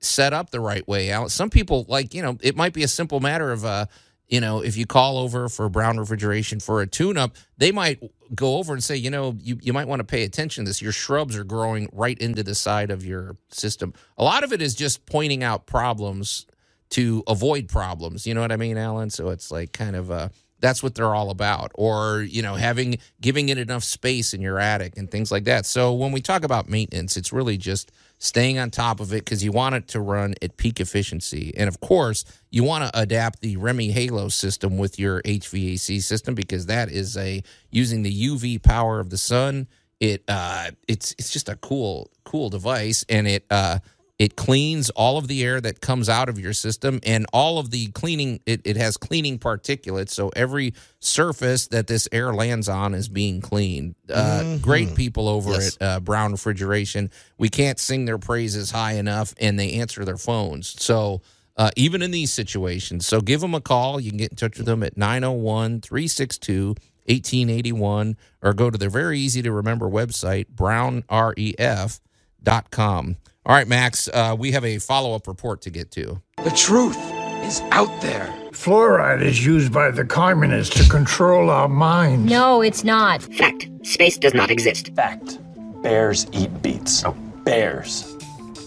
[0.00, 1.12] set up the right way.
[1.12, 1.30] out.
[1.30, 3.86] Some people like you know it might be a simple matter of uh
[4.28, 8.02] you know if you call over for Brown Refrigeration for a tune up, they might
[8.34, 10.82] go over and say you know you you might want to pay attention to this.
[10.82, 13.94] Your shrubs are growing right into the side of your system.
[14.18, 16.46] A lot of it is just pointing out problems
[16.90, 18.26] to avoid problems.
[18.26, 19.10] You know what I mean, Alan?
[19.10, 20.28] So it's like kind of uh
[20.64, 24.58] that's what they're all about or you know having giving it enough space in your
[24.58, 25.66] attic and things like that.
[25.66, 29.44] So when we talk about maintenance it's really just staying on top of it because
[29.44, 31.52] you want it to run at peak efficiency.
[31.54, 36.34] And of course you want to adapt the REME HALO system with your hvac system
[36.34, 39.68] because that is a using the uv power of the sun
[40.00, 43.78] it uh it's it's just a cool cool device and it uh
[44.24, 47.70] it cleans all of the air that comes out of your system and all of
[47.70, 50.12] the cleaning it, it has cleaning particulates.
[50.12, 53.96] So every surface that this air lands on is being cleaned.
[54.08, 55.76] Uh, great people over Yes.
[55.78, 57.10] at uh, brown refrigeration.
[57.36, 60.74] We can't sing their praises high enough and they answer their phones.
[60.82, 61.20] So
[61.58, 64.00] uh, even in these situations so give them a call.
[64.00, 69.20] You can get in touch with them at 901-362 1881 or go to their very
[69.20, 73.16] easy to remember website brownref.com
[73.46, 76.96] all right max uh, we have a follow-up report to get to The truth
[77.44, 78.32] is out there.
[78.52, 82.30] Fluoride is used by the communists to control our minds.
[82.30, 83.22] No, it's not.
[83.22, 83.68] Fact.
[83.82, 84.94] Space does not exist.
[84.94, 85.38] Fact.
[85.82, 87.04] Bears eat beets.
[87.04, 87.12] Oh,
[87.44, 88.14] bears.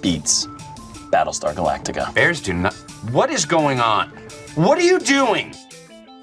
[0.01, 0.45] Beets.
[1.11, 2.13] Battlestar Galactica.
[2.13, 2.73] Bears do not.
[3.11, 4.09] What is going on?
[4.55, 5.55] What are you doing?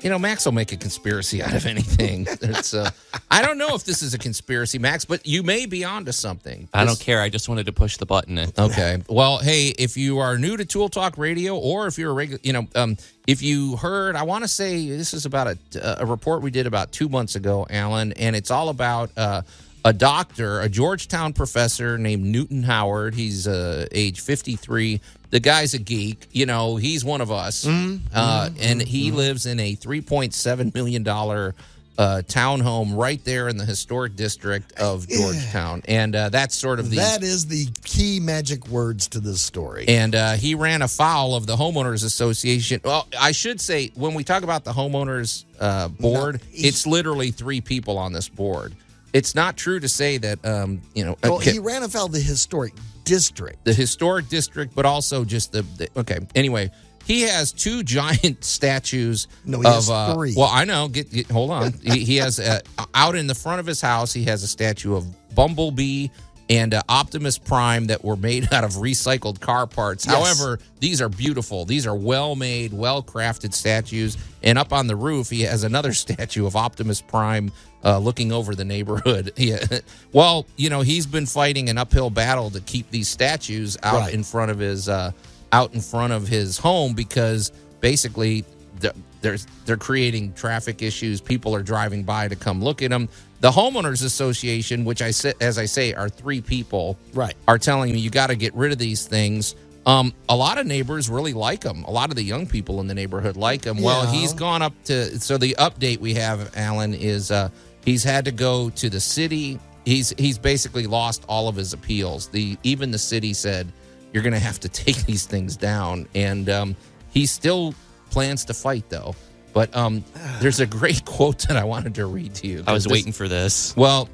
[0.05, 2.91] You know max will make a conspiracy out of anything it's uh,
[3.31, 6.69] i don't know if this is a conspiracy max but you may be onto something
[6.75, 7.21] I don't care.
[7.21, 8.35] I just wanted to push the button.
[8.59, 9.03] Okay.
[9.09, 12.41] Well, hey, if you are new to Tool Talk Radio, or if you're a regular,
[12.43, 12.97] you know, um,
[13.27, 16.67] if you heard, I want to say this is about a, a report we did
[16.67, 19.43] about two months ago, Alan, and it's all about uh,
[19.85, 23.15] a doctor, a Georgetown professor named Newton Howard.
[23.15, 25.01] He's uh, age 53.
[25.31, 26.27] The guy's a geek.
[26.33, 31.55] You know, he's one of us, uh, and he lives in a 3.7 million dollar.
[31.97, 36.91] Uh, townhome right there in the historic district of Georgetown, and uh, that's sort of
[36.91, 39.85] the That is the key magic words to this story.
[39.87, 42.81] and uh, he ran afoul of the homeowners association.
[42.83, 47.61] Well, I should say when we talk about the homeowners uh, board, it's literally three
[47.61, 48.75] people on this board.
[49.15, 52.21] It's not true to say that um, you know well, okay, he ran afoul the
[52.21, 53.65] historic district.
[53.65, 56.19] the historic district, but also just the, the okay.
[56.35, 56.71] Anyway,
[57.05, 59.29] he has two giant statues.
[59.45, 60.35] No, he of, has uh, three.
[60.37, 60.89] Well, I know.
[60.89, 61.73] Get, get hold on.
[61.75, 62.61] he, he has uh,
[62.93, 64.13] out in the front of his house.
[64.13, 66.09] He has a statue of Bumblebee
[66.51, 70.07] and uh, Optimus Prime that were made out of recycled car parts.
[70.07, 70.15] Yes.
[70.15, 71.65] However, these are beautiful.
[71.65, 74.17] These are well made, well crafted statues.
[74.43, 77.51] And up on the roof, he has another statue of Optimus Prime
[77.85, 79.33] uh, looking over the neighborhood.
[79.37, 79.65] Yeah.
[80.13, 84.15] Well, you know, he's been fighting an uphill battle to keep these statues out Right.
[84.15, 85.13] in front of his uh,
[85.53, 88.45] out in front of his home because basically
[88.81, 91.21] th- there's they're creating traffic issues.
[91.21, 93.09] People are driving by to come look at them.
[93.41, 97.35] The homeowners association, which I said as I say are three people, Right.
[97.49, 99.57] are telling me you got to get rid of these things.
[99.87, 101.85] Um, a lot of neighbors really like them.
[101.85, 103.83] A lot of the young people in the neighborhood like them.
[103.83, 104.13] Well, Yeah.
[104.21, 105.19] he's gone up to.
[105.21, 107.49] So the update we have, Alan, is uh,
[107.85, 109.59] he's had to go to the city.
[109.85, 112.29] He's he's basically lost all of his appeals.
[112.29, 113.71] The even the city said
[114.13, 116.77] you're going to have to take these things down, and um,
[117.11, 117.75] he still
[118.11, 119.15] plans to fight though.
[119.53, 120.05] But um,
[120.41, 122.65] there's a great quote that I wanted to read to you.
[122.67, 123.75] I was this- waiting for this.
[123.77, 124.09] well,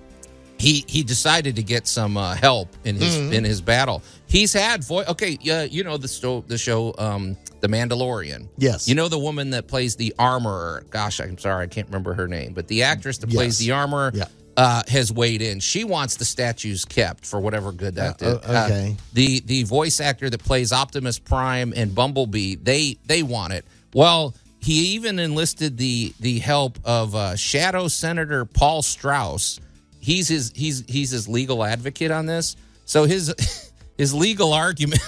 [0.59, 3.33] he he decided to get some uh, help in his Mhm.
[3.33, 4.03] in his battle.
[4.27, 5.09] He's had voice.
[5.09, 8.49] Okay, yeah, you know the sto- the show, um, The Mandalorian.
[8.59, 8.87] Yes.
[8.87, 10.85] You know the woman that plays the armorer.
[10.91, 14.13] Gosh, I'm sorry, I can't remember her name, but the actress that plays the armorer.
[14.15, 14.25] Yeah.
[14.57, 15.59] Uh, has weighed in.
[15.61, 18.45] She wants the statues kept for whatever good that Uh, did.
[18.51, 18.97] okay.
[19.15, 23.65] the the voice actor that plays Optimus Prime and Bumblebee, they they want it.
[23.95, 29.59] Well, he even enlisted the the help of uh, Shadow Senator Paul Strauss.
[30.01, 32.57] He's his he's he's his legal advocate on this.
[32.85, 33.35] So his
[33.99, 35.01] his legal argument.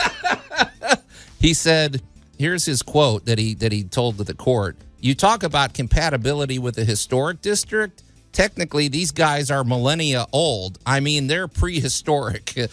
[1.40, 2.00] he said,
[2.38, 4.76] "Here's his quote that he that he told to the court.
[5.00, 10.80] You talk about compatibility with the historic district." Technically, these guys are millennia old.
[10.84, 12.52] I mean, they're prehistoric.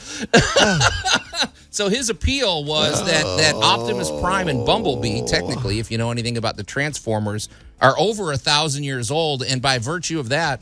[1.73, 6.37] So his appeal was that that Optimus Prime and Bumblebee, technically, if you know anything
[6.37, 7.47] about the Transformers,
[7.79, 10.61] are over a thousand years old, and by virtue of that,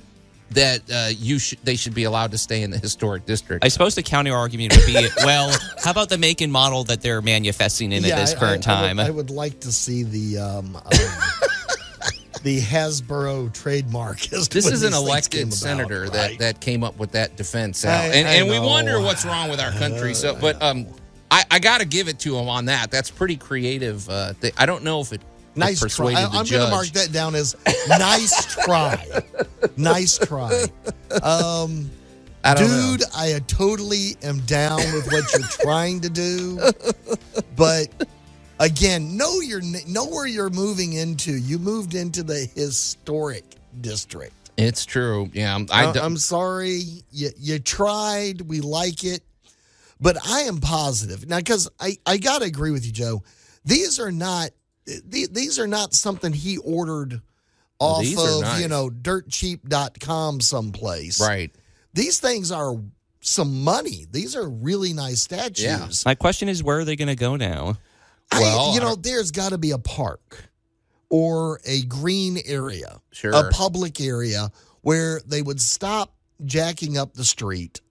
[0.51, 3.65] that uh, you should they should be allowed to stay in the historic district.
[3.65, 5.51] I suppose the counter argument would be, well,
[5.83, 8.71] how about the make and model that they're manifesting in at this I- current I-
[8.71, 8.99] I would- time?
[8.99, 10.83] I would, like to see the um, um,
[12.43, 14.31] the Hasbro trademark.
[14.31, 16.11] As to This is an elected came about, senator right?
[16.13, 17.99] that, that came up with that defense, Al.
[17.99, 20.13] I- and I and we wonder what's wrong with our country.
[20.13, 20.85] So, but um,
[21.31, 22.91] I, I got to give it to him on that.
[22.91, 24.09] That's pretty creative.
[24.09, 25.21] Uh, th- I don't know if it
[25.55, 26.13] Nice try.
[26.13, 27.55] I, I'm going to mark that down as
[27.87, 29.03] nice try.
[29.77, 30.63] nice try.
[31.21, 31.89] Um,
[32.43, 32.95] I don't know.
[32.97, 36.57] dude, I uh, totally am down with what you're trying to do,
[37.57, 38.07] but
[38.59, 41.33] again, know your know where you're moving into.
[41.33, 43.43] You moved into the historic
[43.81, 44.51] district.
[44.55, 45.29] It's true.
[45.33, 46.81] Yeah, I, am sorry.
[47.11, 48.41] You, you tried.
[48.41, 49.21] We like it.
[49.99, 51.27] But I am positive.
[51.27, 53.23] Now, because I, I got to agree with you, Joe.
[53.65, 54.51] These are not
[54.85, 57.21] the- these are not something he ordered
[57.79, 58.61] off these are of, nice.
[58.61, 61.19] you know, dirtcheap.com someplace.
[61.21, 61.51] Right.
[61.93, 62.75] These things are
[63.21, 64.05] some money.
[64.09, 66.05] These are really nice statues.
[66.05, 67.77] My question is, where are they going to go now?
[68.31, 70.49] I, you know, there's got to be a park
[71.09, 73.31] or a green area, Sure.
[73.33, 76.13] a public area where they would stop
[76.45, 77.81] jacking up the street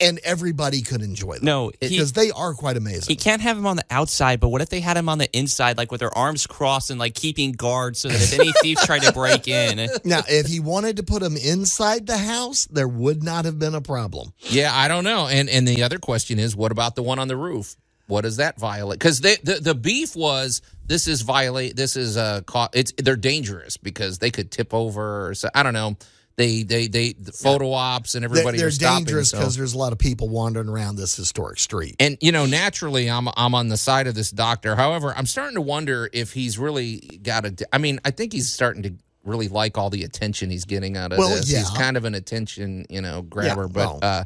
[0.00, 1.44] and everybody could enjoy them.
[1.44, 3.06] No, because they are quite amazing.
[3.08, 5.30] He can't have him on the outside, but what if they had him on the
[5.36, 8.78] inside, like with their arms crossed and like keeping guard so that if any thief
[8.84, 12.88] tried to break in, now, if he wanted to put him inside the house, there
[12.88, 14.32] would not have been a problem.
[14.40, 15.26] Yeah, I don't know.
[15.26, 17.76] And and the other question is, what about the one on the roof?
[18.06, 18.98] What does that violate?
[18.98, 21.76] Because the the beef was this is violate.
[21.76, 25.28] This is uh, ca- it's they're dangerous because they could tip over.
[25.28, 25.96] Or so, I don't know.
[26.40, 29.04] They they they the photo ops and They're, everybody they're stopping.
[29.04, 31.96] dangerous so- because there's a lot of people wandering around this historic street.
[32.00, 34.74] And you know, naturally, I'm I'm on the side of this doctor.
[34.74, 37.54] However, I'm starting to wonder if he's really got a.
[37.74, 41.12] I mean, I think he's starting to really like all the attention he's getting out
[41.12, 41.50] of Well, this.
[41.50, 43.64] He's kind of an attention, you know, grabber.
[43.64, 43.98] Yeah, but well.
[44.00, 44.24] uh,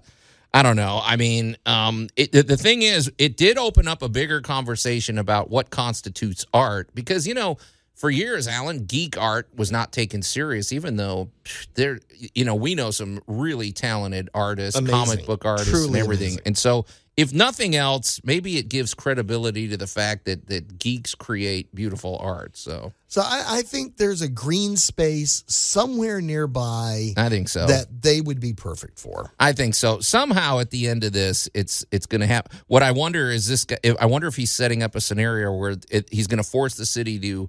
[0.52, 1.00] I don't know.
[1.02, 5.18] I mean, um, it, the, the thing is, it did open up a bigger conversation
[5.18, 7.58] about what constitutes art because you know.
[7.94, 11.30] For years, Alan, geek art was not taken serious, even though
[11.74, 12.00] there,
[12.34, 14.94] you know, we know some really talented artists, Amazing.
[15.06, 16.26] comic book artists, Truly and everything.
[16.28, 16.42] amazing.
[16.46, 16.86] And so,
[17.16, 22.18] if nothing else, maybe it gives credibility to the fact that that geeks create beautiful
[22.20, 22.56] art.
[22.56, 27.66] So So I, I think there's a green space somewhere nearby I think so.
[27.68, 29.32] that they would be perfect for.
[29.38, 30.00] I think so.
[30.00, 32.58] Somehow, at the end of this, it's it's going to happen.
[32.66, 33.64] What I wonder is this.
[33.64, 36.74] Guy, I wonder if he's setting up a scenario where it, he's going to force
[36.74, 37.48] the city to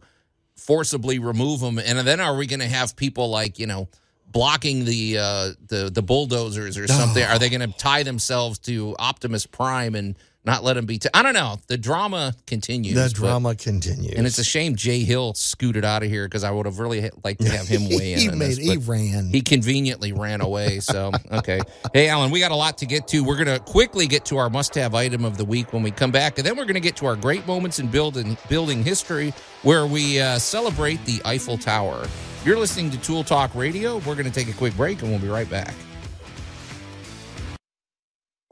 [0.55, 1.79] forcibly remove them?
[1.79, 3.87] and then are we going to have people like you know
[4.27, 7.23] blocking the uh, the the bulldozers or something?
[7.23, 10.99] Are they going to tie themselves to Optimus Prime and not let him be?
[10.99, 11.57] T- I don't know.
[11.67, 12.95] The drama continues.
[12.95, 14.13] The but- drama continues.
[14.13, 17.09] And it's a shame Jay Hill scooted out of here because I would have really
[17.23, 18.19] liked to have him weigh in.
[18.19, 19.29] He made- this, he ran.
[19.29, 20.79] He conveniently ran away.
[20.79, 21.59] So okay.
[21.93, 23.23] Hey, Alan, we got a lot to get to.
[23.23, 26.37] We're gonna quickly get to our must-have item of the week when we come back,
[26.37, 29.33] and then we're gonna get to our great moments in building building history,
[29.63, 32.05] where we uh, celebrate the Eiffel Tower.
[32.43, 33.97] You're listening to Tool Talk Radio.
[33.99, 35.73] We're gonna take a quick break, and we'll be right back.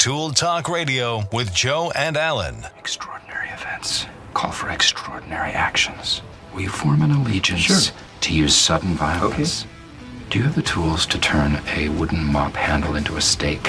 [0.03, 2.67] Tool Talk Radio with Joe and Alan.
[2.77, 6.21] Extraordinary events call for extraordinary actions.
[6.53, 9.65] We form an allegiance to use sudden violence.
[10.29, 13.67] Do you have the tools to turn a wooden mop handle into a stake?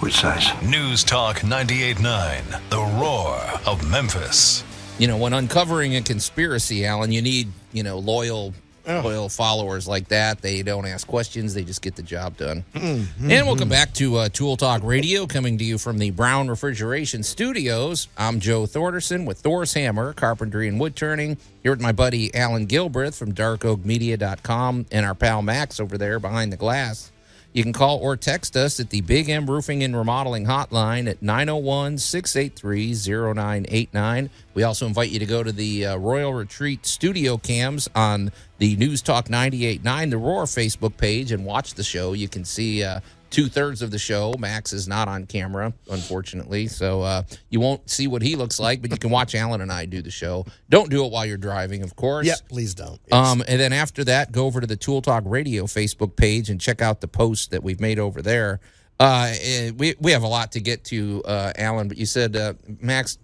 [0.00, 0.48] Which size?
[0.62, 4.64] News Talk 98.9, The Roar of Memphis.
[4.98, 8.54] You know, when uncovering a conspiracy, Alan, you need you know loyal
[8.86, 10.40] loyal followers like that.
[10.42, 12.64] They don't ask questions; they just get the job done.
[12.74, 13.30] Mm-hmm.
[13.30, 17.22] And welcome back to uh, Tool Talk Radio, coming to you from the Brown Refrigeration
[17.22, 18.08] Studios.
[18.16, 21.36] I'm Joe Thorderson with Thor's Hammer, Carpentry and Wood Turning.
[21.62, 26.52] Here with my buddy Alan Gilbreth from DarkOakMedia.com and our pal Max over there behind
[26.52, 27.10] the glass.
[27.56, 31.22] You can call or text us at the Big M Roofing and Remodeling Hotline at
[31.22, 32.92] 901 683
[33.32, 34.28] 0989.
[34.52, 38.76] We also invite you to go to the uh, Royal Retreat studio cams on the
[38.76, 42.12] News Talk 98.9, the Roar Facebook page, and watch the show.
[42.12, 43.00] You can see uh,
[43.30, 44.34] two thirds of the show.
[44.38, 48.80] Max is not on camera, unfortunately, so uh, you won't see what he looks like,
[48.80, 50.46] but you can watch Alan and I do the show.
[50.70, 52.26] Don't do it while you're driving, of course.
[52.26, 53.00] Yeah, please don't.
[53.12, 56.60] Um, and then after that, go over to the Tool Talk Radio Facebook page and
[56.60, 58.60] check out the posts that we've made over there.
[58.98, 61.88] Uh, eh, we we have a lot to get to, uh, Alan.
[61.88, 63.18] But you said, uh, Max,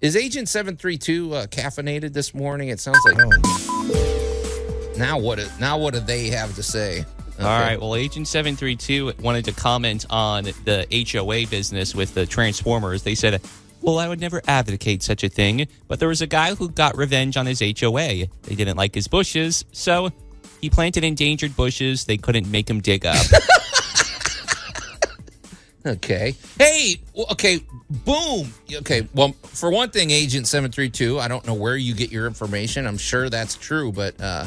[0.00, 2.68] is Agent Seven Three Two uh, caffeinated this morning?
[2.68, 4.29] It sounds like.
[5.00, 5.38] Now what?
[5.38, 7.04] do- Now what do they have to say?
[7.38, 7.80] All right.
[7.80, 13.02] Well, Agent 732 wanted to comment on the HOA business with the Transformers.
[13.02, 13.40] They said,
[13.80, 16.98] Well, I would never advocate such a thing, but there was a guy who got
[16.98, 18.26] revenge on his HOA.
[18.42, 20.10] They didn't like his bushes, so
[20.60, 23.16] he planted endangered bushes they couldn't make him dig up.
[25.86, 26.34] Okay.
[26.58, 27.00] Hey,
[27.32, 27.60] okay,
[28.04, 28.52] boom.
[28.70, 32.86] Okay, well, for one thing, Agent 732, I don't know where you get your information.
[32.86, 34.46] I'm sure that's true, but uh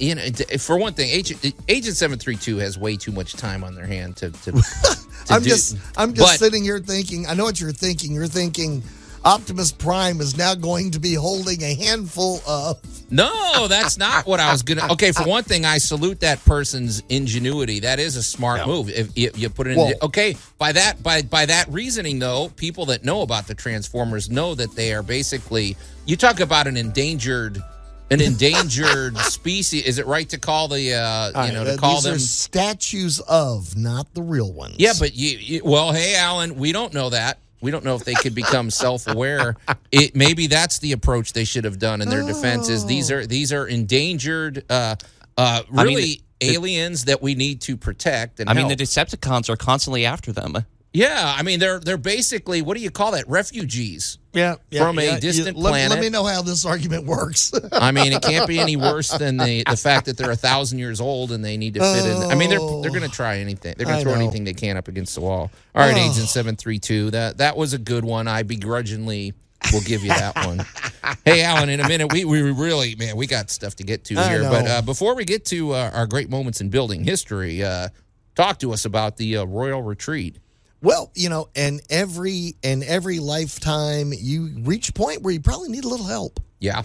[0.00, 0.22] you know,
[0.58, 4.30] for one thing, Agent Agent 732 has way too much time on their hand to
[4.30, 4.98] to, to
[5.30, 7.26] I'm do- just I'm just but- sitting here thinking.
[7.26, 8.12] I know what you're thinking.
[8.14, 8.82] You're thinking
[9.24, 12.80] Optimus Prime is now going to be holding a handful of.
[13.12, 14.90] No, that's not what I was gonna.
[14.92, 17.80] Okay, for one thing, I salute that person's ingenuity.
[17.80, 18.88] That is a smart move.
[18.88, 20.36] If you, you put it in, okay.
[20.58, 24.72] By that, by by that reasoning, though, people that know about the Transformers know that
[24.74, 25.76] they are basically.
[26.06, 27.62] You talk about an endangered,
[28.10, 29.84] an endangered species.
[29.84, 32.14] Is it right to call the, uh, you know, to Uh, call these them?
[32.14, 34.76] are statues of, not the real ones.
[34.78, 37.38] Yeah, but you, you well, hey, Alan, we don't know that.
[37.62, 39.56] We don't know if they could become self-aware.
[39.92, 42.68] It maybe that's the approach they should have done in their defense.
[42.68, 44.96] Is these are these are endangered, uh,
[45.36, 46.02] uh, I mean, really
[46.40, 48.40] the- aliens that we need to protect.
[48.40, 48.76] And I mean, the.
[48.76, 50.64] Decepticons are constantly after them.
[50.92, 53.28] Yeah, I mean they're they're basically what do you call that?
[53.28, 54.18] Refugees.
[54.32, 55.16] Yeah, yeah, from yeah.
[55.16, 55.90] a distant let, planet.
[55.90, 57.52] Let me know how this argument works.
[57.72, 60.78] I mean, it can't be any worse than the the fact that they're a thousand
[60.78, 62.30] years old and they need to fit in.
[62.30, 63.74] I mean, they're they're going to try anything.
[63.76, 64.20] They're going to throw know.
[64.20, 65.50] anything they can up against the wall.
[65.74, 65.98] All right, Oh.
[65.98, 67.10] Agent Seven Three Two.
[67.10, 68.28] That that was a good one.
[68.28, 69.34] I begrudgingly
[69.72, 70.64] will give you that one.
[71.24, 74.16] hey, Alan, in a minute, we we really man, we got stuff to get to
[74.16, 74.42] I here.
[74.42, 74.50] know.
[74.50, 77.88] But uh, before we get to uh, our great moments in building history, uh,
[78.36, 80.38] talk to us about the uh, Royal Retreat.
[80.82, 85.68] Well, you know, and every and every lifetime you reach a point where you probably
[85.68, 86.40] need a little help.
[86.58, 86.82] Yeah.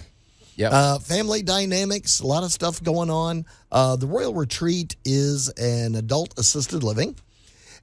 [0.56, 0.72] Yep.
[0.72, 3.44] Uh, family dynamics, a lot of stuff going on.
[3.70, 7.14] Uh, the Royal Retreat is an adult assisted living.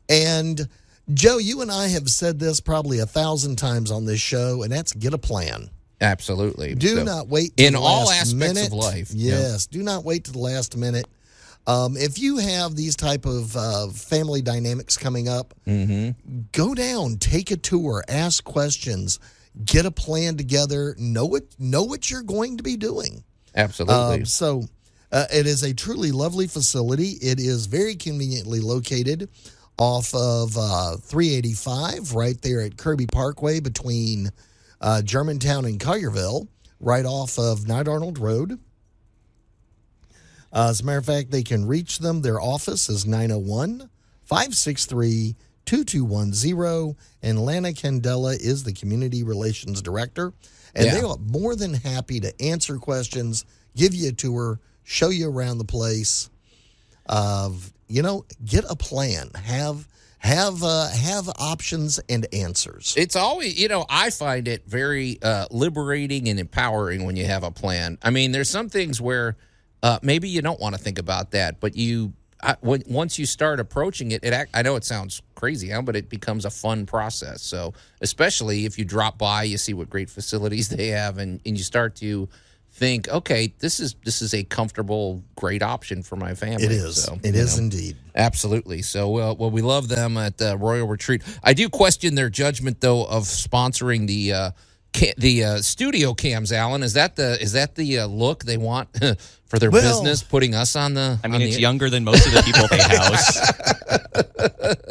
[0.10, 0.68] And
[1.14, 4.72] Joe, you and I have said this probably a thousand times on this show, and
[4.72, 5.70] that's get a plan.
[6.02, 6.74] Absolutely.
[6.76, 8.68] Do So, not wait in all aspects minute.
[8.68, 9.12] of life.
[9.12, 9.40] Yep.
[9.40, 11.06] Yes, do not wait to the last minute.
[11.66, 16.42] Um, if you have these type of uh, family dynamics coming up, Mm-hmm.
[16.52, 19.20] go down, take a tour, ask questions,
[19.64, 23.24] get a plan together, know what know what you're going to be doing.
[23.56, 23.96] Absolutely.
[24.20, 24.64] Um, so
[25.12, 27.12] uh, it is a truly lovely facility.
[27.22, 29.30] It is very conveniently located
[29.78, 34.32] off of uh, 385, right there at Kirby Parkway between
[34.82, 36.48] uh, Germantown and Collierville,
[36.80, 38.60] right off of Knight Arnold Road.
[40.54, 42.22] Uh, as a matter of fact, they can reach them.
[42.22, 43.90] Their office is 901
[44.26, 45.36] 563
[45.66, 46.96] 2210.
[47.24, 50.34] And Lana Candela is the Community Relations Director.
[50.76, 50.94] And Yeah.
[50.96, 53.46] they are more than happy to answer questions,
[53.76, 56.30] give you a tour, show you around the place.
[57.06, 59.30] Of you know, get a plan.
[59.36, 59.88] Have
[60.20, 62.94] have uh, have options and answers.
[62.96, 67.44] It's always, you know, I find it very uh, liberating and empowering when you have
[67.44, 67.98] a plan.
[68.02, 69.36] I mean, there's some things where
[69.84, 72.14] uh, maybe you don't want to think about that, but you,
[72.44, 74.34] I, when once you start approaching it, it.
[74.34, 77.44] act- I know it sounds crazy, huh, but it becomes a fun process.
[77.44, 81.58] So, especially if you drop by, you see what great facilities they have, and, and
[81.58, 82.30] you start to
[82.74, 86.66] think, okay, this is this is a comfortable, great option for my family.
[86.66, 87.04] It is.
[87.04, 87.66] So, It is know.
[87.66, 87.98] indeed.
[88.16, 88.84] Absolutely.
[88.84, 91.24] So, uh, well, we love them at the Royal Retreat.
[91.44, 94.52] I do question their judgment, though, of sponsoring the uh,
[95.18, 96.52] the uh, studio cams.
[96.52, 98.90] Alan, is that the is that the uh, look they want
[99.46, 100.24] for their Well- business?
[100.24, 101.20] Putting us on the.
[101.24, 103.40] I mean, it's the- younger than most of the people they house.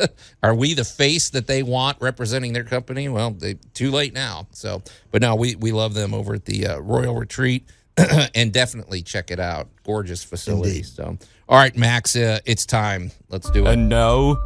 [0.43, 3.09] Are we the face that they want representing their company?
[3.09, 4.47] Well, they too late now.
[4.52, 7.64] So, but no, we we love them over at the uh, Royal Retreat.
[8.35, 9.68] and definitely check it out.
[9.85, 10.82] Gorgeous facility.
[10.82, 13.10] So, all right, Max, uh, it's time.
[13.28, 13.70] Let's do it.
[13.70, 14.43] And now,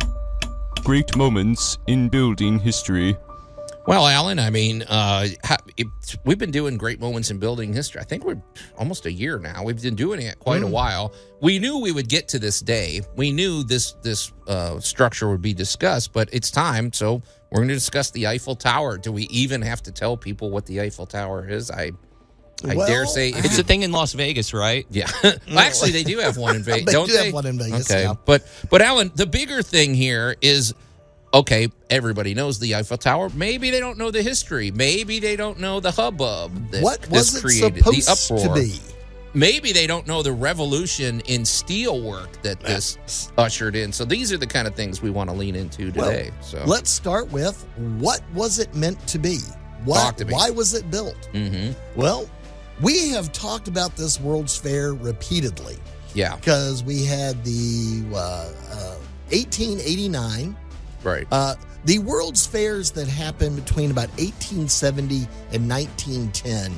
[0.82, 3.16] great moments in building history.
[3.86, 5.28] Well, Alan, I mean, uh,
[6.24, 8.00] we've been doing great moments in building history.
[8.00, 8.42] I think we're
[8.76, 9.62] almost a year now.
[9.62, 10.70] We've been doing it quite a Mm.
[10.70, 11.12] while.
[11.40, 13.02] We knew we would get to this day.
[13.14, 16.92] We knew this this uh, structure would be discussed, but it's time.
[16.92, 17.22] So
[17.52, 18.98] we're going to discuss the Eiffel Tower.
[18.98, 21.70] Do we even have to tell people what the Eiffel Tower is?
[21.70, 21.92] I
[22.64, 24.84] I dare say It's a thing in Las Vegas, right?
[24.90, 25.06] yeah.
[25.22, 26.86] well, actually, they do have one in Vegas.
[26.86, 27.26] They don't do they?
[27.26, 30.74] have one in Vegas, Okay, but but Alan, the bigger thing here is
[31.40, 31.68] okay.
[31.90, 33.30] Everybody knows the Eiffel Tower.
[33.34, 34.70] Maybe they don't know the history.
[34.70, 37.84] Maybe they don't know the hubbub that What this was it created.
[37.84, 38.74] the supposed to be?
[39.34, 43.92] Maybe they don't know the revolution in steel work that this ushered in.
[43.92, 46.30] So these are the kind of things we want to lean into Well, today.
[46.40, 47.62] so Let's start with
[47.98, 49.38] what was it meant to be?
[49.84, 50.32] What, Talk to me.
[50.32, 51.28] Why was it built?
[51.32, 52.28] hmm Well,
[52.80, 55.76] we have talked about this World's Fair repeatedly
[56.14, 58.16] yeah, because we had the uh,
[58.72, 58.96] uh,
[59.30, 60.56] 1889,
[61.06, 61.26] right.
[61.30, 61.54] uh,
[61.84, 66.74] the World's Fairs that happened between about 1870 and 1910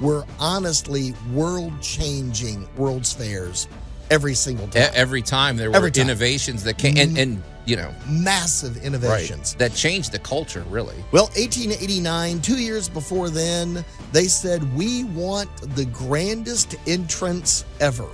[0.00, 3.68] were honestly world changing World's Fairs
[4.10, 4.90] every single time.
[4.94, 6.02] Every time there were time.
[6.02, 9.54] innovations that came, and, and you know, Massive right, innovations.
[9.56, 10.64] that changed the culture.
[10.70, 18.08] Really, Well, 1889, two years before then, they said, We want the grandest entrance ever.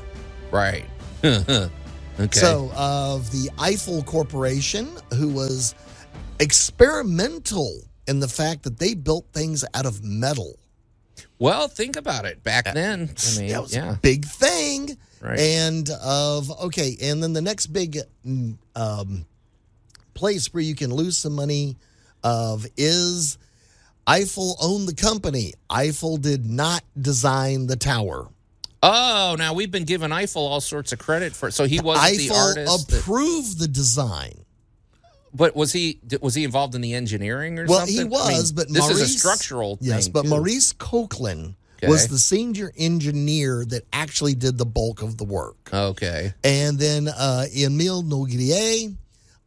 [0.50, 0.84] right.
[2.18, 2.38] okay.
[2.38, 5.74] So, of the Eiffel Corporation, who was
[6.40, 10.58] experimental in the fact that they built things out of metal.
[11.38, 12.42] Well, think about it.
[12.42, 14.96] Back then, I mean, That was yeah, a big thing.
[15.20, 15.38] Right.
[15.38, 19.24] And of, okay, and then the next big mm, um,
[20.12, 21.76] place where you can lose some money
[22.22, 23.38] of is
[24.06, 25.54] Eiffel owned the company.
[25.70, 28.28] Eiffel did not design the tower.
[28.86, 31.48] Oh, now we've been giving Eiffel all sorts of credit for.
[31.48, 31.52] it.
[31.52, 34.44] So he wasn't the artist, that- approved the design.
[35.32, 38.10] but was he was he involved in the engineering or Well, something?
[38.10, 39.78] Well, he I mean, was, but this Maurice, is a structural.
[39.80, 40.28] Yes, but too.
[40.28, 41.88] Maurice Koechlin Okay.
[41.90, 45.56] was the senior engineer that actually did the bulk of the work.
[45.72, 48.94] Okay, And then uh, Emile Nouguier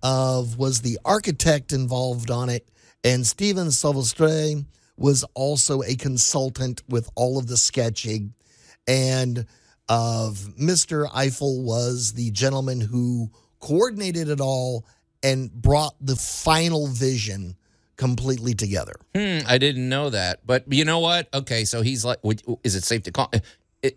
[0.04, 2.68] of was the architect involved on it,
[3.04, 4.66] and Stephen Sauvestre
[4.98, 8.34] was also a consultant with all of the sketching.
[8.88, 9.46] And
[9.90, 11.08] of Mr.
[11.14, 14.86] Eiffel was the gentleman who coordinated it all
[15.24, 17.56] and brought the final vision
[17.96, 18.94] completely together.
[19.16, 20.46] Hmm, I didn't know that.
[20.46, 21.28] But you know what?
[21.34, 22.20] Okay, so he's like,
[22.64, 23.32] is it safe to call?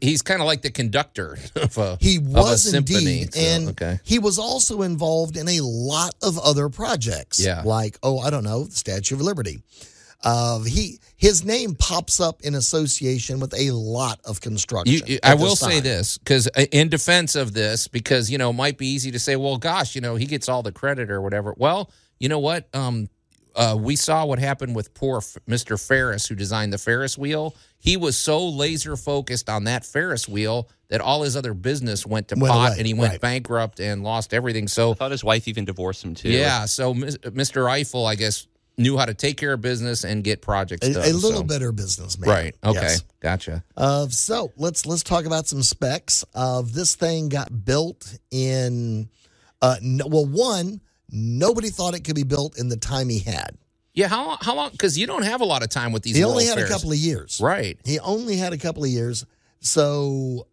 [0.00, 2.98] He's kind of like the conductor of a He of a was symphony.
[3.22, 7.44] indeed, so, and okay, he was also involved in a lot of other projects.
[7.44, 7.62] Yeah.
[7.64, 9.62] like oh, I don't know, the Statue of Liberty.
[10.22, 14.94] Uh, he his name pops up in association with a lot of construction.
[14.94, 18.50] You, you- I will this say this because in defense of this, because you know,
[18.50, 21.10] it might be easy to say, well, gosh, you know, he gets all the credit
[21.10, 21.54] or whatever.
[21.56, 22.68] Well, you know what?
[22.74, 23.08] Um,
[23.56, 25.76] uh, we saw what happened with poor F- Mr.
[25.84, 27.56] Ferris, who designed the Ferris wheel.
[27.78, 32.28] He was so laser focused on that Ferris wheel that all his other business went
[32.28, 33.20] to Went pot, away, and he went right.
[33.20, 34.68] bankrupt and lost everything.
[34.68, 36.30] So I thought his wife even divorced him too.
[36.30, 37.68] yeah, so Mr.
[37.68, 38.46] Eiffel, I guess,
[38.80, 41.04] knew how to take care of business and get projects a, done.
[41.08, 42.28] a little so- better businessman.
[42.28, 42.56] right?
[42.64, 43.04] Okay, Yes.
[43.20, 43.62] gotcha.
[43.76, 46.24] Uh, so let's let's talk about some specs.
[46.34, 49.08] Of this thing got built in.
[49.62, 50.80] Uh, no, well, one
[51.12, 53.56] nobody thought it could be built in the time he had.
[53.92, 54.70] Yeah, how how long?
[54.70, 56.16] Because you don't have a lot of time with these.
[56.16, 57.40] he only had a couple of years.
[57.42, 57.78] Right.
[57.84, 59.26] He only had a couple of years.
[59.60, 60.46] So,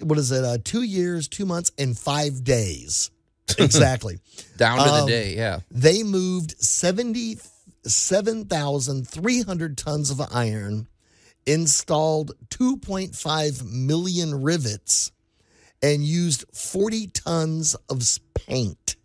[0.00, 0.44] what is it?
[0.44, 3.10] Uh, two years, two months, and five days.
[3.58, 4.18] Exactly.
[4.56, 5.60] Down to the Um, day, yeah.
[5.70, 6.54] They moved
[7.84, 10.88] 77,300 tons of iron,
[11.46, 15.12] installed 2.5 million rivets,
[15.82, 18.02] and used 40 tons of
[18.34, 18.96] paint.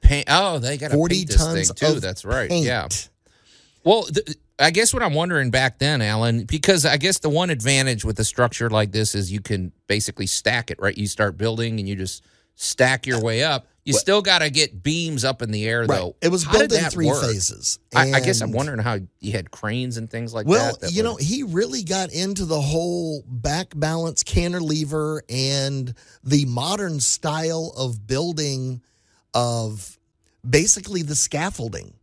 [0.00, 0.26] Paint.
[0.28, 2.00] Oh, they got 40 paint this tons too.
[2.00, 2.48] That's right.
[2.48, 2.64] paint.
[2.66, 2.88] Yeah.
[3.84, 7.50] Well, th- I guess what I'm wondering back then, Alan, because I guess the one
[7.50, 10.78] advantage with a structure like this is you can basically stack it.
[10.80, 10.96] Right.
[10.96, 12.22] You start building and you just
[12.60, 13.66] stack your way up.
[13.84, 15.96] You still got to get beams up in the air, Right.
[15.96, 16.14] though.
[16.20, 17.24] It was How built in three work?
[17.24, 17.78] phases.
[17.94, 20.82] I, I guess I'm wondering how you had cranes and things like Well, that.
[20.82, 25.92] Well, you know, he really got into the whole back balance cantilever and
[26.22, 28.82] the modern style of building
[29.34, 29.98] of
[30.48, 31.94] basically the scaffolding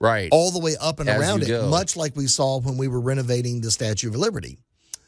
[0.00, 0.28] right.
[0.30, 1.68] all the way up and As around it, go.
[1.68, 4.58] much like we saw when we were renovating the Statue of Liberty.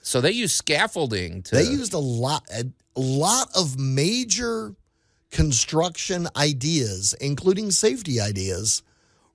[0.03, 1.55] So they use scaffolding to.
[1.55, 2.65] They used a lot a
[2.97, 4.75] lot of major
[5.31, 8.83] construction ideas, including safety ideas,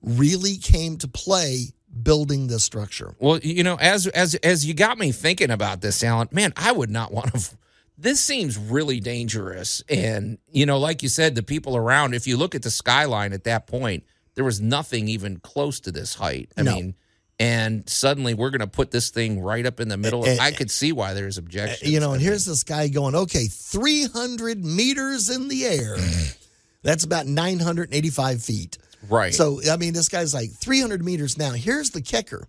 [0.02, 1.66] really came to play
[2.02, 3.14] building this structure.
[3.18, 6.72] Well, you know, as as as you got me thinking about this, Alan, man, I
[6.72, 7.56] would not want to.
[7.98, 12.12] This seems really dangerous, and you know, like you said, the people around.
[12.14, 14.04] If you look at the skyline at that point,
[14.34, 16.50] there was nothing even close to this height.
[16.58, 16.74] I No.
[16.74, 16.94] mean,
[17.38, 20.26] and suddenly we're going to put this thing right up in the middle.
[20.26, 21.90] Eh, I could see why there's objections.
[21.90, 25.96] You know, and here's this guy going, okay, 300 meters in the air.
[26.82, 28.78] That's about 985 feet.
[29.08, 29.34] Right.
[29.34, 31.36] So, I mean, this guy's like 300 meters.
[31.36, 32.48] Now, here's the kicker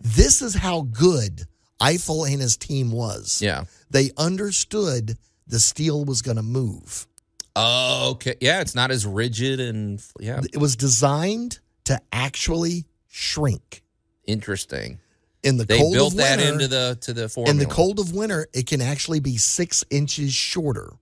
[0.00, 1.42] this is how good
[1.80, 3.40] Eiffel and his team was.
[3.42, 3.64] Yeah.
[3.90, 5.16] They understood
[5.46, 7.06] the steel was going to move.
[7.54, 8.34] Oh, okay.
[8.40, 10.40] Yeah, it's not as rigid and yeah.
[10.52, 13.82] It was designed to actually shrink.
[14.26, 14.98] Interesting.
[15.42, 17.52] In the They cold built of that winter, into the to the formula.
[17.52, 20.92] in the cold of winter, it can actually be six inches shorter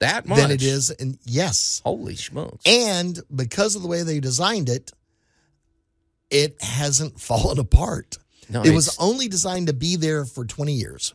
[0.00, 0.90] that much than it is.
[0.90, 2.62] And yes, Holy smokes!
[2.66, 4.90] and because of the way they designed it,
[6.30, 8.18] it hasn't fallen apart.
[8.50, 11.14] No, it was only designed to be there for 20 years.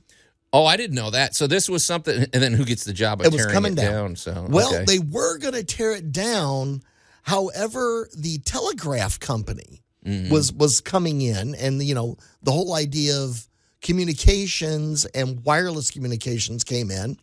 [0.54, 1.34] Oh, I didn't know that.
[1.36, 3.74] So this was something, and then who gets the job of It was tearing coming
[3.74, 4.16] it down.
[4.16, 4.86] So Well, okay.
[4.86, 6.84] they were going to tear it down.
[7.24, 10.30] However, the telegraph company Mhm.
[10.30, 13.48] was was coming in, and you know the whole idea of
[13.82, 17.18] communications and wireless communications came in.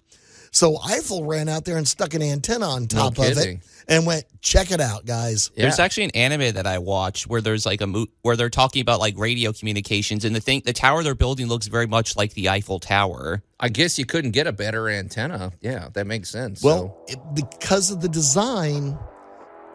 [0.53, 4.25] So Eiffel ran out there and stuck an antenna on top of it and went,
[4.43, 7.87] "Check it out, guys." There's actually an anime that I watched where there's like a
[7.87, 11.47] mo- where they're talking about like radio communications, and the thing the tower they're building
[11.47, 13.45] looks very much like the Eiffel Tower.
[13.61, 15.53] I guess you couldn't get a better antenna.
[15.61, 16.63] Yeah, that makes sense.
[16.65, 18.99] Well, it, because of the design,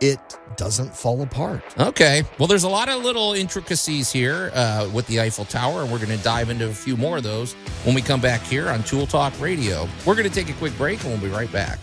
[0.02, 0.20] it
[0.58, 1.64] doesn't fall apart.
[1.80, 2.24] Okay.
[2.38, 6.04] Well, there's a lot of little intricacies here uh, with the Eiffel Tower, and we're
[6.04, 7.54] going to dive into a few more of those
[7.84, 9.88] when we come back here on Tool Talk Radio.
[10.06, 11.80] We're going to take a quick break, and we'll be right back.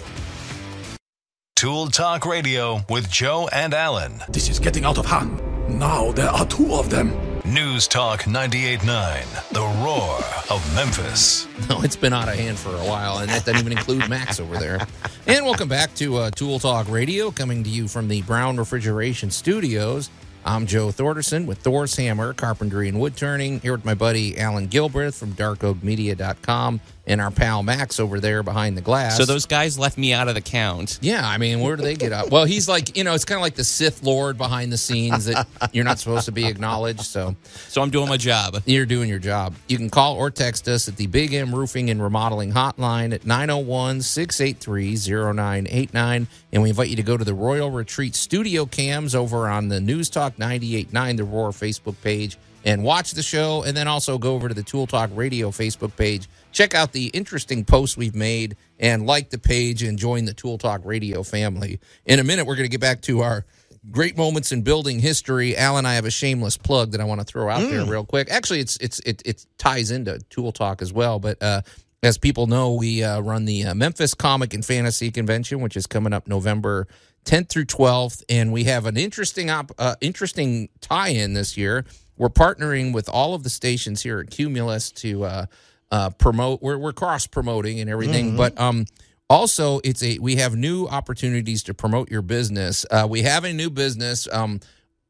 [1.57, 4.21] Tool Talk Radio with Joe and Alan.
[4.29, 5.41] This is getting out of hand.
[5.69, 7.32] Now there are two of them.
[7.53, 10.17] News Talk 98.9, the roar
[10.49, 11.47] of Memphis.
[11.69, 14.41] No, it's been out of hand for a while, and that doesn't even include Max
[14.41, 14.81] over there.
[15.27, 19.31] And welcome back to uh, Tool Talk Radio, coming to you from the Brown Refrigeration
[19.31, 20.09] Studios.
[20.47, 24.69] I'm Joe Thorderson with Thor's Hammer, Carpentry and Wood Turning, here with my buddy Alan
[24.69, 29.17] Gilbreth from darkoakmedia.com and our pal Max over there behind the glass.
[29.17, 30.99] So those guys left me out of the count.
[31.03, 32.31] Yeah, I mean, where do they get up?
[32.31, 35.25] Well, he's like, you know, it's kind of like the Sith Lord behind the scenes
[35.25, 37.03] that you're not supposed to be acknowledged.
[37.03, 37.35] So,
[37.69, 38.63] so I'm doing my job.
[38.67, 39.55] You're doing your job.
[39.69, 43.27] You can call or text us at the Big M Roofing and Remodeling Hotline at
[43.27, 44.97] 901 683
[45.35, 46.29] 0989.
[46.53, 49.81] And we invite you to go to the Royal Retreat Studio Cams over on the
[49.81, 53.63] News Talk 989, the Roar Facebook page, and watch the show.
[53.65, 56.29] And then also go over to the Tool Talk Radio Facebook page.
[56.53, 60.59] Check out the interesting posts we've made and like the page and join the Tool
[60.59, 61.81] Talk Radio family.
[62.07, 63.45] In a minute, we're going to get back to our
[63.91, 65.57] great moments in building history.
[65.57, 67.89] Alan, I have a shameless plug that I want to throw out there Mm.
[67.89, 68.31] real quick.
[68.31, 71.63] Actually, it's it's it, it ties into Tool Talk as well, but uh,
[72.03, 75.87] as people know, we uh, run the uh, Memphis Comic and Fantasy Convention, which is
[75.87, 76.87] coming up November
[77.25, 81.85] 10th through 12th, and we have an interesting op- uh, interesting tie-in this year.
[82.17, 85.47] We're partnering with all of the stations here at Cumulus to uh,
[85.91, 86.63] uh, promote.
[86.63, 88.37] We're we're cross promoting and everything, Mhm.
[88.37, 88.87] but um,
[89.31, 92.85] also it's a we have new opportunities to promote your business.
[92.91, 94.29] Uh, we have a new business.
[94.31, 94.61] Um,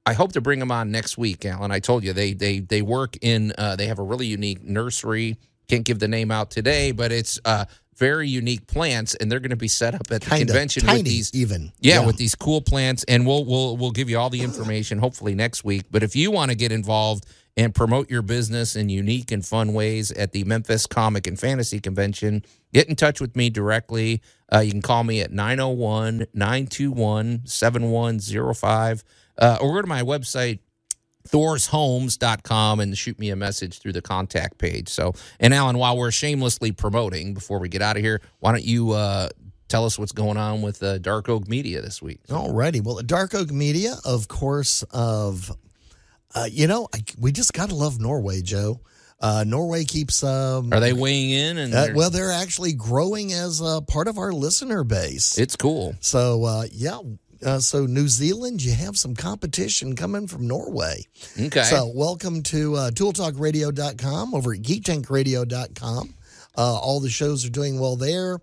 [0.04, 1.70] I hope to bring them on next week, Alan.
[1.70, 3.52] I told you they they they work in.
[3.58, 5.36] Uh, they have a really unique nursery.
[5.68, 7.66] Can't give the name out today, but it's uh,
[7.96, 10.98] very unique plants, and they're going to be set up at the Kinda convention tiny,
[10.98, 11.72] with these even.
[11.80, 12.06] yeah, Yeah.
[12.06, 15.64] with these cool plants, and we'll we'll we'll give you all the information hopefully next
[15.64, 15.84] week.
[15.90, 19.74] But if you want to get involved and promote your business in unique and fun
[19.74, 24.22] ways at the Memphis Comic and Fantasy Convention, get in touch with me directly.
[24.50, 29.04] Uh, you can call me at 901 921 7105
[29.38, 30.60] uh, or go to my website
[31.28, 34.88] thorshomes.com and shoot me a message through the contact page.
[34.88, 38.64] So, and Alan, while we're shamelessly promoting before we get out of here, why don't
[38.64, 39.28] you uh,
[39.68, 42.20] tell us what's going on with uh, Dark Oak Media this week?
[42.28, 42.82] Alrighty.
[42.82, 45.50] Well, Dark Oak Media, of course, of
[46.34, 48.80] uh, you know, I, we just gotta love Norway, Joe.
[49.20, 50.24] Uh, Norway keeps.
[50.24, 51.56] Um, Are they weighing in?
[51.58, 55.38] And uh, they're- well, they're actually growing as a part of our listener base.
[55.38, 55.94] It's cool.
[56.00, 56.98] So uh, yeah.
[57.44, 61.04] Uh, so New Zealand, you have some competition coming from Norway.
[61.40, 61.62] Okay.
[61.64, 66.14] So welcome to uh, ToolTalkRadio.com over at GeekTankRadio.com.
[66.56, 68.38] Uh, all the shows are doing well there,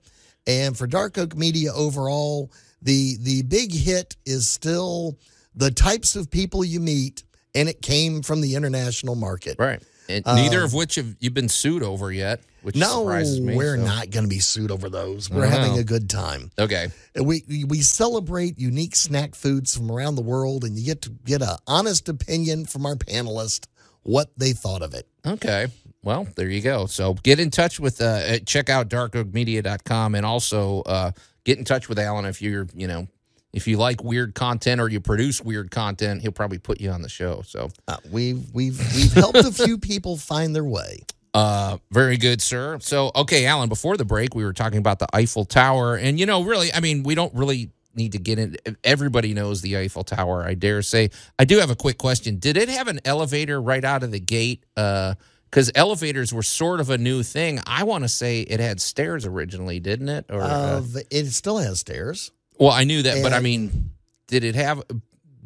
[0.47, 2.51] and for Dark Oak Media overall,
[2.81, 5.17] the the big hit is still
[5.55, 7.23] the types of people you meet,
[7.53, 9.57] and it came from the international market.
[9.59, 9.81] Right.
[10.07, 13.55] And neither Uh, of which have you been sued over yet, which no, surprises me.
[13.55, 15.29] we're so- not going to be sued over those.
[15.29, 16.51] We're having a good time.
[16.59, 16.87] Okay.
[17.21, 21.41] We we celebrate unique snack foods from around the world, and you get to get
[21.41, 23.67] a honest opinion from our panelists
[24.03, 25.07] what they thought of it.
[25.25, 25.67] Okay.
[26.03, 26.85] Well, there you go.
[26.85, 31.11] So get in touch with, uh, uh, check out darkoakmedia.com and also uh,
[31.43, 33.07] get in touch with Alan if you're, you know,
[33.51, 37.01] if you like weird content or you produce weird content, he'll probably put you on
[37.01, 37.41] the show.
[37.45, 41.03] So Uh, we've we've we've helped a few people find their way.
[41.33, 42.79] Uh, very good, sir.
[42.81, 45.95] So, okay, Alan, before the break, we were talking about the Eiffel Tower.
[45.95, 48.57] And, you know, really, I mean, we don't really need to get in.
[48.83, 51.09] Everybody knows the Eiffel Tower, I dare say.
[51.37, 52.39] I do have a quick question.
[52.39, 54.63] Did it have an elevator right out of the gate?
[54.77, 55.15] Uh,
[55.49, 57.59] Because elevators were sort of a new thing.
[57.65, 60.25] I want to say it had stairs originally, didn't it?
[60.29, 62.31] Or, uh, Uh, it still has stairs.
[62.59, 63.91] well, I knew that, but I mean,
[64.27, 64.83] did it have.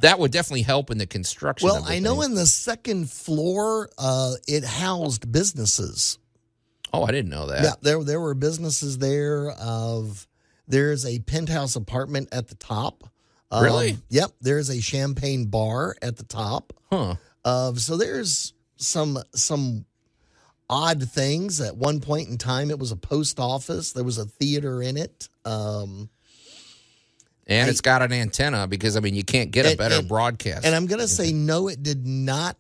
[0.04, 1.70] That would definitely help in the construction.
[1.70, 6.20] Well, I know in the second floor, uh, it housed businesses.
[6.92, 7.64] Oh, I didn't know that.
[7.64, 9.52] Yeah, there there were businesses there.
[9.52, 10.28] Of
[10.68, 13.06] there's a penthouse apartment at the top.
[13.50, 13.98] Um, Really?
[14.10, 14.32] Yep.
[14.42, 16.74] There's a champagne bar at the top.
[16.92, 17.16] Huh.
[17.46, 19.86] Of so there's some some
[20.70, 21.62] odd things.
[21.62, 23.94] At one point in time, it was a post office.
[23.94, 25.30] There was a theater in it.
[25.46, 26.10] Um,
[27.48, 30.08] And I- it's got an antenna because, I mean, you can't get a better and-
[30.08, 30.66] broadcast.
[30.66, 32.58] And I'm going to say no, it did not.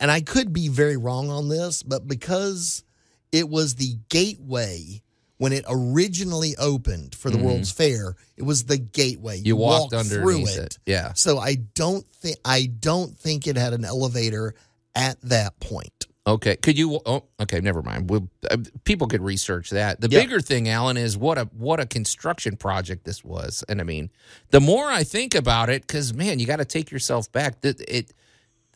[0.00, 2.82] And I could be very wrong on this, but because
[3.30, 5.02] it was the gateway
[5.36, 7.42] when it originally opened for the Mhm.
[7.42, 9.40] World's Fair, it was the gateway.
[9.44, 10.78] You walked through underneath it.
[10.84, 11.12] Yeah.
[11.14, 14.56] So I don't think I don't think it had an elevator
[14.96, 16.07] at that point.
[16.28, 16.56] Okay.
[16.56, 17.00] Could you?
[17.06, 17.60] Oh, okay.
[17.60, 18.10] Never mind.
[18.10, 20.00] We'll, uh, people could research that.
[20.02, 20.20] The Yeah.
[20.20, 23.64] bigger thing, Alan, is what a what a construction project this was.
[23.68, 24.10] And I mean,
[24.50, 27.62] the more I think about it, because man, you got to take yourself back.
[27.62, 28.12] That it.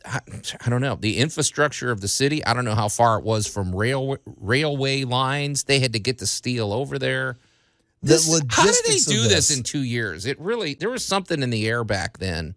[0.05, 0.19] I,
[0.65, 2.43] I don't know the infrastructure of the city.
[2.45, 5.63] I don't know how far it was from rail railway lines.
[5.65, 7.37] They had to get the steel over there.
[8.01, 9.57] The This, how did they do this this.
[9.57, 10.25] in two years?
[10.25, 12.55] It really there was something in the air back then.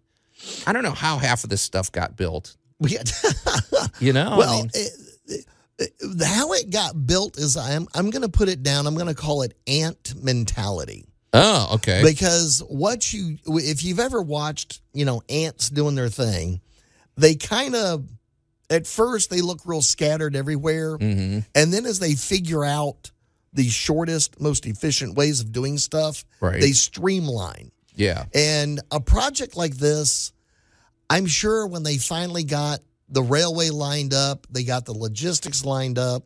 [0.65, 2.57] I don't know how half of this stuff got built.
[2.81, 3.11] Had-
[3.99, 4.91] You know, I well, mean- it-
[5.27, 5.45] it-
[5.79, 8.87] it- how it got built is I'm I'm going to put it down.
[8.87, 11.05] I'm going to call it ant mentality.
[11.33, 12.01] Oh, okay.
[12.03, 16.61] Because what you, if you've ever watched, you know, ants doing their thing,
[17.15, 18.07] they kind of,
[18.69, 20.97] at first, they look real scattered everywhere.
[20.97, 21.45] Mhm.
[21.53, 23.11] And then as they figure out
[23.53, 26.61] the shortest, most efficient ways of doing stuff, Right.
[26.61, 27.71] they streamline.
[27.95, 28.25] Yeah.
[28.33, 30.31] And a project like this,
[31.09, 35.99] I'm sure when they finally got the railway lined up, they got the logistics lined
[35.99, 36.23] up,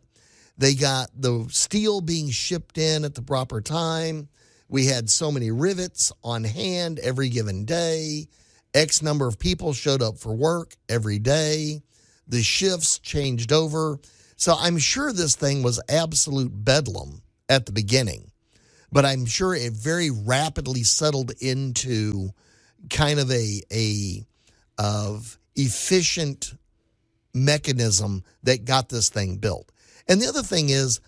[0.57, 4.29] they got the steel being shipped in at the proper time.
[4.69, 8.27] We had so many rivets on hand every given day.
[8.73, 11.81] X number of people showed up for work every day.
[12.27, 13.99] The shifts changed over.
[14.37, 18.25] So I'm sure this thing was absolute bedlam at the beginning
[18.91, 22.31] but I'm sure it very rapidly settled into
[22.89, 24.25] kind of a a
[24.77, 26.53] of efficient
[27.34, 29.72] mechanism that got this thing built.
[30.07, 30.99] And the other thing is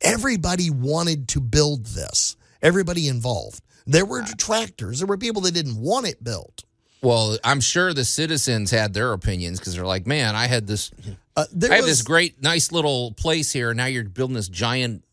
[0.00, 2.36] everybody wanted to build this.
[2.62, 3.62] Everybody involved.
[3.86, 4.98] There were detractors.
[4.98, 6.64] There were people that didn't want it built.
[7.00, 10.90] Well, I'm sure the citizens had their opinions because they're like, "Man, I had this,
[11.36, 13.72] Uh, I have was- this great, nice little place here.
[13.72, 15.04] Now you're building this giant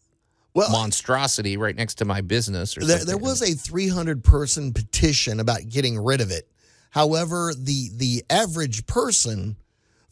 [0.55, 5.39] Well- monstrosity right next to my business." Or There, there was a 300 person petition
[5.39, 6.49] about getting rid of it.
[6.95, 9.57] However, the the average person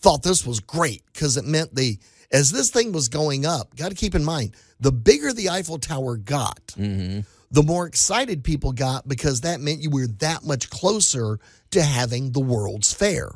[0.02, 1.98] thought this was great because it meant the
[2.30, 3.74] as this thing was going up.
[3.78, 7.22] Got to keep in mind the bigger the Eiffel Tower got, Mm-hmm.
[7.52, 11.40] the more excited people got because that meant you were that much closer
[11.72, 13.30] to having the World's Fair.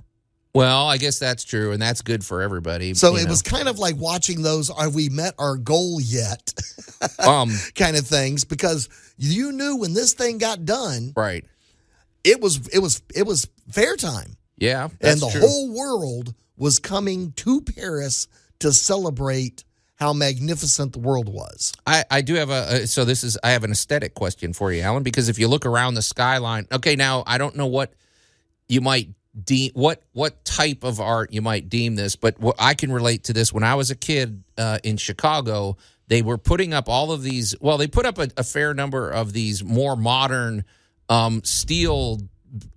[0.54, 2.96] Well, I guess that's true, and that's good for everybody.
[2.96, 3.30] So it know.
[3.30, 6.54] was kind of like watching those "Have we met our goal yet?"
[7.20, 11.46] um, kind of things because you knew when this thing got done, right?
[12.24, 15.42] It was it was it was fair time, Yeah, and the true.
[15.42, 18.28] whole world was coming to Paris
[18.60, 19.64] to celebrate
[19.96, 21.74] how magnificent the world was.
[21.86, 22.54] I, I do have a
[22.84, 25.48] uh, so this is I have an aesthetic question for you, Alan, because if you
[25.48, 27.94] look around the skyline, okay, now I don't know what
[28.68, 29.10] you might
[29.44, 33.24] deem what what type of art you might deem this, but what I can relate
[33.26, 33.54] to this.
[33.54, 35.78] When I was a kid uh, in Chicago,
[36.08, 37.56] they were putting up all of these.
[37.62, 40.64] Well, they put up a, a fair number of these more modern
[41.10, 42.20] um, steel.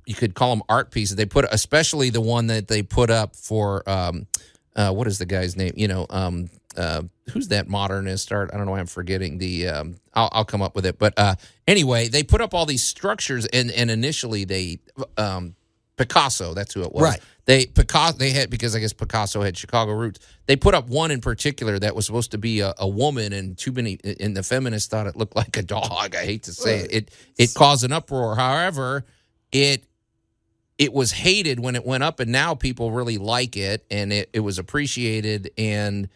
[0.06, 1.16] You could call them art pieces.
[1.16, 4.26] They put, especially the one that they put up for um,
[4.74, 5.74] uh, what is the guy's name?
[5.76, 8.50] You know, um, uh, who's that modernist art?
[8.52, 8.72] I don't know.
[8.72, 9.68] why I'm forgetting the.
[9.68, 10.98] Um, I'll, I'll come up with it.
[10.98, 11.34] But uh,
[11.66, 14.78] anyway, they put up all these structures, and and initially they
[15.16, 15.54] um,
[16.00, 16.54] Picasso.
[16.54, 17.02] That's who it was.
[17.02, 17.20] Right.
[17.44, 18.16] They Picasso.
[18.16, 20.18] They had because I guess Picasso had Chicago roots.
[20.46, 23.58] They put up one in particular that was supposed to be a, a woman, and
[23.58, 23.98] too many.
[24.18, 26.14] And the feminists thought it looked like a dog.
[26.14, 26.92] I hate to say it.
[26.92, 28.34] It it caused an uproar.
[28.34, 29.04] However,
[29.52, 29.84] it
[30.78, 34.30] it was hated when it went up, and now people really like it, and it,
[34.32, 35.50] it was appreciated.
[35.58, 36.08] And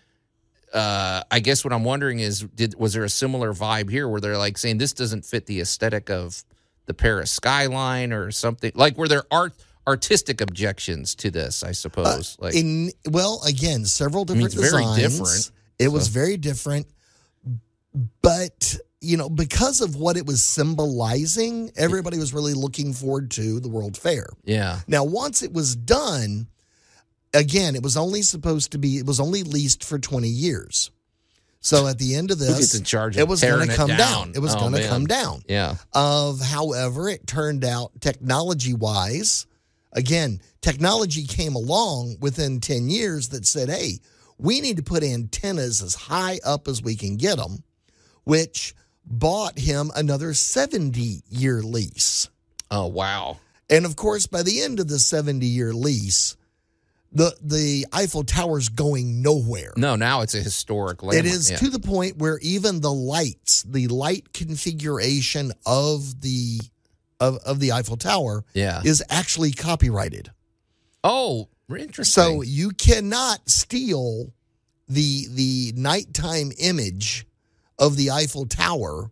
[0.73, 4.23] uh, I guess what I'm wondering is, did was there a similar vibe here where
[4.23, 6.43] they're like saying this doesn't fit the aesthetic of
[6.87, 8.73] the Paris skyline or something?
[8.75, 9.53] Like, were there art
[9.87, 11.63] artistic objections to this?
[11.63, 12.37] I suppose.
[12.41, 15.19] like, Uh, in well, again, several I mean, different it's very designs.
[15.19, 16.87] different, It was very different,
[18.23, 23.61] but you know, because of what it was symbolizing, everybody was really looking forward to
[23.61, 24.29] the World Fair.
[24.45, 26.47] yeah, Now, once it was done,
[27.35, 28.97] again, it was only supposed to be.
[28.97, 30.91] It was only leased for twenty years.
[31.61, 33.17] So at the end of this, in charge?
[33.17, 33.99] Of it was going to come down?
[33.99, 34.33] down.
[34.35, 35.77] It was Oh, going to come down Yeah.
[35.95, 39.47] of however it turned out technology wise
[39.95, 43.99] again technology came along within 10 years that said hey
[44.39, 47.63] we need to put antennas as high up as we can get them
[48.25, 48.75] which
[49.07, 52.29] bought him another 70 year lease
[52.71, 53.39] Oh wow.
[53.71, 56.37] and of course by the end of the 70 year lease
[57.13, 61.25] the the Eiffel Tower's going nowhere No, now it's a historic landmark.
[61.27, 61.59] it is yeah.
[61.59, 66.59] to the point where even the lights, the light configuration of the
[67.21, 68.83] of, of the Eiffel Tower Yeah.
[68.85, 70.31] is actually copyrighted.
[71.03, 72.05] Oh, interesting.
[72.23, 74.33] So you cannot steal
[74.89, 77.27] the the nighttime image
[77.79, 79.11] of the Eiffel Tower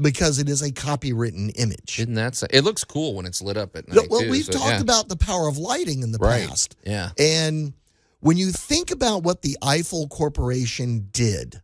[0.00, 1.98] because it is a copywritten image.
[2.00, 2.46] Isn't that so?
[2.50, 4.08] It looks cool when it's lit up at night.
[4.10, 4.80] well, too, we've so, talked yeah.
[4.80, 6.48] about the power of lighting in the Right.
[6.48, 6.74] past.
[6.84, 7.10] Yeah.
[7.18, 7.74] And
[8.20, 11.60] when you think about what the Eiffel Corporation did,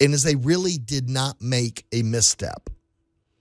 [0.00, 2.68] and as they really did not make a misstep.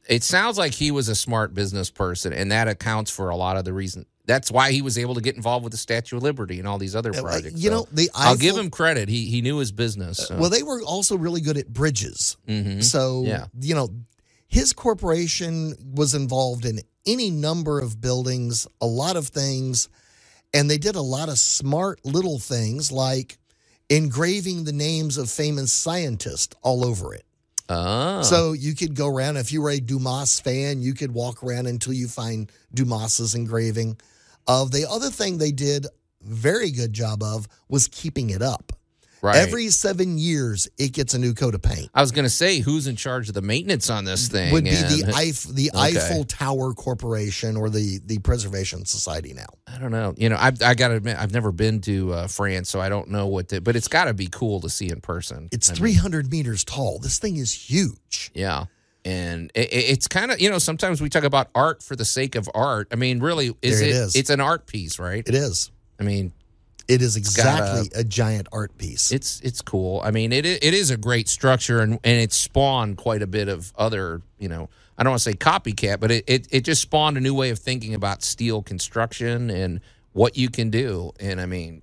[0.08, 3.58] It sounds like he was a smart business person, and that accounts for a lot
[3.58, 4.06] of the reason.
[4.28, 6.78] That's why he was able to get involved with the Statue of Liberty and all
[6.78, 7.60] these other Uh, projects.
[7.62, 9.08] you So know, the I'll give him credit.
[9.10, 10.18] He he knew his business.
[10.18, 10.38] so.
[10.38, 12.38] Well, they were also really good at bridges.
[12.48, 12.84] Mhm.
[12.84, 13.46] So, Yeah.
[13.60, 13.90] you know,
[14.48, 19.90] his corporation was involved in any number of buildings, a lot of things,
[20.54, 23.38] and they did a lot of smart little things like
[23.90, 27.26] engraving the names of famous scientists all over it.
[27.70, 28.22] Ah.
[28.22, 31.68] So you could go around if you were a Dumas fan, you could walk around
[31.68, 33.98] until you find Dumas's engraving.
[34.48, 35.88] Of the other thing they did
[36.22, 38.72] very good job of was keeping it up.
[39.26, 39.38] Right.
[39.38, 41.90] Every seven years, it gets a new coat of paint.
[41.96, 44.52] I was going to say, who's in charge of the maintenance on this thing?
[44.54, 45.98] Would be And- the Eiff, the Okay.
[45.98, 49.48] Eiffel Tower Corporation or the the Preservation Society now.
[49.68, 50.14] I don't know.
[50.18, 52.90] You know, I've, I got to admit, I've never been to uh, France, so I
[52.90, 53.50] don't know what.
[53.50, 55.50] To, but it's got to be cool to see in person.
[55.52, 57.00] It's I mean, 300 meters tall.
[57.00, 58.32] This thing is huge.
[58.36, 58.66] Yeah.
[59.04, 62.06] And it, it- it's kind of, you know, sometimes we talk about art for the
[62.06, 62.88] sake of art.
[62.92, 63.88] I mean, really, is it?
[63.88, 64.16] it is.
[64.16, 65.28] It's an art piece, right?
[65.28, 65.72] It is.
[66.00, 66.32] I mean,
[66.88, 69.12] It is exactly a, giant art piece.
[69.12, 70.02] it's it's cool.
[70.04, 73.48] I mean, it it is a great structure, and and it spawned quite a bit
[73.48, 76.82] of other, you know, I don't want to say copycat, but it, it it just
[76.82, 79.82] spawned a new way of thinking about steel construction and
[80.14, 81.12] what you can do.
[81.20, 81.82] And I mean,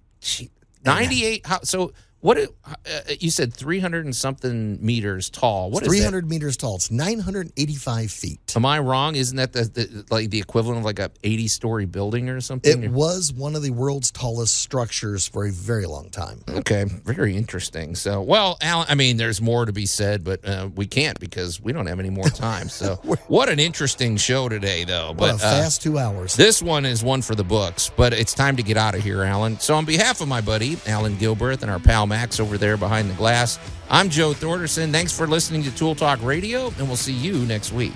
[0.85, 1.47] ninety eight.
[1.65, 1.93] So?
[2.23, 3.53] What it- uh, you said?
[3.53, 5.71] Three hundred and something meters tall.
[5.71, 5.95] What is that?
[5.97, 6.77] 300 meters tall.
[6.77, 8.53] It's 985 feet.
[8.57, 9.17] Am I wrong?
[9.17, 12.83] Isn't that the, the like the equivalent of like a eighty story building or something?
[12.85, 16.43] It was one of the world's tallest structures for a very long time.
[16.49, 17.97] Okay, very interesting.
[17.97, 21.61] So, well, Alan, I mean, there's more to be said, but uh, we can't because
[21.61, 22.69] we don't have any more time.
[22.69, 22.95] So,
[23.27, 25.13] what an interesting show today, though.
[25.13, 26.37] But uh, fast two hours.
[26.37, 29.25] this one is one for the books, but it's time to get out of here,
[29.25, 29.59] Alan.
[29.59, 33.09] So, on behalf of my buddy Alan Gilbreth and our pal Max over there behind
[33.09, 33.59] the glass,
[33.89, 34.93] I'm Joe Thorderson.
[34.93, 37.95] Thanks for listening to Tool Talk Radio, and we'll see you next week.